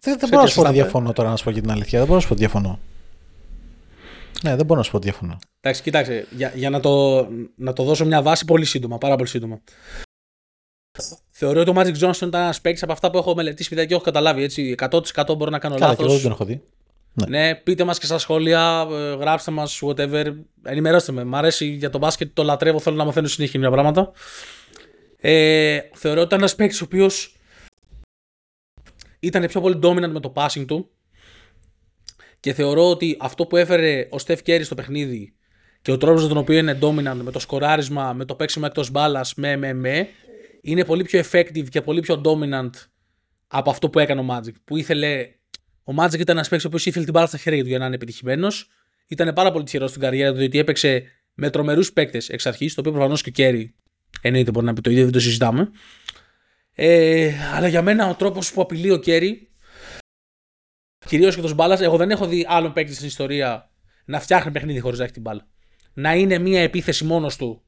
[0.00, 1.70] Δεν, δεν μπορώ να σου πω ότι πιάσεις, διαφωνώ τώρα να σου πω και την
[1.70, 1.98] αλήθεια.
[1.98, 2.78] Δεν μπορώ να σου πω ότι διαφωνώ.
[4.42, 5.38] Ναι, δεν μπορώ να σου πω ότι διαφωνώ.
[5.60, 9.28] Εντάξει, κοιτάξτε, για, για να, το, να το δώσω μια βάση πολύ σύντομα, πάρα πολύ
[9.28, 9.60] σύντομα.
[11.30, 13.94] Θεωρώ ότι ο Magic Johnson ήταν ένας παίκτης από αυτά που έχω μελετήσει παιδιά, και
[13.94, 14.42] έχω καταλάβει.
[14.42, 15.00] Έτσι, 100%
[15.36, 16.22] μπορώ να κάνω Καλά, και εγώ δεν λάθο.
[16.22, 16.62] τον έχω δει.
[17.26, 20.32] Ναι, πείτε μας και στα σχόλια, ε, γράψτε μας, whatever.
[20.62, 21.24] Ενημερώστε με.
[21.24, 22.80] Μ' αρέσει για το μπάσκετ, το λατρεύω.
[22.80, 24.12] Θέλω να μαθαίνω συνέχεια νέα πράγματα.
[25.16, 27.36] Ε, θεωρώ ότι ήταν ένας παίκτης ο οποίος
[29.20, 30.90] ήταν πιο πολύ dominant με το passing του.
[32.40, 35.34] Και θεωρώ ότι αυτό που έφερε ο Steph Curry στο παιχνίδι
[35.82, 38.90] και ο τρόπος με τον οποίο είναι dominant με το σκοράρισμα, με το παίξιμο εκτός
[38.90, 40.08] μπάλας, με, με, με,
[40.60, 42.70] είναι πολύ πιο effective και πολύ πιο dominant
[43.46, 44.52] από αυτό που έκανε ο Magic.
[44.64, 45.28] Που ήθελε.
[45.88, 47.86] Ο Magic ήταν ένας παίκτης ο οποίος ήθελε την μπάλα στα χέρια του για να
[47.86, 48.70] είναι επιτυχημένος.
[49.06, 52.80] Ήταν πάρα πολύ τυχερός στην καριέρα του, διότι έπαιξε με τρομερούς παίκτες εξ αρχής, το
[52.80, 53.74] οποίο προφανώς και ο Κέρι
[54.20, 55.70] εννοείται μπορεί να πει το ίδιο, δεν το συζητάμε.
[56.74, 59.50] Ε, αλλά για μένα ο τρόπος που απειλεί ο Κέρι,
[61.06, 63.70] κυρίως και το μπάλα, εγώ δεν έχω δει άλλον παίκτη στην ιστορία
[64.04, 65.48] να φτιάχνει παιχνίδι χωρίς να έχει την μπάλα.
[65.92, 67.62] Να είναι μία επίθεση μόνος του,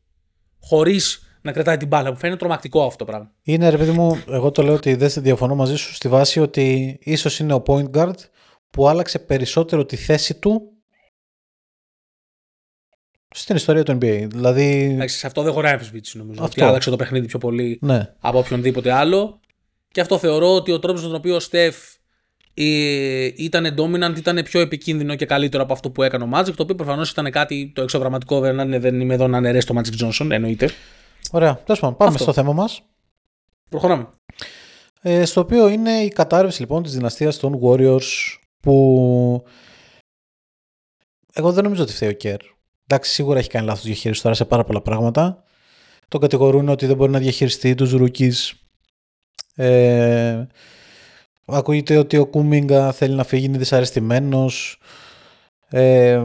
[0.60, 2.11] χωρίς να κρατάει την μπάλα.
[2.11, 3.32] Μου φαίνεται τρομακτικό αυτό το πράγμα.
[3.43, 6.41] Είναι ρε παιδί μου, εγώ το λέω ότι δεν σε διαφωνώ μαζί σου στη βάση
[6.41, 8.14] ότι ίσως είναι ο point guard
[8.70, 10.72] που άλλαξε περισσότερο τη θέση του
[13.34, 14.26] στην ιστορία του NBA.
[14.30, 16.43] Δηλαδή, Εντάξει, σε αυτό δεν χωράει αμφισβήτηση νομίζω.
[16.43, 16.61] Αυτό.
[16.61, 19.41] Ότι άλλαξε το παιχνίδι πιο πολύ ναι, από οποιονδήποτε άλλο.
[19.93, 21.76] Και αυτό θεωρώ ότι ο τρόπος με τον οποίο ο Στεφ
[22.55, 26.53] ε, ήταν dominant ήταν πιο επικίνδυνο και καλύτερο από αυτό που έκανε ο Magic.
[26.57, 28.41] Το οποίο προφανώς ήταν κάτι το εξωπραγματικό.
[28.41, 30.70] Δεν, είναι- δεν είμαι εδώ να αναιρέσει το Magic Johnson, εννοείται.
[31.30, 31.62] Ωραία.
[31.64, 32.22] Τέλος πάντων, πάμε Αυτό.
[32.22, 32.82] στο θέμα μας.
[33.68, 34.08] Προχωράμε.
[35.02, 39.44] Ε, στο οποίο είναι η κατάρρευση λοιπόν της δυναστείας των Warriors που
[41.32, 42.40] εγώ δεν νομίζω ότι φταίει ο Κέρ.
[42.86, 45.44] Εντάξει, σίγουρα έχει κάνει λάθος διαχείριση τώρα σε πάρα πολλά πράγματα.
[46.08, 48.52] Τον κατηγορούν ότι δεν μπορεί να διαχειριστεί τους rookies.
[49.54, 50.46] Ε,
[51.44, 54.80] ακούγεται ότι ο Κούμιγκα θέλει να φύγει, είναι δυσαρεστημένος.
[55.68, 56.24] Ε,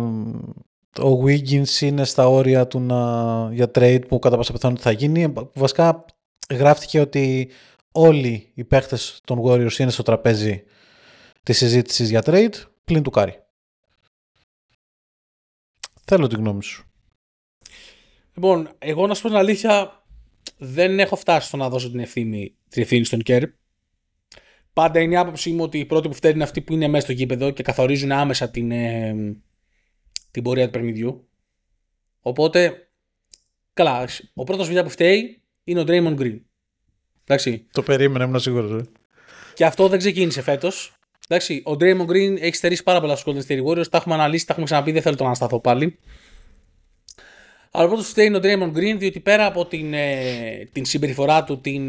[1.00, 5.34] ο Wiggins είναι στα όρια του να, για trade που κατά πάσα πιθανότητα θα γίνει.
[5.54, 6.06] Βασικά
[6.50, 7.50] γράφτηκε ότι
[7.92, 10.64] όλοι οι παίχτες των Warriors είναι στο τραπέζι
[11.44, 13.40] της συζήτησης για trade, πλην του Κάρι.
[16.06, 16.86] Θέλω την γνώμη σου.
[18.34, 20.04] Λοιπόν, εγώ να σου πω την αλήθεια,
[20.58, 23.44] δεν έχω φτάσει στο να δώσω την ευθύνη, την ευθύνη στον Κέρ.
[24.74, 27.04] Πάντα είναι η άποψή μου ότι οι πρώτοι που φταίνουν είναι αυτοί που είναι μέσα
[27.04, 29.16] στο γήπεδο και καθορίζουν άμεσα την, ε,
[30.36, 31.28] την πορεία του παιχνιδιού.
[32.22, 32.90] Οπότε,
[33.74, 36.40] καλά, ο πρώτος παιδιά που φταίει είναι ο Draymond Green.
[37.24, 37.68] Εντάξει.
[37.72, 38.84] Το περίμενα, ήμουν σίγουρος.
[39.54, 40.96] Και αυτό δεν ξεκίνησε φέτος.
[41.28, 43.88] Εντάξει, ο Draymond Green έχει στερήσει πάρα πολλά στους Golden State Warriors.
[43.90, 45.98] Τα έχουμε αναλύσει, τα έχουμε ξαναπεί, δεν θέλω το να ανασταθώ πάλι.
[47.72, 51.62] Αλλά πρώτος φταίει είναι ο Draymond Green, διότι πέρα από την, ε, την συμπεριφορά του
[51.62, 51.84] την,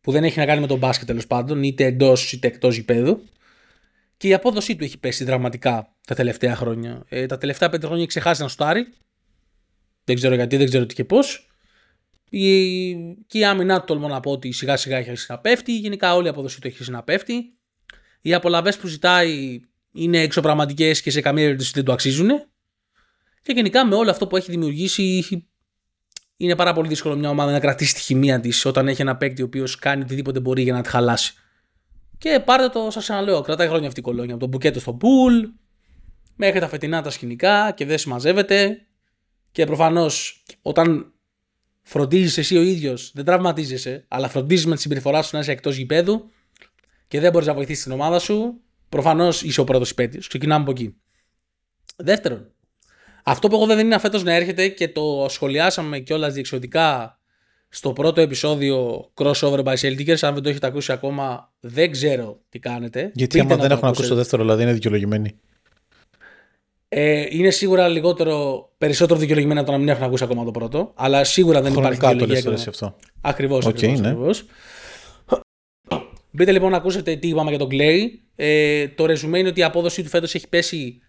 [0.00, 3.22] που δεν έχει να κάνει με τον μπάσκετ τέλος πάντων, είτε εντός είτε εκτός γηπέδου,
[4.22, 7.04] και η απόδοσή του έχει πέσει δραματικά τα τελευταία χρόνια.
[7.08, 8.92] Ε, τα τελευταία πέντε χρόνια έχει ξεχάσει να στάρει.
[10.04, 11.50] Δεν ξέρω γιατί, δεν ξέρω τι και πώς.
[12.30, 12.92] Η...
[13.26, 15.78] Και η άμυνά του τολμώ να πω ότι σιγά σιγά έχει αρχίσει να πέφτει.
[15.78, 17.58] Γενικά όλη η απόδοσή του έχει αρχίσει να πέφτει.
[18.20, 19.60] Οι απολαυές που ζητάει
[19.92, 22.28] είναι εξωπραγματικές και σε καμία περίπτωση δεν του αξίζουν.
[23.42, 25.24] Και γενικά με όλο αυτό που έχει δημιουργήσει,
[26.36, 29.42] είναι πάρα πολύ δύσκολο μια ομάδα να κρατήσει τη χημεία της όταν έχει ένα παίκτη
[29.42, 31.34] ο οποίος κάνει οτιδήποτε μπορεί για να τη χαλάσει.
[32.22, 34.34] Και πάρτε το, σας ξαναλέω, κρατάει χρόνια αυτή η κολόνια.
[34.34, 35.44] Από το μπουκέτο στο πουλ,
[36.36, 38.86] μέχρι τα φετινά τα σκηνικά και δεν συμμαζεύεται.
[39.52, 41.12] Και προφανώς όταν
[41.82, 45.76] φροντίζεις εσύ ο ίδιος, δεν τραυματίζεσαι, αλλά φροντίζεις με τη συμπεριφορά σου να είσαι εκτός
[45.76, 46.30] γηπέδου
[47.08, 50.20] και δεν μπορείς να βοηθήσεις την ομάδα σου, προφανώς είσαι ο πρώτος υπέτειο.
[50.20, 50.96] Ξεκινάμε από εκεί.
[51.96, 52.52] Δεύτερον,
[53.22, 57.20] αυτό που εγώ δεν είναι αφέτο να έρχεται και το σχολιάσαμε κιόλας διεξοδικά
[57.74, 60.16] στο πρώτο επεισόδιο Crossover by Celtics.
[60.20, 63.10] Αν δεν το έχετε ακούσει ακόμα, δεν ξέρω τι κάνετε.
[63.14, 65.34] Γιατί άμα δεν έχουν ακούσει το δεύτερο, δηλαδή είναι δικαιολογημένοι.
[66.88, 70.92] Ε, είναι σίγουρα λιγότερο, περισσότερο δικαιολογημένο από το να μην έχουν ακούσει ακόμα το πρώτο.
[70.94, 72.42] Αλλά σίγουρα δεν υπάρχει δικαιολογία.
[72.42, 72.96] το αυτό.
[73.20, 73.64] Ακριβώς.
[73.64, 74.08] Okay, ακριβώς, ναι.
[74.08, 74.44] ακριβώς.
[76.30, 78.00] Μπείτε λοιπόν να ακούσετε τι είπαμε για τον Clay.
[78.34, 81.00] Ε, το ρεζουμέ είναι ότι η απόδοσή του φέτος έχει πέσει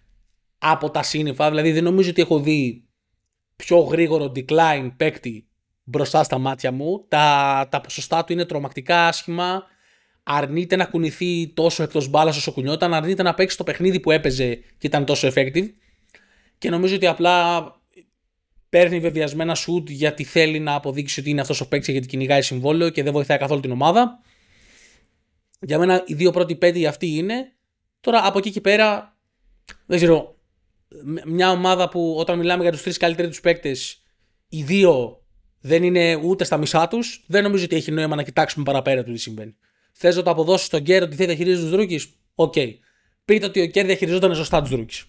[0.58, 1.48] από τα σύννεφα.
[1.48, 2.84] Δηλαδή δεν νομίζω ότι έχω δει
[3.56, 5.48] πιο γρήγορο decline παίκτη
[5.84, 7.04] μπροστά στα μάτια μου.
[7.08, 9.62] Τα, τα ποσοστά του είναι τρομακτικά άσχημα.
[10.22, 12.94] Αρνείται να κουνηθεί τόσο εκτός μπάλας όσο κουνιόταν.
[12.94, 15.68] Αρνείται να παίξει το παιχνίδι που έπαιζε και ήταν τόσο effective.
[16.58, 17.62] Και νομίζω ότι απλά
[18.68, 22.90] παίρνει βεβαιασμένα σουτ γιατί θέλει να αποδείξει ότι είναι αυτός ο παίκτης γιατί κυνηγάει συμβόλαιο
[22.90, 24.20] και δεν βοηθάει καθόλου την ομάδα.
[25.60, 27.52] Για μένα οι δύο πρώτοι πέντε αυτοί είναι.
[28.00, 29.16] Τώρα από εκεί και πέρα
[29.86, 30.38] δεν ξέρω.
[31.24, 34.02] Μια ομάδα που όταν μιλάμε για τους τρεις καλύτερους του παίκτες,
[34.48, 35.23] οι δύο
[35.66, 39.12] δεν είναι ούτε στα μισά τους, δεν νομίζω ότι έχει νόημα να κοιτάξουμε παραπέρα του
[39.12, 39.56] τι συμβαίνει.
[39.92, 42.52] Θες να το αποδώσεις στον Κέρ ότι δεν διαχειρίζεται τους rookies, OK.
[42.56, 42.68] Okay.
[43.24, 45.04] Πείτε ότι ο Κέρ διαχειριζόταν σωστά τους rookies.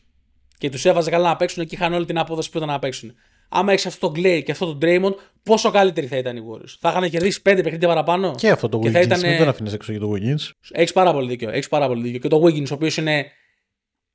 [0.58, 3.14] Και τους έβαζε καλά να παίξουν και είχαν όλη την απόδοση που ήταν να παίξουν.
[3.49, 6.76] Άμα έχεις αυτό τον Klay και αυτό τον Draymond, πόσο καλύτεροι θα ήταν οι Warriors;
[6.80, 8.91] Θα είχαν κερδίσει πέντε παιχνίδια παραπάνω; Και αυτό το και Wiggins.
[8.91, 9.20] θα ήταν...
[9.20, 10.51] Μην τον αφήνεις έξω για το Wiggins.
[10.72, 11.49] Έχεις πάρα πολύ δίκιο.
[11.49, 12.20] Έχεις πάρα πολύ δίκιο.
[12.20, 13.26] Και το Wiggins, ο οποίος είναι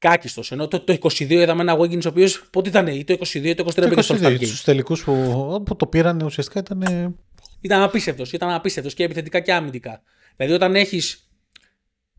[0.01, 0.53] κάκιστος.
[0.53, 3.55] Ενώ το, το 22 είδαμε ένα Wiggins, ο οποίος πότε ήταν, ή το 22 ή
[3.55, 4.47] το 23 πήγε στο All-Star Game.
[4.47, 7.15] Στου τελικούς που, που το πήραν ουσιαστικά ήταν.
[7.61, 8.33] Ήταν απίστευτος.
[8.33, 10.03] Ήταν απίστευτος και επιθετικά και αμυντικά.
[10.37, 11.31] Δηλαδή, όταν έχεις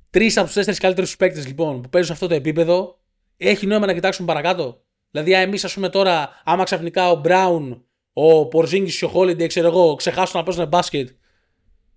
[0.09, 2.99] τρεις από τους τέσσερις καλύτερους παίκτες λοιπόν, που παίζουν σε αυτό το επίπεδο,
[3.37, 4.83] έχει νόημα να κοιτάξουμε παρακάτω.
[5.11, 9.67] Δηλαδή, εμείς, ας πούμε τώρα, άμα ξαφνικά ο Μπράουν, ο Πορζίνγκης και ο Χόλιντε, ξέρω
[9.67, 11.09] εγώ, ξεχάσουν να παίζουν μπάσκετ,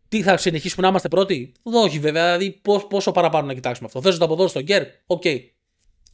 [0.08, 2.36] τι θα συνεχίσουμε να είμαστε πρώτοι; Όχι, βέβαια.
[2.36, 4.82] Δηλαδή, πόσο παραπάνω να κοιτάξουμε αυτό; Θες να το αποδώσεις στον Κέρ.
[5.06, 5.22] OK.
[5.24, 5.38] Okay.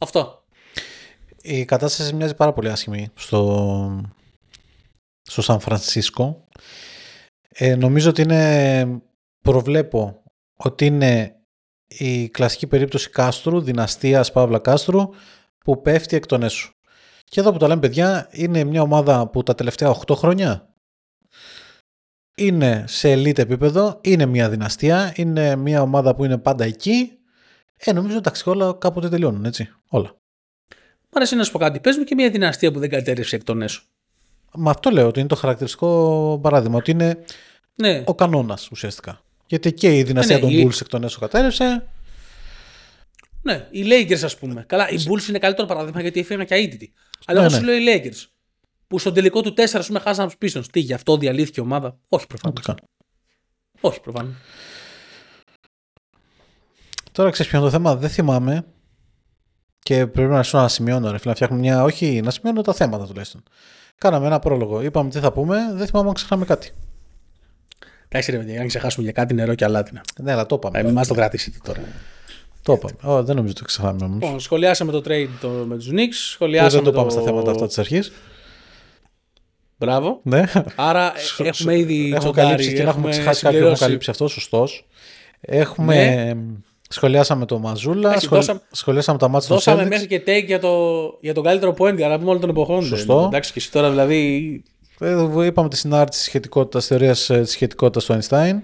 [0.01, 0.45] Αυτό.
[1.41, 4.01] Η κατάσταση μοιάζει πάρα πολύ άσχημη στο,
[5.21, 6.47] στο Σαν Φρανσίσκο.
[7.49, 9.01] Ε, νομίζω ότι είναι,
[9.41, 10.23] προβλέπω
[10.57, 11.35] ότι είναι
[11.87, 15.09] η κλασική περίπτωση Κάστρου, δυναστείας παύλα κάστρου,
[15.57, 16.71] που πέφτει εκ των έσω.
[17.23, 20.75] Και εδώ που τα λέμε παιδιά, είναι μια ομάδα που τα τελευταία 8 χρόνια
[22.37, 27.11] είναι σε elite επίπεδο, είναι μια δυναστεία, είναι μια ομάδα που είναι πάντα εκεί.
[27.77, 29.69] Ε, νομίζω εντάξει, όλα κάποτε τελειώνουν, έτσι.
[29.93, 30.15] Όλα.
[31.09, 31.79] Μ' αρέσει να σου πω κάτι.
[31.79, 33.81] Πες μου και μια δυναστεία που δεν κατέρευσε εκ των έσω.
[34.53, 36.77] Μα αυτό λέω ότι είναι το χαρακτηριστικό παράδειγμα.
[36.77, 37.23] Ότι είναι
[37.75, 38.03] Ναι.
[38.05, 39.21] ο κανόνας ουσιαστικά.
[39.47, 41.87] Γιατί και η δυναστεία ναι, των η- Bulls εκ των έσω κατέρευσε.
[43.41, 44.63] Ναι, οι Lakers ας πούμε.
[44.67, 46.93] Καλά, οι Bulls είναι καλύτερο παράδειγμα γιατί έφυγαν και αίτητοι.
[47.25, 47.59] Αλλά Ναι, εγώ ναι.
[47.61, 48.25] σου λέω οι Lakers.
[48.87, 50.65] Που στον τελικό του 4 ας πούμε χάσαν τους Pistons.
[50.71, 52.57] Τι, γι' αυτό διαλύθηκε η ομάδα; Όχι προφανώς.
[52.59, 52.79] Ούτε καν.
[53.81, 54.33] Όχι προφανώς.
[57.11, 58.65] Τώρα ξέρεις ποιο είναι το θέμα, δεν θυμάμαι.
[59.83, 61.83] Και πρέπει να αρχίσω να σημειώνω, ρε φίλε, να φτιάχνουμε μια.
[61.83, 63.43] Όχι, να σημειώνω τα θέματα τουλάχιστον.
[63.97, 64.81] Κάναμε ένα πρόλογο.
[64.81, 66.71] Είπαμε τι θα πούμε, δεν θυμάμαι αν ξεχνάμε κάτι.
[68.07, 70.01] Εντάξει, ρε παιδιά, αν ξεχάσουμε για κάτι νερό και αλάτινα.
[70.21, 70.79] Ναι, αλλά το είπαμε.
[70.79, 71.79] Ε, μην μας το κρατήσετε τώρα.
[72.63, 73.15] Το είπαμε.
[73.15, 74.21] Ω, δεν νομίζω ότι το ξεχνάμε όμως.
[74.21, 75.93] Λοιπόν, σχολιάσαμε το trade το, με τους Knicks.
[75.93, 78.11] Δεν Σχολιάσαμε το πάμε στα θέματα αυτά της αρχής.
[79.77, 80.19] Μπράβο.
[80.23, 80.43] Ναι.
[80.75, 83.57] Άρα ε, έχουμε ήδη Έχουμε τσοντάρει, καλύψει και να έχουμε ξεχάσει κάποιο.
[83.57, 83.81] Έχουμε συμπληρώσει.
[83.83, 84.87] καλύψει αυτός, σωστός.
[85.41, 85.95] Έχουμε.
[85.95, 86.35] Ναι.
[86.91, 88.07] Σχολιάσαμε το Μαζούλα.
[88.07, 89.87] Εντάξει, σχολ- δώσαμε- Σχολιάσαμε τα μάτια των Δώσαμε Celtics.
[89.89, 92.83] μέχρι και take για, το, για τον καλύτερο point guard από όλων των εποχών.
[92.83, 93.17] Σωστό.
[93.17, 94.63] Δεν- Εντάξει, και εσύ τώρα δηλαδή.
[94.99, 98.59] Ε, Είπαμε τη συνάρτηση της σχετικότητας, θεωρίας ε, της σχετικότητας του Einstein.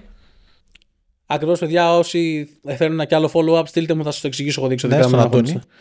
[1.25, 4.67] Ακριβώς, παιδιά, όσοι θέλουν ένα κι άλλο follow-up, στείλτε μου, θα σας το εξηγήσω εγώ
[4.69, 4.99] διεξοδικά.
[4.99, 5.49] Ναι, στον με ένα Αντώνη.
[5.49, 5.71] αγωνιστή.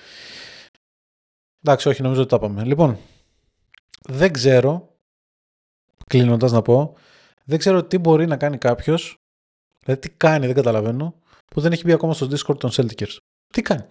[1.63, 2.65] Εντάξει, όχι, νομίζω ότι τα είπαμε.
[2.65, 2.99] Λοιπόν,
[4.09, 4.89] δεν ξέρω,
[6.07, 6.95] κλείνοντας να πω,
[7.45, 9.17] δεν ξέρω τι μπορεί να κάνει κάποιος,
[9.85, 11.15] δηλαδή τι κάνει, δεν καταλαβαίνω,
[11.51, 13.17] που δεν έχει μπει ακόμα στο Discord των Celtics.
[13.51, 13.85] Τι κάνει;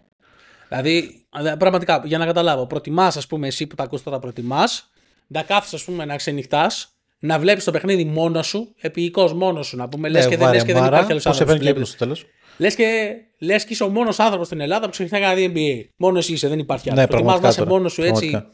[0.70, 4.90] Δηλαδή, δε- πραγματικά, για να καταλάβω, προτιμάς, ας πούμε, εσύ που τα ακούς τώρα, προτιμάς
[5.28, 6.90] να κάθεσαι, ας πούμε, να ξενυχτάς,
[7.20, 10.52] να βλέπεις το παιχνίδι μόνος σου, επίοικος μόνος σου, να πούμε, λες Ναι, και, δεν,
[10.52, 11.90] λες και δεν βαρεμάρα, υπάρχει άλλος πώς σε παίρνει και άνθρωπος.
[11.90, 12.34] ύπνος στο τέλος.
[12.58, 15.90] Λες και, λες και είσαι ο μόνος άνθρωπος στην Ελλάδα που ξεχνάει να δει NBA.
[15.96, 17.02] Μόνος εσύ είσαι, δεν υπάρχει άλλος.
[17.02, 17.78] Ναι, Προτιμάς να πραγματικά είσαι τώρα.
[17.78, 18.54] μόνος σου έτσι, Πραγματικά.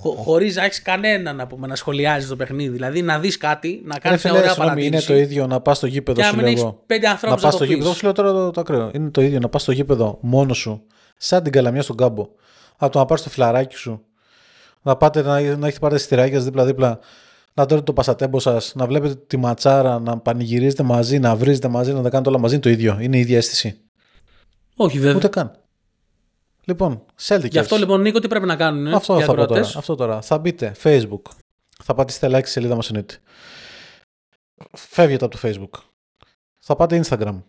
[0.00, 2.68] Χω, χωρίς να έχεις κανέναν να, πούμε, να σχολιάζεις το παιχνίδι.
[2.68, 5.06] Δηλαδή να δεις κάτι, να Ρε κάνεις μια φίλε, ωραία συγγνώμη, είναι παρατήρηση.
[5.06, 6.82] το ίδιο να πας στο γήπεδο Και σου να μην λέω έχεις εγώ.
[6.86, 7.74] πέντε Να ανθρώπους να, πας το στο πεις.
[7.74, 8.90] γήπεδο, σου λέω τώρα το, το ακραίο.
[8.94, 10.82] Είναι το ίδιο να πας στο γήπεδο μόνος σου,
[11.16, 12.28] σαν την καλαμιά στον κάμπο.
[12.76, 14.04] Από το να πάρεις το φιλαράκι σου,
[14.82, 16.98] να πάτε να, να έχετε πάρει στηράκια δίπλα-δίπλα,
[17.54, 21.92] να τρώτε το πασατέμπο σας, να βλέπετε τη ματσάρα, να πανηγυρίζετε μαζί, να βρίζετε μαζί,
[21.92, 22.54] να τα κάνετε όλα μαζί.
[22.54, 22.98] Είναι το ίδιο.
[23.00, 23.80] Είναι η ίδια αίσθηση.
[24.76, 25.14] Όχι, βέβαια.
[25.16, 25.52] Ούτε καν.
[26.70, 27.50] Λοιπόν, Celtics.
[27.50, 29.42] Γι' αυτό λοιπόν, Νίκο, τι πρέπει να κάνουν ε, Αυτό οι θα πω τώρα.
[29.42, 30.20] ακροατές; Αυτό τώρα.
[30.20, 31.22] Θα μπείτε Facebook.
[31.84, 33.14] Θα πατήσετε like στη σελίδα μας εννοείται.
[34.72, 35.80] Φεύγετε από το Facebook.
[36.58, 37.42] Θα πάτε Instagram.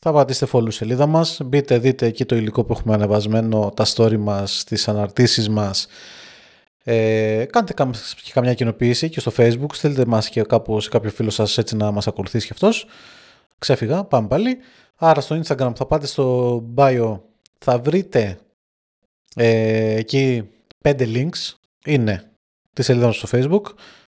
[0.00, 1.40] Θα πατήσετε follow στη σελίδα μας.
[1.44, 5.86] Μπείτε, δείτε εκεί το υλικό που έχουμε ανεβασμένο, τα story μας, τις αναρτήσεις μας.
[6.84, 9.72] Ε, κάντε καμ- και καμιά κοινοποίηση και στο facebook.
[9.72, 12.86] Στείλτε μας και κάπου σε κάποιο φίλο σας έτσι να μας ακολουθήσει και αυτός.
[13.58, 14.58] Ξέφυγα, πάμε πάλι.
[14.96, 17.20] Άρα στο Instagram θα πάτε στο bio,
[17.58, 18.38] θα βρείτε
[19.36, 20.48] ε, εκεί
[20.80, 21.52] πέντε links.
[21.84, 22.30] Είναι
[22.72, 23.62] τη σελίδα μας στο facebook,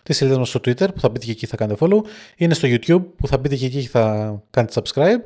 [0.02, 2.00] τη σελίδα μας στο twitter που θα μπείτε και εκεί θα κάνετε follow.
[2.36, 5.20] Είναι στο youtube που θα μπείτε και εκεί θα κάνετε subscribe.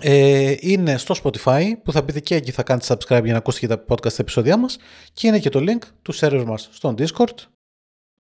[0.00, 3.66] Ε, είναι στο Spotify που θα μπείτε και εκεί θα κάνετε subscribe για να ακούσετε
[3.66, 4.76] και τα podcast επεισόδια μας
[5.12, 7.36] και είναι και το link του server μας στο Discord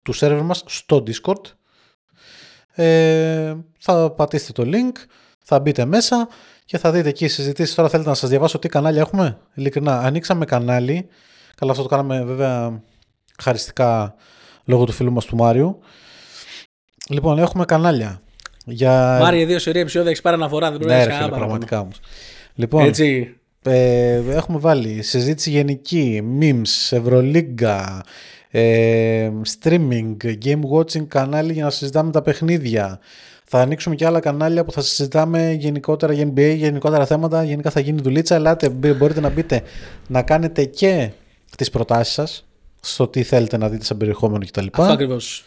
[0.03, 1.43] του server μας στο Discord
[2.75, 4.93] ε, θα πατήσετε το link
[5.45, 6.29] θα μπείτε μέσα
[6.67, 7.75] και θα δείτε εκεί συζητήσεις.
[7.75, 9.39] Τώρα θέλετε να σας διαβάσω τι κανάλια έχουμε.
[9.55, 11.09] Ειλικρινά ανοίξαμε κανάλι.
[11.57, 12.83] Καλά αυτό το κάναμε βέβαια
[13.43, 14.15] χαριστικά
[14.65, 15.79] λόγω του φίλου μας του Μάριου.
[17.09, 18.21] Λοιπόν έχουμε κανάλια.
[18.65, 19.19] Για...
[19.21, 21.49] Μάρια, δύο σερία επεισόδια έχεις πάρει αναφορά, δεν πρέπει ναι, να ρε, είσαι φίλε, κανένα
[21.49, 21.69] παραπάνω.
[21.69, 22.01] πραγματικά όμως.
[22.55, 23.37] Λοιπόν Έτσι.
[23.63, 28.05] ε, έχουμε βάλει συζήτηση γενική, memes, Ευρωλίγκα,
[28.59, 32.99] ε, streaming, game watching κανάλι για να συζητάμε τα παιχνίδια.
[33.45, 37.45] Θα ανοίξουμε και άλλα κανάλια που θα συζητάμε γενικότερα για NBA, γενικότερα θέματα.
[37.45, 38.35] Γενικά θα γίνει δουλίτσα.
[38.35, 39.63] Ελάτε, μπει- μπορείτε να μπείτε
[40.07, 41.11] να κάνετε και
[41.57, 42.47] τις προτάσεις σας
[42.81, 44.67] στο τι θέλετε να δείτε σαν περιεχόμενο κτλ.
[44.73, 45.45] Αυτό ακριβώς.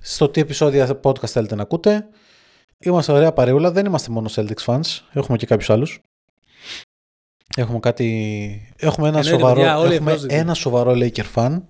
[0.00, 2.06] Στο τι επεισόδια podcast θέλετε να ακούτε.
[2.78, 3.70] Είμαστε ωραία παρεούλα.
[3.70, 5.00] Δεν είμαστε μόνο Celtics fans.
[5.12, 6.00] Έχουμε και κάποιους άλλους.
[7.56, 8.06] Έχουμε κάτι...
[8.76, 10.34] Έχουμε ένα, Εννοείται, σοβαρό, παιδιά, όλοι έχουμε ευπρόσδεκτοι.
[10.36, 11.60] ένα σοβαρό Laker fan.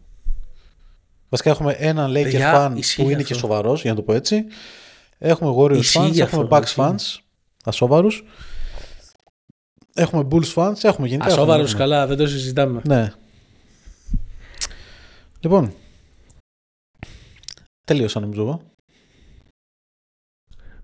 [1.28, 3.26] Βασικά έχουμε έναν Laker Παιδιά, fan ισχύει που είναι αυτό.
[3.26, 4.44] και σοβαρός, για να το πω έτσι.
[5.18, 6.80] Έχουμε Warriors Ισχύει fans, αυτό, έχουμε Bucks ισχύει.
[6.80, 7.20] fans,
[7.64, 8.24] ασόβαρους.
[9.94, 11.26] Έχουμε Bulls fans, έχουμε γενικά.
[11.28, 12.80] Ασόβαρο έχουμε- καλά, δεν το συζητάμε.
[12.84, 13.12] Ναι.
[15.40, 15.72] Λοιπόν.
[17.84, 18.60] Τελείωσα νομίζω εγώ.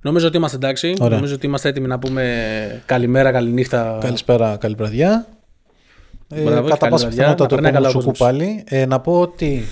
[0.01, 0.95] Νομίζω ότι είμαστε εντάξει.
[1.01, 1.17] Ωραία.
[1.17, 3.99] Νομίζω ότι είμαστε έτοιμοι να πούμε καλημέρα, καληνύχτα.
[4.01, 5.27] Καλησπέρα, καλή βραδιά.
[6.29, 7.09] Ε, Μπράβο και κατά καλή πάσα βραδιά.
[7.09, 8.19] πιθανότητα Να το περνάει επόμενο καλά ο σου κόσμος.
[8.19, 8.65] πάλι.
[8.67, 9.63] Ε, να πω ότι...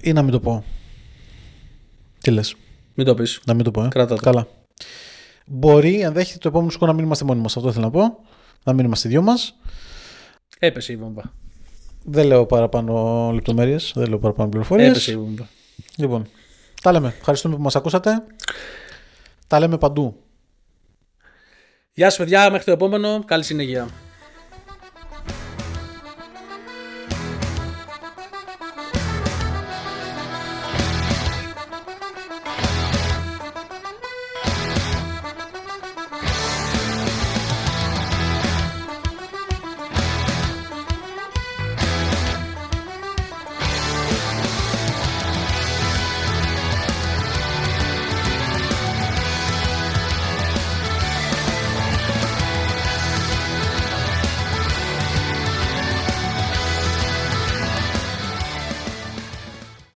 [0.00, 0.64] Ή να μην το πω.
[2.20, 2.54] Τι λες,
[2.94, 3.40] Μην το πεις.
[3.46, 3.88] να μην το πω, ε.
[3.88, 4.20] Κράτα το.
[4.22, 4.46] Καλά.
[5.46, 7.56] Μπορεί, ενδέχεται το επόμενο σου να μην είμαστε μόνοι μας.
[7.56, 8.18] Αυτό θέλω να πω.
[8.64, 9.54] Να μην είμαστε οι δυο μας.
[10.58, 11.32] Έπεσε η βόμβα.
[12.04, 14.88] Δεν λέω παραπάνω λεπτομέρειες, δεν λέω παραπάνω πληροφορίες.
[14.88, 15.48] Έπεσε η βόμβα.
[15.96, 16.26] Λοιπόν,
[16.82, 17.14] τα λέμε.
[17.18, 18.22] Ευχαριστούμε που μας ακούσατε.
[19.46, 20.20] Τα λέμε παντού.
[21.92, 22.50] Γεια σας, παιδιά.
[22.50, 23.24] Μέχρι το επόμενο.
[23.24, 23.88] Καλή συνέχεια.